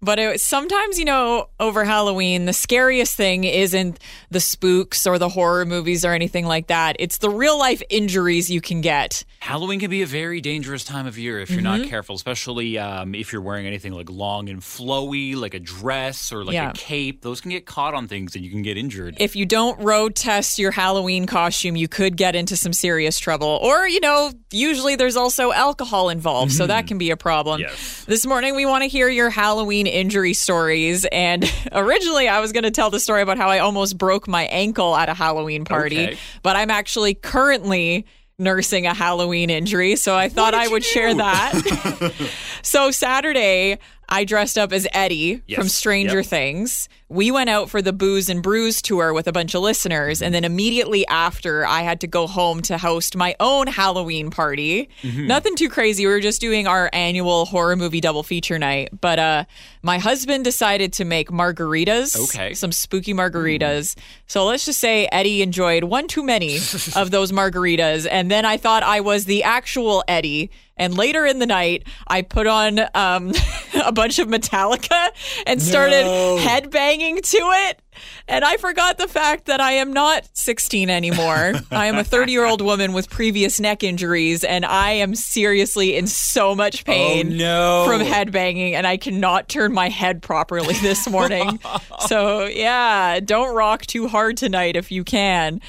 But 0.00 0.18
it, 0.20 0.40
sometimes, 0.40 0.96
you 0.98 1.04
know, 1.04 1.48
over 1.58 1.84
Halloween, 1.84 2.44
the 2.46 2.52
scariest 2.52 3.16
thing 3.16 3.42
isn't 3.42 3.98
the 4.30 4.38
spooks 4.38 5.06
or 5.08 5.18
the 5.18 5.28
horror 5.28 5.64
movies 5.66 6.04
or 6.04 6.12
anything 6.12 6.46
like 6.46 6.68
that. 6.68 6.94
It's 7.00 7.18
the 7.18 7.30
real 7.30 7.58
life 7.58 7.82
injuries 7.90 8.48
you 8.48 8.60
can 8.60 8.80
get. 8.80 9.24
Halloween 9.40 9.80
can 9.80 9.90
be 9.90 10.02
a 10.02 10.06
very 10.06 10.40
dangerous 10.40 10.84
time 10.84 11.06
of 11.08 11.18
year 11.18 11.40
if 11.40 11.50
you're 11.50 11.58
Mm-hmm. 11.62 11.80
not 11.82 11.88
careful, 11.88 12.14
especially 12.14 12.78
um, 12.78 13.14
if 13.16 13.32
you're 13.32 13.42
wearing 13.42 13.66
anything 13.66 13.92
like 13.92 14.08
long 14.08 14.48
and 14.48 14.60
flowy, 14.60 15.34
like 15.34 15.54
a 15.54 15.58
dress 15.58 16.30
or 16.32 16.44
like 16.44 16.54
Yeah. 16.54 16.70
a 16.70 16.74
cape. 16.74 17.22
Those 17.22 17.40
can 17.40 17.50
get 17.50 17.66
caught 17.66 17.94
on 17.94 18.06
things 18.06 18.36
and 18.36 18.44
you 18.44 18.50
can 18.52 18.62
get 18.62 18.76
injured. 18.76 19.16
If 19.18 19.34
you 19.34 19.46
don't 19.46 19.80
road 19.82 20.14
test 20.14 20.60
your 20.60 20.70
Halloween 20.70 21.26
costume, 21.26 21.74
you 21.74 21.88
could 21.88 22.16
get 22.16 22.36
into 22.36 22.56
some 22.56 22.72
serious 22.72 23.18
trouble. 23.18 23.48
Or, 23.62 23.88
you 23.88 23.98
know, 24.00 24.30
usually 24.52 24.94
there's 24.94 25.16
also 25.16 25.50
alcohol 25.52 26.08
involved, 26.08 26.52
so 26.52 26.68
that 26.68 26.86
can 26.86 26.98
be 26.98 27.10
a 27.10 27.16
problem. 27.16 27.60
Yes. 27.60 28.04
This 28.04 28.24
morning, 28.26 28.54
we 28.54 28.64
want 28.64 28.82
to 28.84 28.88
hear 28.88 29.08
your 29.08 29.30
Halloween 29.30 29.87
injury 29.88 30.34
stories. 30.34 31.04
And 31.06 31.50
originally, 31.72 32.28
I 32.28 32.40
was 32.40 32.52
going 32.52 32.64
to 32.64 32.70
tell 32.70 32.90
the 32.90 33.00
story 33.00 33.22
about 33.22 33.36
how 33.38 33.48
I 33.48 33.58
almost 33.60 33.98
broke 33.98 34.28
my 34.28 34.44
ankle 34.44 34.96
at 34.96 35.08
a 35.08 35.14
Halloween 35.14 35.64
party, 35.64 36.04
Okay. 36.08 36.18
but 36.42 36.56
I'm 36.56 36.70
actually 36.70 37.14
currently 37.14 38.06
nursing 38.38 38.86
a 38.86 38.94
Halloween 38.94 39.50
injury. 39.50 39.96
So 39.96 40.14
I 40.14 40.28
thought 40.28 40.54
I 40.54 40.68
would 40.68 40.84
share 40.84 41.12
that. 41.14 42.12
so 42.62 42.90
Saturday, 42.92 43.78
I 44.08 44.24
dressed 44.24 44.56
up 44.56 44.72
as 44.72 44.86
Eddie 44.92 45.42
Yes. 45.46 45.58
from 45.58 45.68
Stranger 45.68 46.18
Yep. 46.18 46.26
Things. 46.26 46.88
We 47.10 47.30
went 47.30 47.48
out 47.48 47.70
for 47.70 47.80
the 47.80 47.92
Booze 47.92 48.28
and 48.28 48.42
Brews 48.42 48.82
tour 48.82 49.12
with 49.14 49.26
a 49.26 49.32
bunch 49.32 49.54
of 49.54 49.62
listeners. 49.62 50.20
And 50.20 50.34
then 50.34 50.44
immediately 50.44 51.06
after, 51.06 51.66
I 51.66 51.80
had 51.80 52.00
to 52.02 52.06
go 52.06 52.26
home 52.26 52.60
to 52.62 52.76
host 52.76 53.16
my 53.16 53.34
own 53.40 53.66
Halloween 53.66 54.30
party. 54.30 54.90
Mm-hmm. 55.02 55.26
Nothing 55.26 55.56
too 55.56 55.70
crazy. 55.70 56.04
We 56.06 56.12
were 56.12 56.20
just 56.20 56.40
doing 56.40 56.66
our 56.66 56.90
annual 56.92 57.46
horror 57.46 57.76
movie 57.76 58.00
double 58.02 58.22
feature 58.22 58.58
night. 58.58 58.90
But 59.00 59.18
uh, 59.18 59.44
my 59.82 59.98
husband 59.98 60.44
decided 60.44 60.92
to 60.94 61.06
make 61.06 61.30
margaritas. 61.30 62.18
Okay. 62.28 62.52
Some 62.54 62.72
spooky 62.72 63.14
margaritas. 63.14 63.96
So 64.26 64.44
let's 64.44 64.66
just 64.66 64.80
say 64.80 65.08
Eddie 65.10 65.40
enjoyed 65.42 65.84
one 65.84 66.08
too 66.08 66.22
many 66.22 66.56
of 66.96 67.10
those 67.10 67.32
margaritas. 67.32 68.06
And 68.10 68.30
then 68.30 68.44
I 68.44 68.58
thought 68.58 68.82
I 68.82 69.00
was 69.00 69.24
the 69.24 69.42
actual 69.44 70.04
Eddie. 70.08 70.50
And 70.78 70.96
later 70.96 71.26
in 71.26 71.38
the 71.38 71.46
night, 71.46 71.84
I 72.06 72.22
put 72.22 72.46
on 72.46 72.80
um, 72.94 73.32
a 73.84 73.92
bunch 73.92 74.18
of 74.18 74.28
Metallica 74.28 75.08
and 75.46 75.60
started 75.60 76.04
headbanging 76.04 77.22
to 77.30 77.38
it. 77.38 77.80
And 78.28 78.44
I 78.44 78.56
forgot 78.58 78.98
the 78.98 79.08
fact 79.08 79.46
that 79.46 79.60
I 79.60 79.72
am 79.72 79.92
not 79.92 80.28
16 80.32 80.90
anymore. 80.90 81.54
I 81.70 81.86
am 81.86 81.96
a 81.96 82.04
30 82.04 82.32
year 82.32 82.44
old 82.44 82.60
woman 82.60 82.92
with 82.92 83.10
previous 83.10 83.58
neck 83.58 83.82
injuries, 83.82 84.44
and 84.44 84.64
I 84.64 84.92
am 84.92 85.14
seriously 85.14 85.96
in 85.96 86.06
so 86.06 86.54
much 86.54 86.84
pain 86.84 87.36
no. 87.36 87.86
from 87.88 88.00
headbanging, 88.00 88.72
and 88.72 88.86
I 88.86 88.96
cannot 88.96 89.48
turn 89.48 89.72
my 89.72 89.88
head 89.88 90.22
properly 90.22 90.74
this 90.74 91.08
morning. 91.08 91.58
so, 92.06 92.46
yeah, 92.46 93.20
don't 93.20 93.54
rock 93.54 93.86
too 93.86 94.08
hard 94.08 94.36
tonight 94.36 94.76
if 94.76 94.92
you 94.92 95.04
can. 95.04 95.60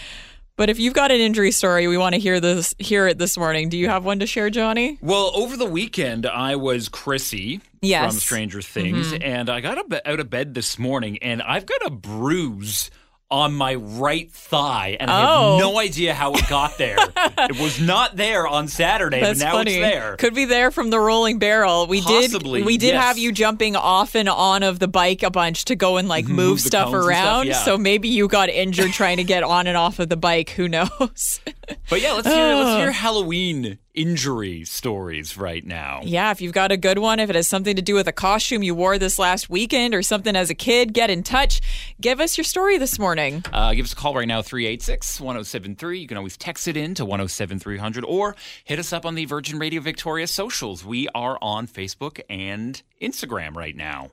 But 0.60 0.69
if 0.69 0.78
you've 0.78 0.93
got 0.93 1.10
an 1.10 1.22
injury 1.22 1.52
story, 1.52 1.88
we 1.88 1.98
want 1.98 2.15
to 2.15 2.19
hear 2.19 2.41
this 2.41 2.76
hear 2.80 3.08
it 3.08 3.17
this 3.17 3.38
morning. 3.38 3.69
Do 3.69 3.78
you 3.78 3.88
have 3.88 4.04
one 4.04 4.19
to 4.19 4.28
share, 4.28 4.50
Johnny? 4.50 4.98
Well, 5.02 5.32
over 5.34 5.56
the 5.56 5.63
weekend, 5.63 6.26
I 6.26 6.58
was 6.58 6.89
Chrissy 6.89 7.62
Yes. 7.82 8.02
Mm-hmm. 8.02 8.10
from 8.10 8.19
Stranger 8.19 8.62
Things, 8.62 9.13
and 9.22 9.50
I 9.50 9.62
got 9.62 9.78
out 10.06 10.19
of 10.19 10.30
bed 10.30 10.56
this 10.56 10.78
morning, 10.78 11.17
and 11.19 11.41
I've 11.41 11.65
got 11.65 11.86
a 11.86 11.89
bruise 11.89 12.91
on 13.32 13.54
my 13.54 13.76
right 13.76 14.32
thigh, 14.32 14.98
and 15.00 15.10
I 15.12 15.24
Oh. 15.28 15.52
have 15.58 15.60
no 15.60 15.80
idea 15.80 16.13
how 16.15 16.34
it 16.34 16.48
got 16.50 16.78
there. 16.80 16.98
it 17.18 17.60
was 17.60 17.80
not 17.80 18.15
there 18.15 18.48
on 18.48 18.68
Saturday, 18.68 19.22
That's 19.22 19.39
but 19.39 19.46
now 19.46 19.52
funny. 19.54 19.74
it's 19.76 19.82
there. 19.82 20.18
Could 20.18 20.34
be 20.34 20.46
there 20.46 20.72
from 20.72 20.89
the 20.89 21.00
rolling 21.00 21.38
barrel. 21.38 21.86
We 21.86 22.02
Possibly, 22.02 22.62
did 22.62 22.65
we 22.65 22.78
did 22.78 22.94
yes. 22.96 23.04
have 23.04 23.18
you 23.20 23.32
jumping 23.32 23.76
off 23.76 24.15
and 24.15 24.28
on 24.28 24.63
of 24.63 24.80
the 24.80 24.88
bike 24.88 25.22
a 25.22 25.30
bunch 25.30 25.65
to 25.65 25.76
go 25.76 25.98
and 25.98 26.08
like 26.08 26.26
mm-hmm, 26.26 26.34
move, 26.36 26.50
Move 26.50 26.62
stuff 26.62 26.88
and 26.92 27.04
stuff, 27.04 27.08
around. 27.08 27.48
yeah. 27.48 27.63
So 27.63 27.78
maybe 27.78 28.10
you 28.10 28.28
got 28.28 28.50
injured 28.50 28.94
trying 28.94 29.18
to 29.18 29.24
get 29.24 29.44
on 29.44 29.68
and 29.68 29.78
off 29.78 30.00
of 30.00 30.10
the 30.10 30.18
bike. 30.18 30.50
Who 30.52 30.68
knows? 30.68 31.39
But 31.89 32.01
yeah, 32.01 32.13
let's 32.13 32.27
hear 32.27 32.55
let's 32.55 32.77
hear 32.77 32.91
Halloween 32.91 33.79
injury 33.93 34.63
stories 34.63 35.38
right 35.38 35.65
now. 35.65 35.99
yeah, 36.03 36.32
if 36.32 36.39
you've 36.41 36.53
got 36.53 36.71
a 36.71 36.77
good 36.77 36.99
one, 36.99 37.19
if 37.19 37.29
it 37.29 37.36
has 37.36 37.47
something 37.47 37.75
to 37.75 37.82
do 37.82 37.95
with 37.95 38.08
a 38.08 38.12
costume 38.13 38.63
you 38.63 38.73
wore 38.73 38.97
this 38.97 39.19
last 39.19 39.49
weekend 39.49 39.93
or 39.93 40.01
something 40.01 40.36
as 40.36 40.49
a 40.49 40.55
kid, 40.55 40.93
get 40.93 41.10
in 41.10 41.21
touch. 41.23 41.60
Give 41.99 42.19
us 42.19 42.38
your 42.38 42.45
story 42.45 42.77
this 42.77 42.97
morning. 42.99 43.43
Uh, 43.51 43.73
give 43.73 43.86
us 43.86 43.93
a 43.93 43.95
call 43.95 44.13
right 44.15 44.27
now, 44.27 44.41
386 44.41 45.19
1073. 45.19 45.99
You 45.99 46.08
can 46.08 46.17
always 46.17 46.38
text 46.38 46.67
it 46.67 46.77
in 46.77 46.93
to 46.95 47.05
107300 47.05 48.05
or 48.05 48.36
hit 48.63 48.79
us 48.79 48.93
up 48.93 49.05
on 49.05 49.15
the 49.15 49.25
Virgin 49.25 49.60
Radio 49.60 49.82
Victoria 49.82 50.27
socials. 50.27 50.86
We 50.86 51.08
are 51.15 51.38
on 51.41 51.67
Facebook 51.67 52.21
and 52.29 52.82
Instagram 53.01 53.55
right 53.55 53.75
now. 53.75 54.12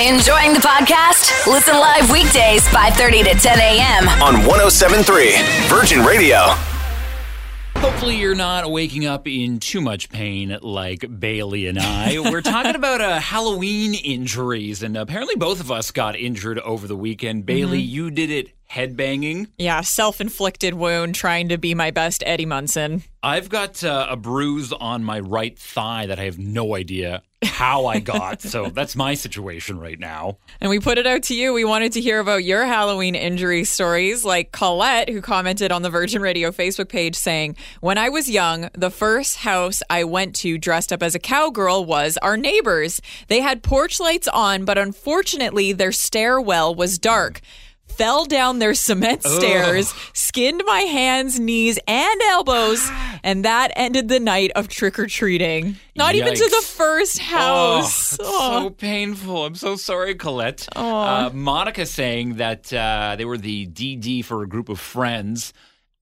Enjoying 0.00 0.52
the 0.54 0.60
podcast? 0.60 1.46
Listen 1.46 1.74
live 1.74 2.10
weekdays 2.10 2.62
5:30 2.68 3.24
to 3.24 3.34
10 3.34 3.58
a.m. 3.58 4.08
on 4.22 4.46
1073 4.46 5.36
Virgin 5.68 6.04
Radio. 6.04 6.54
Hopefully, 7.80 8.16
you're 8.16 8.34
not 8.34 8.70
waking 8.70 9.06
up 9.06 9.28
in 9.28 9.60
too 9.60 9.80
much 9.80 10.10
pain 10.10 10.58
like 10.62 11.04
Bailey 11.20 11.68
and 11.68 11.78
I. 11.78 12.18
We're 12.30 12.42
talking 12.42 12.74
about 12.74 13.00
uh, 13.00 13.20
Halloween 13.20 13.94
injuries, 13.94 14.82
and 14.82 14.96
apparently, 14.96 15.36
both 15.36 15.60
of 15.60 15.70
us 15.70 15.92
got 15.92 16.16
injured 16.16 16.58
over 16.58 16.88
the 16.88 16.96
weekend. 16.96 17.46
Bailey, 17.46 17.80
you 17.80 18.10
did 18.10 18.30
it 18.30 18.57
headbanging. 18.70 19.48
Yeah, 19.58 19.80
self 19.80 20.20
inflicted 20.20 20.74
wound 20.74 21.14
trying 21.14 21.48
to 21.48 21.58
be 21.58 21.74
my 21.74 21.90
best 21.90 22.22
Eddie 22.26 22.46
Munson. 22.46 23.02
I've 23.22 23.48
got 23.48 23.82
uh, 23.82 24.06
a 24.10 24.16
bruise 24.16 24.72
on 24.72 25.02
my 25.02 25.20
right 25.20 25.58
thigh 25.58 26.06
that 26.06 26.18
I 26.18 26.24
have 26.24 26.38
no 26.38 26.76
idea 26.76 27.22
how 27.42 27.86
I 27.86 27.98
got. 27.98 28.42
so 28.42 28.66
that's 28.74 28.94
my 28.96 29.14
situation 29.14 29.78
right 29.78 29.98
now. 29.98 30.38
And 30.60 30.70
we 30.70 30.78
put 30.78 30.98
it 30.98 31.06
out 31.06 31.24
to 31.24 31.34
you. 31.34 31.52
We 31.52 31.64
wanted 31.64 31.92
to 31.92 32.00
hear 32.00 32.20
about 32.20 32.44
your 32.44 32.64
Halloween 32.64 33.14
injury 33.14 33.64
stories, 33.64 34.24
like 34.24 34.52
Colette, 34.52 35.08
who 35.08 35.20
commented 35.20 35.72
on 35.72 35.82
the 35.82 35.90
Virgin 35.90 36.22
Radio 36.22 36.50
Facebook 36.50 36.88
page 36.88 37.16
saying, 37.16 37.56
When 37.80 37.98
I 37.98 38.08
was 38.08 38.30
young, 38.30 38.70
the 38.74 38.90
first 38.90 39.38
house 39.38 39.82
I 39.90 40.04
went 40.04 40.34
to 40.36 40.58
dressed 40.58 40.92
up 40.92 41.02
as 41.02 41.14
a 41.14 41.20
cowgirl 41.20 41.84
was 41.84 42.18
our 42.22 42.36
neighbors. 42.36 43.00
They 43.28 43.40
had 43.40 43.62
porch 43.62 43.98
lights 43.98 44.28
on, 44.28 44.64
but 44.64 44.78
unfortunately, 44.78 45.72
their 45.72 45.92
stairwell 45.92 46.74
was 46.74 46.98
dark. 46.98 47.40
Fell 47.98 48.24
down 48.26 48.60
their 48.60 48.74
cement 48.74 49.24
stairs, 49.24 49.92
skinned 50.12 50.62
my 50.64 50.80
hands, 50.82 51.40
knees, 51.40 51.80
and 51.88 52.22
elbows, 52.28 52.88
and 53.24 53.44
that 53.44 53.72
ended 53.74 54.08
the 54.08 54.20
night 54.20 54.52
of 54.54 54.68
trick 54.68 55.00
or 55.00 55.06
treating. 55.08 55.74
Not 55.96 56.14
even 56.14 56.32
to 56.32 56.48
the 56.48 56.62
first 56.64 57.18
Oh, 57.20 57.24
house. 57.24 58.10
that's 58.10 58.20
Oh. 58.22 58.62
so 58.66 58.70
painful. 58.70 59.46
I'm 59.46 59.56
so 59.56 59.74
sorry, 59.74 60.14
Colette. 60.14 60.68
Uh, 60.76 61.30
Monica 61.34 61.84
saying 61.86 62.36
that 62.36 62.72
uh, 62.72 63.16
they 63.18 63.24
were 63.24 63.36
the 63.36 63.66
DD 63.66 64.24
for 64.24 64.44
a 64.44 64.46
group 64.48 64.68
of 64.68 64.78
friends. 64.78 65.52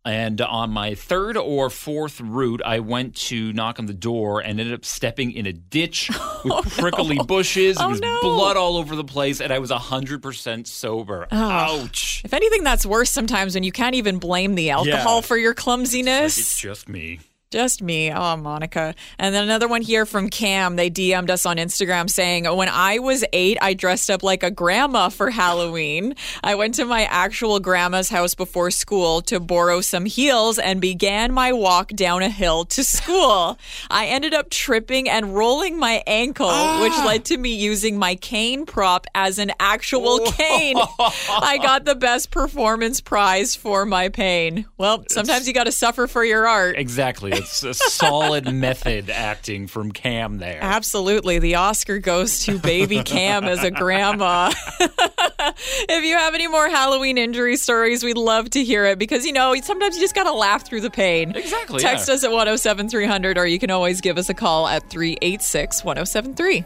And 0.06 0.40
on 0.40 0.70
my 0.70 0.94
third 0.94 1.36
or 1.36 1.68
fourth 1.68 2.20
route, 2.20 2.62
I 2.64 2.78
went 2.78 3.16
to 3.26 3.52
knock 3.52 3.80
on 3.80 3.86
the 3.86 3.92
door 3.92 4.40
and 4.40 4.60
ended 4.60 4.72
up 4.72 4.84
stepping 4.84 5.32
in 5.32 5.46
a 5.46 5.52
ditch 5.52 6.08
with 6.44 6.52
oh, 6.52 6.62
prickly 6.62 7.18
bushes. 7.26 7.76
Oh, 7.80 7.90
no. 7.92 8.18
blood 8.22 8.56
all 8.56 8.76
over 8.76 8.94
the 8.94 9.02
place, 9.04 9.40
and 9.40 9.52
I 9.52 9.58
was 9.58 9.70
100% 9.72 10.66
sober. 10.66 11.26
Ouch. 11.32 12.22
If 12.24 12.32
anything, 12.32 12.62
that's 12.62 12.86
worse 12.86 13.10
sometimes 13.10 13.54
when 13.54 13.64
you 13.64 13.72
can't 13.72 13.96
even 13.96 14.18
blame 14.18 14.54
the 14.54 14.70
alcohol 14.70 15.16
Yeah. 15.16 15.20
for 15.22 15.36
your 15.36 15.50
Like, 15.50 15.56
clumsiness. 15.56 16.38
it's 16.38 16.58
just 16.58 16.88
me. 16.88 17.18
Just 17.52 17.80
me. 17.80 18.10
Oh, 18.10 18.36
Monica. 18.36 18.92
And 19.20 19.32
then 19.32 19.44
another 19.44 19.68
one 19.68 19.80
here 19.80 20.04
from 20.04 20.30
Cam. 20.30 20.74
They 20.74 20.90
DM'd 20.90 21.30
us 21.30 21.46
on 21.46 21.58
Instagram 21.58 22.10
saying, 22.10 22.44
When 22.44 22.68
I 22.68 22.98
was 22.98 23.24
eight, 23.32 23.56
I 23.62 23.72
dressed 23.72 24.10
up 24.10 24.24
like 24.24 24.42
a 24.42 24.50
grandma 24.50 25.10
for 25.10 25.30
Halloween. 25.30 26.16
I 26.42 26.56
went 26.56 26.74
to 26.74 26.84
my 26.84 27.04
actual 27.04 27.60
grandma's 27.60 28.08
house 28.08 28.34
before 28.34 28.72
school 28.72 29.22
to 29.22 29.38
borrow 29.38 29.80
some 29.80 30.06
heels 30.06 30.58
and 30.58 30.80
began 30.80 31.32
my 31.32 31.52
walk 31.52 31.90
down 31.90 32.22
a 32.22 32.30
hill 32.30 32.64
to 32.64 32.82
school. 32.82 33.56
I 33.90 34.06
ended 34.06 34.34
up 34.34 34.50
tripping 34.50 35.08
and 35.08 35.36
rolling 35.36 35.78
my 35.78 36.02
ankle, 36.04 36.48
which 36.80 36.94
ah. 36.96 37.04
led 37.06 37.26
to 37.26 37.38
me 37.38 37.54
using 37.54 37.96
my 37.96 38.16
cane 38.16 38.66
prop 38.66 39.06
as 39.14 39.38
an 39.38 39.52
actual 39.60 40.18
cane. 40.32 40.78
I 40.98 41.60
got 41.62 41.84
the 41.84 41.94
best 41.94 42.32
performance 42.32 43.00
prize 43.00 43.54
for 43.54 43.86
my 43.86 44.08
pain. 44.08 44.66
Well, 44.78 45.04
sometimes 45.08 45.46
you 45.46 45.54
got 45.54 45.64
to 45.64 45.72
suffer 45.72 46.08
for 46.08 46.24
your 46.24 46.48
art. 46.48 46.76
Exactly. 46.76 47.35
It's 47.36 47.62
a 47.62 47.74
solid 47.74 48.52
method 48.52 49.10
acting 49.10 49.66
from 49.66 49.92
Cam 49.92 50.38
there. 50.38 50.58
Absolutely. 50.60 51.38
The 51.38 51.56
Oscar 51.56 51.98
goes 51.98 52.44
to 52.44 52.58
baby 52.58 53.02
Cam 53.02 53.44
as 53.44 53.62
a 53.62 53.70
grandma. 53.70 54.52
if 54.80 56.04
you 56.04 56.16
have 56.16 56.34
any 56.34 56.48
more 56.48 56.68
Halloween 56.68 57.18
injury 57.18 57.56
stories, 57.56 58.02
we'd 58.02 58.16
love 58.16 58.50
to 58.50 58.64
hear 58.64 58.84
it 58.86 58.98
because, 58.98 59.24
you 59.24 59.32
know, 59.32 59.54
sometimes 59.62 59.96
you 59.96 60.00
just 60.00 60.14
got 60.14 60.24
to 60.24 60.32
laugh 60.32 60.66
through 60.66 60.80
the 60.80 60.90
pain. 60.90 61.34
Exactly, 61.36 61.80
Text 61.80 62.08
yeah. 62.08 62.14
us 62.14 62.24
at 62.24 62.30
107300 62.30 63.38
or 63.38 63.46
you 63.46 63.58
can 63.58 63.70
always 63.70 64.00
give 64.00 64.18
us 64.18 64.28
a 64.28 64.34
call 64.34 64.68
at 64.68 64.88
386 64.90 65.84
1073. 65.84 66.64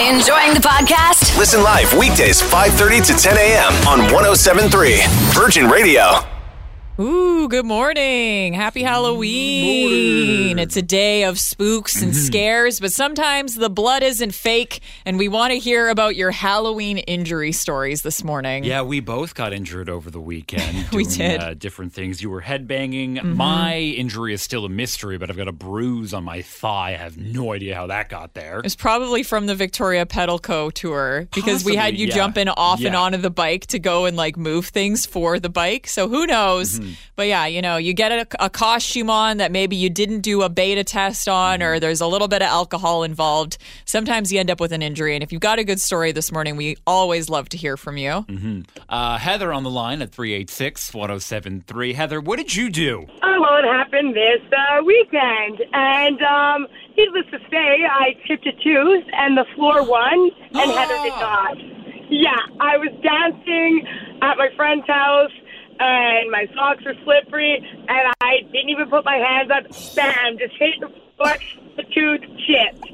Enjoying 0.00 0.54
the 0.54 0.60
podcast? 0.60 1.36
Listen 1.38 1.62
live 1.62 1.92
weekdays 1.96 2.40
5:30 2.42 3.06
to 3.06 3.14
10 3.14 3.36
a.m. 3.36 3.72
on 3.86 4.00
1073 4.12 5.02
Virgin 5.32 5.68
Radio. 5.68 6.31
Ooh, 7.02 7.48
good 7.48 7.66
morning. 7.66 8.52
Happy 8.52 8.80
Halloween. 8.84 10.56
It's 10.60 10.76
a 10.76 10.82
day 10.82 11.24
of 11.24 11.36
spooks 11.40 12.00
and 12.00 12.12
Mm-hmm. 12.12 12.20
scares, 12.26 12.78
but 12.78 12.92
sometimes 12.92 13.56
the 13.56 13.68
blood 13.70 14.04
isn't 14.04 14.32
fake, 14.34 14.80
and 15.04 15.18
we 15.18 15.26
want 15.26 15.50
to 15.52 15.58
hear 15.58 15.88
about 15.88 16.14
your 16.14 16.30
Halloween 16.30 16.98
injury 16.98 17.50
stories 17.50 18.02
this 18.02 18.22
morning. 18.22 18.62
Yeah, 18.62 18.82
we 18.82 19.00
both 19.00 19.34
got 19.34 19.52
injured 19.52 19.88
over 19.88 20.10
the 20.12 20.20
weekend. 20.20 20.86
We 20.92 21.02
doing, 21.04 21.16
did. 21.16 21.40
Uh, 21.40 21.54
different 21.54 21.92
things. 21.92 22.22
You 22.22 22.30
were 22.30 22.42
headbanging. 22.42 23.16
Mhm. 23.18 23.34
My 23.34 23.78
injury 23.78 24.32
is 24.34 24.42
still 24.42 24.64
a 24.64 24.68
mystery, 24.68 25.18
but 25.18 25.28
I've 25.28 25.36
got 25.36 25.48
a 25.48 25.52
bruise 25.52 26.14
on 26.14 26.22
my 26.22 26.42
thigh. 26.42 26.90
I 26.90 26.96
have 26.96 27.16
no 27.16 27.52
idea 27.52 27.74
how 27.74 27.88
that 27.88 28.10
got 28.10 28.34
there. 28.34 28.58
It 28.58 28.64
was 28.64 28.76
probably 28.76 29.24
from 29.24 29.46
the 29.46 29.56
Victoria 29.56 30.06
Pedal 30.06 30.38
Co 30.38 30.70
tour 30.70 31.26
because 31.34 31.64
we 31.64 31.74
had 31.74 31.96
you 31.96 32.06
yeah. 32.08 32.14
jumping 32.14 32.48
off 32.48 32.78
and 32.84 32.92
Yeah. 32.92 33.00
onto 33.00 33.18
the 33.18 33.30
bike 33.30 33.66
to 33.68 33.78
go 33.80 34.04
and 34.04 34.16
like 34.16 34.36
move 34.36 34.66
things 34.66 35.04
for 35.06 35.40
the 35.40 35.48
bike. 35.48 35.88
So 35.88 36.08
who 36.08 36.26
knows? 36.26 36.78
Mm-hmm. 36.78 36.91
But 37.16 37.26
yeah, 37.26 37.46
you 37.46 37.62
know, 37.62 37.76
you 37.76 37.92
get 37.94 38.12
a, 38.12 38.44
a 38.44 38.50
costume 38.50 39.10
on 39.10 39.36
that 39.38 39.52
maybe 39.52 39.76
you 39.76 39.90
didn't 39.90 40.20
do 40.20 40.42
a 40.42 40.48
beta 40.48 40.84
test 40.84 41.28
on, 41.28 41.60
Mm-hmm. 41.60 41.62
or 41.68 41.80
there's 41.80 42.00
a 42.00 42.06
little 42.06 42.28
bit 42.28 42.42
of 42.42 42.48
alcohol 42.48 43.02
involved. 43.02 43.58
Sometimes 43.84 44.32
you 44.32 44.40
end 44.40 44.50
up 44.50 44.60
with 44.60 44.72
an 44.72 44.82
injury. 44.82 45.14
And 45.14 45.22
if 45.22 45.32
you've 45.32 45.40
got 45.40 45.58
a 45.58 45.64
good 45.64 45.80
story 45.80 46.12
this 46.12 46.32
morning, 46.32 46.56
we 46.56 46.76
always 46.86 47.28
love 47.28 47.48
to 47.50 47.56
hear 47.56 47.76
from 47.76 47.96
you. 47.96 48.12
hmm 48.22 48.60
Uh, 48.88 49.18
Heather 49.18 49.52
on 49.52 49.62
the 49.64 49.70
line 49.70 50.00
at 50.02 50.10
386 50.12 50.94
1073. 50.94 51.92
Heather, 51.94 52.20
what 52.20 52.36
did 52.38 52.54
you 52.54 52.70
do? 52.70 53.06
Oh, 53.22 53.40
well, 53.40 53.56
it 53.58 53.64
happened 53.64 54.14
this 54.14 54.40
uh, 54.52 54.82
weekend. 54.84 55.62
And 55.72 56.20
um, 56.22 56.66
needless 56.96 57.26
to 57.32 57.38
say, 57.50 57.84
I 57.90 58.14
chipped 58.26 58.46
a 58.46 58.52
tooth, 58.52 59.04
and 59.12 59.36
the 59.36 59.44
floor 59.54 59.82
won, 59.88 60.30
and 60.52 60.70
Heather 60.70 60.98
did 61.02 61.16
not. 61.20 61.56
Yeah, 62.10 62.36
I 62.60 62.76
was 62.76 62.90
dancing 63.02 63.86
at 64.22 64.36
my 64.36 64.48
friend's 64.56 64.86
house, 64.86 65.30
and 65.78 66.30
my 66.30 66.46
socks 66.54 66.84
were 66.84 66.94
slippery, 67.04 67.56
and 67.88 68.14
I 68.20 68.42
didn't 68.52 68.70
even 68.70 68.88
put 68.88 69.04
my 69.04 69.16
hands 69.16 69.50
up. 69.50 69.64
Bam, 69.96 70.38
just 70.38 70.54
hit 70.58 70.80
the 70.80 70.88
foot, 71.18 71.40
the 71.76 71.82
tooth 71.94 72.20
chipped. 72.46 72.84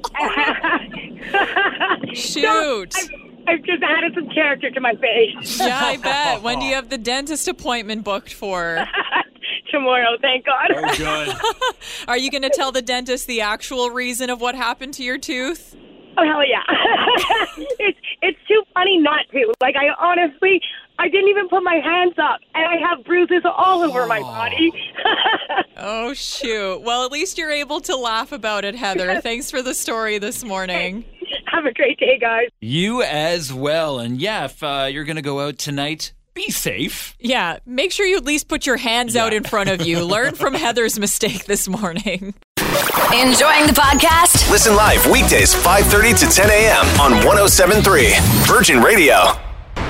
Shoot. 2.16 2.92
So, 2.92 3.00
I- 3.14 3.24
I've 3.48 3.62
just 3.62 3.82
added 3.82 4.12
some 4.14 4.28
character 4.28 4.70
to 4.70 4.78
my 4.80 4.94
face. 4.96 5.58
Yeah, 5.58 5.80
I 5.80 5.96
bet. 5.96 6.42
when 6.42 6.58
do 6.58 6.66
you 6.66 6.74
have 6.74 6.90
the 6.90 6.98
dentist 6.98 7.48
appointment 7.48 8.04
booked 8.04 8.34
for? 8.34 8.84
Tomorrow, 9.70 10.18
thank 10.20 10.44
God. 10.44 10.70
Oh, 10.74 10.96
good. 10.96 11.34
Are 12.08 12.18
you 12.18 12.30
going 12.30 12.42
to 12.42 12.50
tell 12.50 12.72
the 12.72 12.82
dentist 12.82 13.26
the 13.26 13.40
actual 13.40 13.88
reason 13.90 14.28
of 14.28 14.40
what 14.42 14.54
happened 14.54 14.92
to 14.94 15.02
your 15.02 15.16
tooth? 15.16 15.74
Oh 16.20 16.24
hell 16.24 16.42
yeah! 16.46 16.64
it's 17.78 17.98
it's 18.22 18.38
too 18.48 18.62
funny 18.74 18.98
not 18.98 19.20
to. 19.30 19.52
Like 19.60 19.76
I 19.76 19.88
honestly, 20.04 20.60
I 20.98 21.08
didn't 21.08 21.28
even 21.28 21.48
put 21.48 21.62
my 21.62 21.76
hands 21.76 22.14
up, 22.18 22.40
and 22.54 22.66
I 22.66 22.76
have 22.88 23.04
bruises 23.04 23.42
all 23.44 23.82
over 23.82 24.06
my 24.06 24.20
body. 24.20 24.72
Oh, 25.80 26.12
shoot. 26.12 26.80
Well, 26.80 27.04
at 27.04 27.12
least 27.12 27.38
you're 27.38 27.52
able 27.52 27.80
to 27.82 27.94
laugh 27.94 28.32
about 28.32 28.64
it, 28.64 28.74
Heather. 28.74 29.20
Thanks 29.20 29.48
for 29.48 29.62
the 29.62 29.72
story 29.74 30.18
this 30.18 30.42
morning. 30.42 31.04
have 31.46 31.66
a 31.66 31.72
great 31.72 32.00
day, 32.00 32.18
guys. 32.18 32.48
You 32.60 33.02
as 33.04 33.52
well. 33.52 34.00
And 34.00 34.20
yeah, 34.20 34.46
if 34.46 34.60
uh, 34.60 34.88
you're 34.90 35.04
going 35.04 35.16
to 35.16 35.22
go 35.22 35.38
out 35.38 35.56
tonight, 35.56 36.12
be 36.34 36.50
safe. 36.50 37.16
Yeah, 37.20 37.58
make 37.64 37.92
sure 37.92 38.06
you 38.06 38.16
at 38.16 38.24
least 38.24 38.48
put 38.48 38.66
your 38.66 38.76
hands 38.76 39.14
out 39.14 39.32
in 39.32 39.44
front 39.44 39.70
of 39.70 39.86
you. 39.86 40.04
Learn 40.04 40.34
from 40.34 40.52
Heather's 40.54 40.98
mistake 40.98 41.44
this 41.44 41.68
morning. 41.68 42.34
Enjoying 42.68 43.66
the 43.66 43.72
podcast? 43.72 44.50
Listen 44.50 44.76
live 44.76 45.04
weekdays 45.06 45.54
5:30 45.54 46.18
to 46.18 46.26
10 46.26 46.50
a.m. 46.50 46.86
on 47.00 47.12
1073 47.24 48.12
Virgin 48.46 48.82
Radio. 48.82 49.32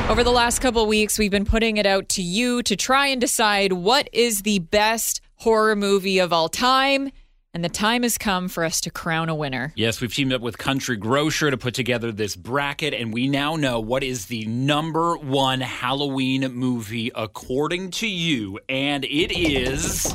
Over 0.08 0.22
the 0.22 0.30
last 0.30 0.60
couple 0.60 0.82
of 0.82 0.88
weeks, 0.88 1.18
we've 1.18 1.30
been 1.32 1.44
putting 1.44 1.76
it 1.76 1.86
out 1.86 2.08
to 2.10 2.22
you 2.22 2.62
to 2.62 2.76
try 2.76 3.08
and 3.08 3.20
decide 3.20 3.72
what 3.72 4.08
is 4.12 4.42
the 4.42 4.60
best 4.60 5.20
horror 5.36 5.74
movie 5.74 6.20
of 6.20 6.32
all 6.32 6.48
time. 6.48 7.10
And 7.52 7.64
the 7.64 7.68
time 7.68 8.04
has 8.04 8.16
come 8.16 8.46
for 8.46 8.62
us 8.64 8.80
to 8.82 8.90
crown 8.90 9.28
a 9.28 9.34
winner. 9.34 9.72
Yes, 9.74 10.00
we've 10.00 10.14
teamed 10.14 10.32
up 10.32 10.40
with 10.40 10.56
Country 10.56 10.96
Grocer 10.96 11.50
to 11.50 11.56
put 11.56 11.74
together 11.74 12.12
this 12.12 12.36
bracket, 12.36 12.94
and 12.94 13.12
we 13.12 13.26
now 13.26 13.56
know 13.56 13.80
what 13.80 14.04
is 14.04 14.26
the 14.26 14.46
number 14.46 15.16
one 15.16 15.62
Halloween 15.62 16.52
movie 16.52 17.10
according 17.16 17.90
to 17.92 18.06
you, 18.06 18.60
and 18.68 19.04
it 19.04 19.36
is. 19.36 20.14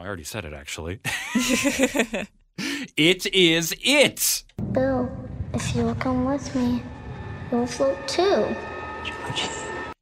I 0.00 0.06
already 0.06 0.24
said 0.24 0.44
it, 0.44 0.52
actually. 0.52 1.00
it 2.96 3.26
is 3.26 3.74
it. 3.82 4.44
Bill, 4.72 5.10
if 5.54 5.74
you 5.74 5.84
will 5.84 5.94
come 5.94 6.24
with 6.24 6.54
me, 6.54 6.82
you'll 7.50 7.66
float 7.66 8.06
too. 8.08 8.54
George. 9.04 9.48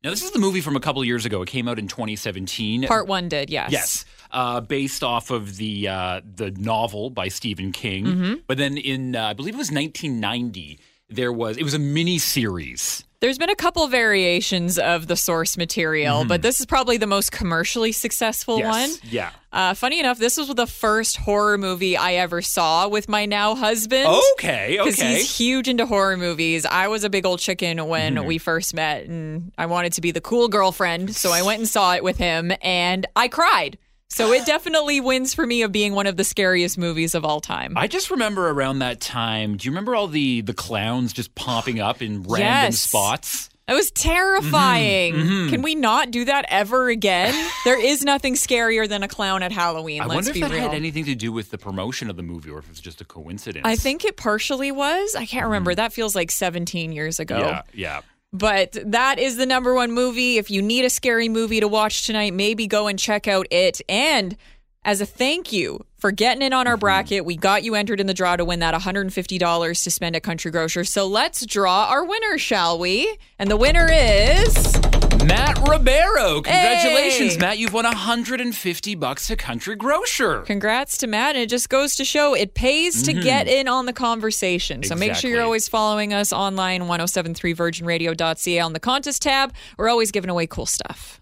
Now, 0.04 0.10
this 0.10 0.22
is 0.22 0.30
the 0.30 0.38
movie 0.38 0.60
from 0.60 0.76
a 0.76 0.80
couple 0.80 1.04
years 1.04 1.26
ago. 1.26 1.42
It 1.42 1.48
came 1.48 1.66
out 1.66 1.78
in 1.78 1.88
2017. 1.88 2.84
Part 2.86 3.08
one 3.08 3.28
did, 3.28 3.50
yes. 3.50 3.72
Yes. 3.72 4.04
Uh, 4.30 4.60
based 4.60 5.02
off 5.02 5.30
of 5.30 5.56
the 5.56 5.88
uh, 5.88 6.20
the 6.36 6.50
novel 6.52 7.10
by 7.10 7.28
Stephen 7.28 7.72
King, 7.72 8.04
Mhm. 8.04 8.42
but 8.46 8.58
then 8.58 8.76
in 8.76 9.16
uh, 9.16 9.28
I 9.28 9.32
believe 9.32 9.54
it 9.54 9.58
was 9.58 9.72
1990, 9.72 10.78
there 11.08 11.32
was 11.32 11.56
it 11.56 11.62
was 11.64 11.72
a 11.74 11.78
mini 11.78 12.18
series. 12.18 13.04
There's 13.20 13.36
been 13.36 13.50
a 13.50 13.56
couple 13.56 13.84
variations 13.88 14.78
of 14.78 15.08
the 15.08 15.16
source 15.16 15.56
material, 15.56 16.24
but 16.24 16.40
this 16.40 16.60
is 16.60 16.66
probably 16.66 16.98
the 16.98 17.06
most 17.08 17.32
commercially 17.32 17.90
successful 17.90 18.62
one. 18.62 18.90
Yeah. 19.02 19.30
Uh, 19.52 19.74
funny 19.74 19.98
enough, 19.98 20.18
this 20.20 20.36
was 20.36 20.46
the 20.48 20.68
first 20.68 21.16
horror 21.16 21.58
movie 21.58 21.96
I 21.96 22.12
ever 22.14 22.40
saw 22.42 22.86
with 22.86 23.08
my 23.08 23.26
now 23.26 23.56
husband. 23.56 24.06
Okay, 24.34 24.78
okay. 24.78 24.84
Because 24.90 25.00
he's 25.00 25.36
huge 25.36 25.66
into 25.66 25.84
horror 25.84 26.16
movies. 26.16 26.64
I 26.64 26.86
was 26.86 27.02
a 27.02 27.10
big 27.10 27.26
old 27.26 27.40
chicken 27.40 27.88
when 27.88 28.14
Mhm. 28.14 28.24
we 28.24 28.38
first 28.38 28.72
met, 28.72 29.06
and 29.06 29.50
I 29.58 29.66
wanted 29.66 29.94
to 29.94 30.00
be 30.00 30.12
the 30.12 30.20
cool 30.20 30.46
girlfriend. 30.46 31.16
So 31.16 31.32
I 31.32 31.42
went 31.42 31.58
and 31.58 31.68
saw 31.68 31.94
it 31.96 32.04
with 32.04 32.18
him, 32.18 32.52
and 32.62 33.04
I 33.16 33.26
cried. 33.26 33.78
So 34.10 34.32
it 34.32 34.46
definitely 34.46 35.00
wins 35.00 35.34
for 35.34 35.46
me 35.46 35.62
of 35.62 35.70
being 35.70 35.94
one 35.94 36.06
of 36.06 36.16
the 36.16 36.24
scariest 36.24 36.78
movies 36.78 37.14
of 37.14 37.24
all 37.24 37.40
time. 37.40 37.74
I 37.76 37.86
just 37.86 38.10
remember 38.10 38.48
around 38.48 38.78
that 38.80 39.00
time. 39.00 39.56
Do 39.56 39.66
you 39.66 39.70
remember 39.70 39.94
all 39.94 40.08
the 40.08 40.40
the 40.40 40.54
clowns 40.54 41.12
just 41.12 41.34
popping 41.34 41.78
up 41.78 42.00
in 42.02 42.22
random 42.22 42.38
Yes. 42.72 42.80
spots? 42.80 43.50
That 43.66 43.74
was 43.74 43.90
terrifying. 43.90 45.14
mhm. 45.14 45.50
Can 45.50 45.60
we 45.60 45.74
not 45.74 46.10
do 46.10 46.24
that 46.24 46.46
ever 46.48 46.88
again? 46.88 47.34
there 47.66 47.78
is 47.78 48.02
nothing 48.02 48.32
scarier 48.34 48.88
than 48.88 49.02
a 49.02 49.08
clown 49.08 49.42
at 49.42 49.52
Halloween. 49.52 50.00
I 50.00 50.06
wonder 50.06 50.30
if 50.30 50.40
that 50.40 50.50
real. 50.50 50.60
had 50.62 50.72
anything 50.74 51.04
to 51.04 51.14
do 51.14 51.30
with 51.30 51.50
the 51.50 51.58
promotion 51.58 52.08
of 52.08 52.16
the 52.16 52.22
movie, 52.22 52.48
or 52.50 52.60
if 52.60 52.70
it's 52.70 52.80
just 52.80 53.02
a 53.02 53.04
coincidence. 53.04 53.66
I 53.66 53.76
think 53.76 54.06
it 54.06 54.16
partially 54.16 54.72
was. 54.72 55.14
I 55.14 55.26
can't 55.26 55.44
remember. 55.44 55.74
That 55.74 55.92
feels 55.92 56.14
like 56.16 56.30
17 56.30 56.92
years 56.92 57.20
ago. 57.20 57.38
Yeah, 57.38 57.62
yeah. 57.74 58.00
But 58.32 58.76
that 58.84 59.18
is 59.18 59.36
the 59.36 59.46
number 59.46 59.74
one 59.74 59.92
movie. 59.92 60.36
If 60.36 60.50
you 60.50 60.60
need 60.60 60.84
a 60.84 60.90
scary 60.90 61.28
movie 61.28 61.60
to 61.60 61.68
watch 61.68 62.04
tonight, 62.04 62.34
maybe 62.34 62.66
go 62.66 62.86
and 62.86 62.98
check 62.98 63.26
out 63.26 63.46
it. 63.50 63.80
And 63.88 64.36
as 64.84 65.00
a 65.00 65.06
thank 65.06 65.52
you 65.52 65.84
for 65.96 66.10
getting 66.12 66.42
in 66.42 66.52
on 66.52 66.66
our 66.66 66.74
mm-hmm. 66.74 66.80
bracket, 66.80 67.24
we 67.24 67.36
got 67.36 67.62
you 67.62 67.74
entered 67.74 68.00
in 68.00 68.06
the 68.06 68.14
draw 68.14 68.36
to 68.36 68.44
win 68.44 68.60
that 68.60 68.74
$150 68.74 69.84
to 69.84 69.90
spend 69.90 70.16
at 70.16 70.22
Country 70.22 70.50
Grocer. 70.50 70.84
So 70.84 71.06
let's 71.06 71.44
draw 71.46 71.86
our 71.88 72.04
winner, 72.04 72.38
shall 72.38 72.78
we? 72.78 73.16
And 73.38 73.50
the 73.50 73.56
winner 73.56 73.88
is. 73.90 74.87
Matt 75.28 75.58
Ribeiro. 75.68 76.40
Congratulations, 76.40 77.34
Hey! 77.34 77.38
Matt. 77.38 77.58
You've 77.58 77.72
won 77.74 77.84
150 77.84 78.94
bucks 78.94 79.30
at 79.30 79.38
Country 79.38 79.76
Grocer. 79.76 80.40
Congrats 80.40 80.96
to 80.98 81.06
Matt. 81.06 81.36
And 81.36 81.42
it 81.44 81.48
just 81.50 81.68
goes 81.68 81.94
to 81.96 82.04
show 82.04 82.34
it 82.34 82.54
pays 82.54 83.02
to 83.04 83.12
Mhm. 83.12 83.22
get 83.22 83.46
in 83.46 83.68
on 83.68 83.86
the 83.86 83.92
conversation. 83.92 84.82
So 84.82 84.94
make 84.94 85.14
sure 85.14 85.30
you're 85.30 85.42
always 85.44 85.68
following 85.68 86.14
us 86.14 86.32
online, 86.32 86.88
1073virginradio.ca 86.88 88.58
on 88.60 88.72
the 88.72 88.80
contest 88.80 89.22
tab. 89.22 89.52
We're 89.76 89.88
always 89.90 90.10
giving 90.10 90.30
away 90.30 90.46
cool 90.46 90.66
stuff. 90.66 91.20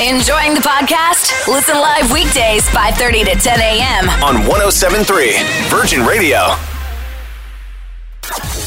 Enjoying 0.00 0.54
the 0.54 0.60
podcast? 0.60 1.48
Listen 1.48 1.76
live 1.80 2.12
weekdays 2.12 2.68
5:30 2.68 3.24
to 3.24 3.34
10 3.34 3.58
a.m. 3.60 4.08
on 4.22 4.46
1073 4.46 5.32
Virgin 5.68 6.04
Radio. 6.06 6.54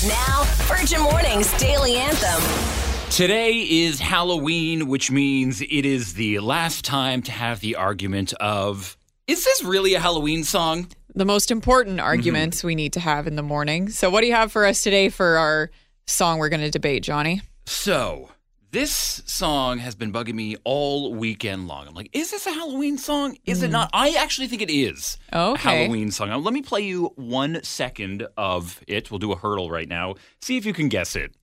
Now, 0.07 0.43
Virgin 0.67 1.01
Mornings 1.01 1.51
Daily 1.59 1.95
Anthem. 1.97 2.80
Today 3.11 3.67
is 3.69 3.99
Halloween, 3.99 4.87
which 4.87 5.11
means 5.11 5.61
it 5.61 5.85
is 5.85 6.13
the 6.13 6.39
last 6.39 6.85
time 6.85 7.21
to 7.23 7.31
have 7.33 7.59
the 7.59 7.75
argument 7.75 8.31
of 8.39 8.95
is 9.27 9.43
this 9.43 9.63
really 9.65 9.93
a 9.95 9.99
Halloween 9.99 10.45
song? 10.45 10.87
The 11.13 11.25
most 11.25 11.51
important 11.51 11.99
arguments 11.99 12.63
we 12.63 12.73
need 12.73 12.93
to 12.93 13.01
have 13.01 13.27
in 13.27 13.35
the 13.35 13.43
morning. 13.43 13.89
So, 13.89 14.09
what 14.09 14.21
do 14.21 14.27
you 14.27 14.33
have 14.33 14.49
for 14.51 14.65
us 14.65 14.81
today 14.81 15.09
for 15.09 15.37
our 15.37 15.71
song 16.07 16.39
we're 16.39 16.47
going 16.47 16.61
to 16.61 16.71
debate, 16.71 17.03
Johnny? 17.03 17.41
So, 17.65 18.29
this 18.71 19.21
song 19.25 19.79
has 19.79 19.93
been 19.93 20.13
bugging 20.13 20.35
me 20.35 20.55
all 20.63 21.13
weekend 21.13 21.67
long. 21.67 21.89
I'm 21.89 21.93
like, 21.93 22.09
is 22.13 22.31
this 22.31 22.47
a 22.47 22.51
Halloween 22.51 22.97
song? 22.97 23.37
Is 23.45 23.61
it 23.61 23.71
not? 23.71 23.89
I 23.91 24.11
actually 24.11 24.47
think 24.47 24.61
it 24.61 24.71
is 24.71 25.17
a 25.33 25.35
Mm. 25.35 25.57
Halloween 25.57 26.11
song. 26.11 26.29
Now, 26.29 26.37
let 26.37 26.53
me 26.53 26.61
play 26.61 26.81
you 26.81 27.11
one 27.17 27.59
second 27.61 28.25
of 28.37 28.81
it. 28.87 29.11
We'll 29.11 29.19
do 29.19 29.33
a 29.33 29.35
Heardle 29.35 29.69
right 29.69 29.89
now. 29.89 30.15
See 30.41 30.55
if 30.55 30.65
you 30.65 30.71
can 30.71 30.87
guess 30.87 31.17
it. 31.17 31.35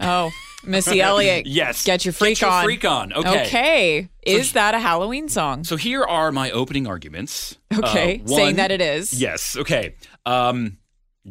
Oh, 0.00 0.30
Missy 0.64 1.00
Elliott. 1.02 1.46
Yes. 1.46 1.84
Get 1.84 2.04
your 2.04 2.12
freak 2.12 2.36
Get 2.38 2.42
your 2.42 2.50
on. 2.50 2.64
freak 2.64 2.84
on. 2.84 3.12
Okay. 3.12 3.46
Okay. 3.46 4.08
Is 4.22 4.52
that 4.52 4.74
a 4.74 4.78
Halloween 4.78 5.28
song? 5.28 5.64
So 5.64 5.76
here 5.76 6.02
are 6.04 6.32
my 6.32 6.50
opening 6.50 6.86
arguments. 6.86 7.56
Okay, 7.72 8.22
Uh, 8.24 8.28
saying 8.28 8.56
that 8.56 8.70
it 8.70 8.80
is. 8.80 9.12
Yes. 9.20 9.56
Okay. 9.56 9.94
Um, 10.26 10.78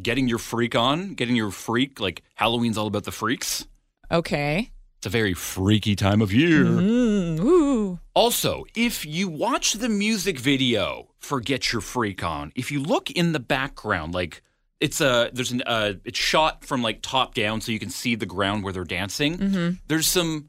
getting 0.00 0.26
your 0.28 0.38
freak 0.38 0.74
on, 0.74 1.14
getting 1.14 1.36
your 1.36 1.50
freak. 1.50 2.00
Like 2.00 2.22
Halloween's 2.34 2.76
all 2.78 2.86
about 2.86 3.04
the 3.04 3.12
freaks. 3.12 3.66
Okay. 4.10 4.70
It's 4.98 5.06
a 5.06 5.10
very 5.10 5.32
freaky 5.34 5.96
time 5.96 6.20
of 6.20 6.30
year. 6.32 6.64
Mm, 6.64 7.40
ooh. 7.40 8.00
Also, 8.14 8.64
if 8.76 9.06
you 9.06 9.28
watch 9.30 9.72
the 9.74 9.88
music 9.88 10.38
video 10.38 11.08
for 11.18 11.40
"Get 11.40 11.72
Your 11.72 11.80
Freak 11.80 12.22
On," 12.22 12.52
if 12.54 12.70
you 12.70 12.80
look 12.82 13.10
in 13.10 13.32
the 13.32 13.40
background, 13.40 14.12
like 14.12 14.42
it's 14.80 15.00
a 15.00 15.30
there's 15.32 15.52
an 15.52 15.62
uh, 15.66 15.94
it's 16.04 16.18
shot 16.18 16.64
from 16.64 16.82
like 16.82 17.00
top 17.02 17.34
down, 17.34 17.60
so 17.60 17.70
you 17.72 17.78
can 17.78 17.90
see 17.90 18.14
the 18.14 18.26
ground 18.26 18.64
where 18.64 18.72
they're 18.72 18.84
dancing. 18.84 19.38
Mhm. 19.38 19.78
There's 19.88 20.06
some 20.06 20.48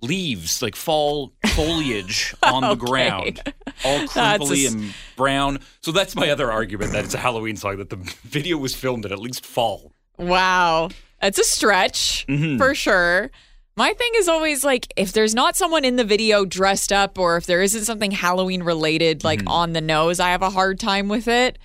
leaves, 0.00 0.62
like 0.62 0.74
fall 0.76 1.32
foliage 1.54 2.34
on 2.42 2.62
the 2.62 2.68
Okay. 2.70 2.80
ground, 2.86 3.52
all 3.84 4.06
That's 4.14 4.50
a 4.50 4.66
and 4.66 4.94
brown. 5.16 5.60
So 5.80 5.92
that's 5.92 6.16
my 6.16 6.30
other 6.30 6.50
argument 6.50 6.92
that 6.92 7.04
it's 7.04 7.14
a 7.14 7.18
Halloween 7.18 7.56
song. 7.56 7.76
That 7.76 7.90
the 7.90 7.96
video 8.24 8.56
was 8.56 8.74
filmed 8.74 9.04
in 9.04 9.12
at 9.12 9.18
least 9.18 9.44
fall. 9.46 9.92
Wow. 10.18 10.90
that's 11.20 11.38
a 11.38 11.44
stretch 11.44 12.26
Mhm. 12.28 12.58
for 12.58 12.74
sure. 12.74 13.30
My 13.76 13.92
thing 13.94 14.10
is 14.16 14.28
always 14.28 14.64
like 14.64 14.92
if 14.96 15.12
there's 15.12 15.34
not 15.34 15.56
someone 15.56 15.84
in 15.84 15.96
the 15.96 16.04
video 16.04 16.44
dressed 16.44 16.92
up 16.92 17.18
or 17.18 17.36
if 17.36 17.46
there 17.46 17.62
isn't 17.62 17.84
something 17.84 18.10
Halloween 18.10 18.62
related 18.62 19.24
like 19.24 19.42
on 19.46 19.72
the 19.72 19.80
nose, 19.80 20.20
I 20.20 20.30
have 20.30 20.42
a 20.42 20.50
hard 20.50 20.78
time 20.80 21.08
with 21.08 21.26
it. 21.28 21.58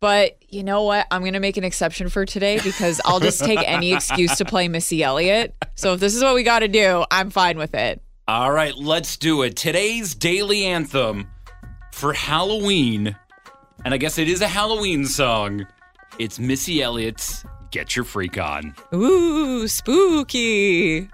But 0.00 0.36
you 0.48 0.62
know 0.62 0.82
what? 0.82 1.06
I'm 1.10 1.22
going 1.22 1.32
to 1.32 1.40
make 1.40 1.56
an 1.56 1.64
exception 1.64 2.08
for 2.08 2.26
today 2.26 2.60
because 2.62 3.00
I'll 3.04 3.20
just 3.20 3.42
take 3.44 3.58
any 3.66 3.94
excuse 3.94 4.36
to 4.36 4.44
play 4.44 4.68
Missy 4.68 5.02
Elliott. 5.02 5.54
So 5.76 5.94
if 5.94 6.00
this 6.00 6.14
is 6.14 6.22
what 6.22 6.34
we 6.34 6.42
got 6.42 6.58
to 6.58 6.68
do, 6.68 7.04
I'm 7.10 7.30
fine 7.30 7.56
with 7.56 7.74
it. 7.74 8.02
All 8.28 8.52
right, 8.52 8.74
let's 8.74 9.16
do 9.16 9.42
it. 9.42 9.56
Today's 9.56 10.14
daily 10.14 10.64
anthem 10.64 11.28
for 11.92 12.12
Halloween, 12.12 13.16
and 13.84 13.92
I 13.94 13.96
guess 13.98 14.18
it 14.18 14.28
is 14.28 14.40
a 14.40 14.48
Halloween 14.48 15.04
song. 15.06 15.66
It's 16.18 16.38
Missy 16.38 16.82
Elliott's 16.82 17.44
"Get 17.70 17.94
Your 17.96 18.04
Freak 18.04 18.38
On." 18.38 18.74
Ooh, 18.94 19.68
spooky. 19.68 21.08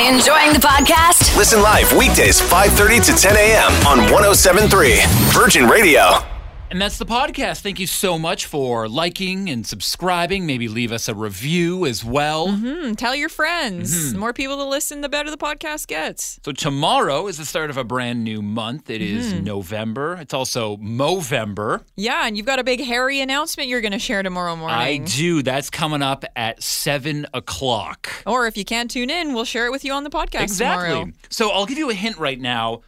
Enjoying 0.00 0.52
the 0.52 0.58
podcast? 0.58 1.36
Listen 1.36 1.62
live 1.62 1.92
weekdays 1.96 2.40
5:30 2.40 3.00
to 3.06 3.12
10 3.12 3.36
a.m. 3.36 3.70
on 3.86 3.98
1073 4.10 4.98
Virgin 5.32 5.68
Radio. 5.68 6.33
And 6.74 6.80
that's 6.82 6.98
the 6.98 7.06
podcast. 7.06 7.60
Thank 7.60 7.78
you 7.78 7.86
so 7.86 8.18
much 8.18 8.46
for 8.46 8.88
liking 8.88 9.48
and 9.48 9.64
subscribing. 9.64 10.44
Maybe 10.44 10.66
leave 10.66 10.90
us 10.90 11.08
a 11.08 11.14
review 11.14 11.86
as 11.86 12.04
well. 12.04 12.50
Hmm, 12.50 12.94
tell 12.94 13.14
your 13.14 13.28
friends. 13.28 13.94
Mhm. 13.94 14.12
The 14.14 14.18
more 14.18 14.32
people 14.32 14.56
to 14.56 14.64
listen, 14.64 15.00
the 15.00 15.08
better 15.08 15.30
the 15.30 15.36
podcast 15.36 15.86
gets. 15.86 16.40
So 16.44 16.50
tomorrow 16.50 17.28
is 17.28 17.36
the 17.38 17.44
start 17.44 17.70
of 17.70 17.76
a 17.76 17.84
brand 17.84 18.24
new 18.24 18.42
month. 18.42 18.90
It 18.90 19.00
is 19.02 19.32
Mhm. 19.34 19.44
November. 19.44 20.18
It's 20.20 20.34
also 20.34 20.76
Movember. 20.78 21.84
Yeah, 21.94 22.26
and 22.26 22.36
you've 22.36 22.44
got 22.46 22.58
a 22.58 22.64
big 22.64 22.82
hairy 22.84 23.20
announcement 23.20 23.68
you're 23.68 23.80
going 23.80 23.92
to 23.92 24.00
share 24.00 24.24
tomorrow 24.24 24.56
morning. 24.56 24.76
I 24.76 24.96
do. 24.98 25.44
That's 25.44 25.70
coming 25.70 26.02
up 26.02 26.24
at 26.34 26.60
seven 26.60 27.24
o'clock. 27.32 28.08
Or 28.26 28.48
if 28.48 28.56
you 28.56 28.64
can't 28.64 28.90
tune 28.90 29.10
in, 29.10 29.32
we'll 29.32 29.44
share 29.44 29.66
it 29.66 29.70
with 29.70 29.84
you 29.84 29.92
on 29.92 30.02
the 30.02 30.10
podcast 30.10 30.42
Exactly. 30.42 30.88
tomorrow. 30.88 31.12
So 31.30 31.50
I'll 31.50 31.66
give 31.66 31.78
you 31.78 31.88
a 31.90 31.94
hint 31.94 32.18
right 32.18 32.40
now. 32.40 32.80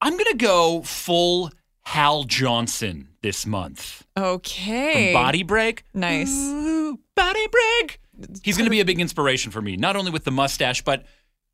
I'm 0.00 0.14
going 0.14 0.30
to 0.32 0.38
go 0.38 0.80
full 0.84 1.50
Hal 1.86 2.24
Johnson 2.24 3.08
this 3.22 3.46
month. 3.46 4.04
Okay. 4.16 5.12
From 5.12 5.22
Body 5.22 5.42
Break. 5.42 5.84
Nice. 5.92 6.34
Ooh, 6.34 6.98
body 7.14 7.46
Break. 7.48 8.00
He's 8.42 8.56
going 8.56 8.66
to 8.66 8.70
be 8.70 8.80
a 8.80 8.84
big 8.84 9.00
inspiration 9.00 9.50
for 9.50 9.60
me, 9.60 9.76
not 9.76 9.96
only 9.96 10.10
with 10.10 10.24
the 10.24 10.30
mustache, 10.30 10.82
but 10.82 11.04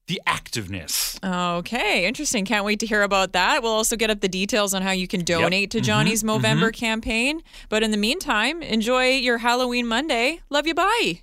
the 0.07 0.21
activeness. 0.27 1.19
Okay, 1.59 2.07
interesting. 2.07 2.45
Can't 2.45 2.65
wait 2.65 2.81
to 2.81 2.87
hear 2.87 3.03
about 3.03 3.33
that. 3.33 3.63
We'll 3.63 3.73
also 3.73 3.97
get 3.97 4.11
up 4.11 4.21
the 4.21 4.29
details 4.29 4.75
on 4.75 4.83
how 4.83 4.91
you 4.91 5.07
can 5.07 5.25
donate 5.25 5.71
to 5.71 5.79
Mhm, 5.79 5.85
Johnny's 5.85 6.23
Movember 6.23 6.71
mhm. 6.71 6.75
campaign. 6.75 7.43
But 7.69 7.83
in 7.83 7.91
the 7.93 7.97
meantime, 7.97 8.61
enjoy 8.63 9.11
your 9.17 9.39
Halloween 9.39 9.87
Monday. 9.87 10.41
Love 10.51 10.67
you. 10.67 10.75
Bye. 10.75 11.23